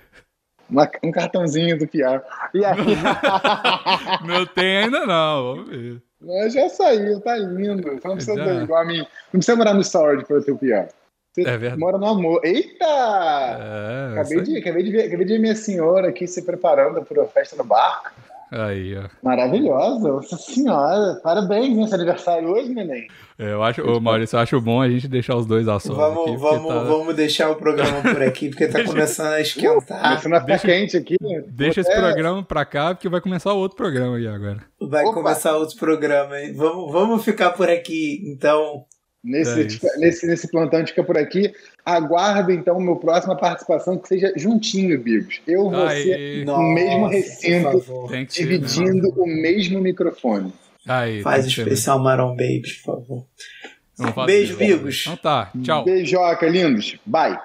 [0.69, 2.23] Uma- um cartãozinho do Piar.
[2.53, 2.77] E aí?
[4.25, 6.01] Não tem ainda não, vamos ver.
[6.21, 7.83] Mas já saiu, tá lindo.
[7.83, 8.45] Você não precisa Já.
[8.45, 8.99] ter igual a mim.
[8.99, 10.87] Não precisa morar no Sword pra ter o Piar.
[11.33, 11.79] Você É verdade.
[11.79, 12.39] mora no amor.
[12.43, 12.85] Eita!
[12.85, 17.23] É, Acabei de, acabei, de ver, acabei de ver minha senhora aqui se preparando para
[17.23, 18.11] a festa no barco.
[18.51, 19.03] Aí, ó.
[19.23, 21.19] Maravilhosa, nossa senhora.
[21.23, 23.07] Parabéns, nesse aniversário hoje, neném.
[23.37, 25.95] É, eu acho, ô Maurício, eu acho bom a gente deixar os dois a sós
[25.97, 30.01] Vamos, aqui, vamos, tá- vamos deixar o programa por aqui, porque tá começando a esquentar.
[30.21, 31.15] Começando a ficar quente aqui.
[31.47, 34.63] Deixa esse É, programa pra cá, porque vai começar outro programa aí agora.
[34.79, 35.13] Vai Opa.
[35.15, 36.39] começar outro programa.
[36.39, 36.53] hein?
[36.55, 38.85] Vamos, vamos ficar por aqui, então.
[39.25, 41.51] Nesse, É nesse, nesse plantão a gente fica por aqui.
[41.83, 45.41] Aguardo, então, meu próxima participação que seja juntinho, Bigos.
[45.47, 48.25] Eu, você, Aí, no mesmo recinto, ser, né?
[48.25, 50.53] dividindo o mesmo microfone.
[50.87, 51.49] Aí, Faz né?
[51.49, 54.25] especial Maron Babies, por favor.
[54.25, 54.57] Beijo, isso.
[54.59, 55.01] Bigos.
[55.01, 55.83] Então tá, tchau.
[55.83, 56.97] Beijoca, lindos.
[57.05, 57.37] Bye.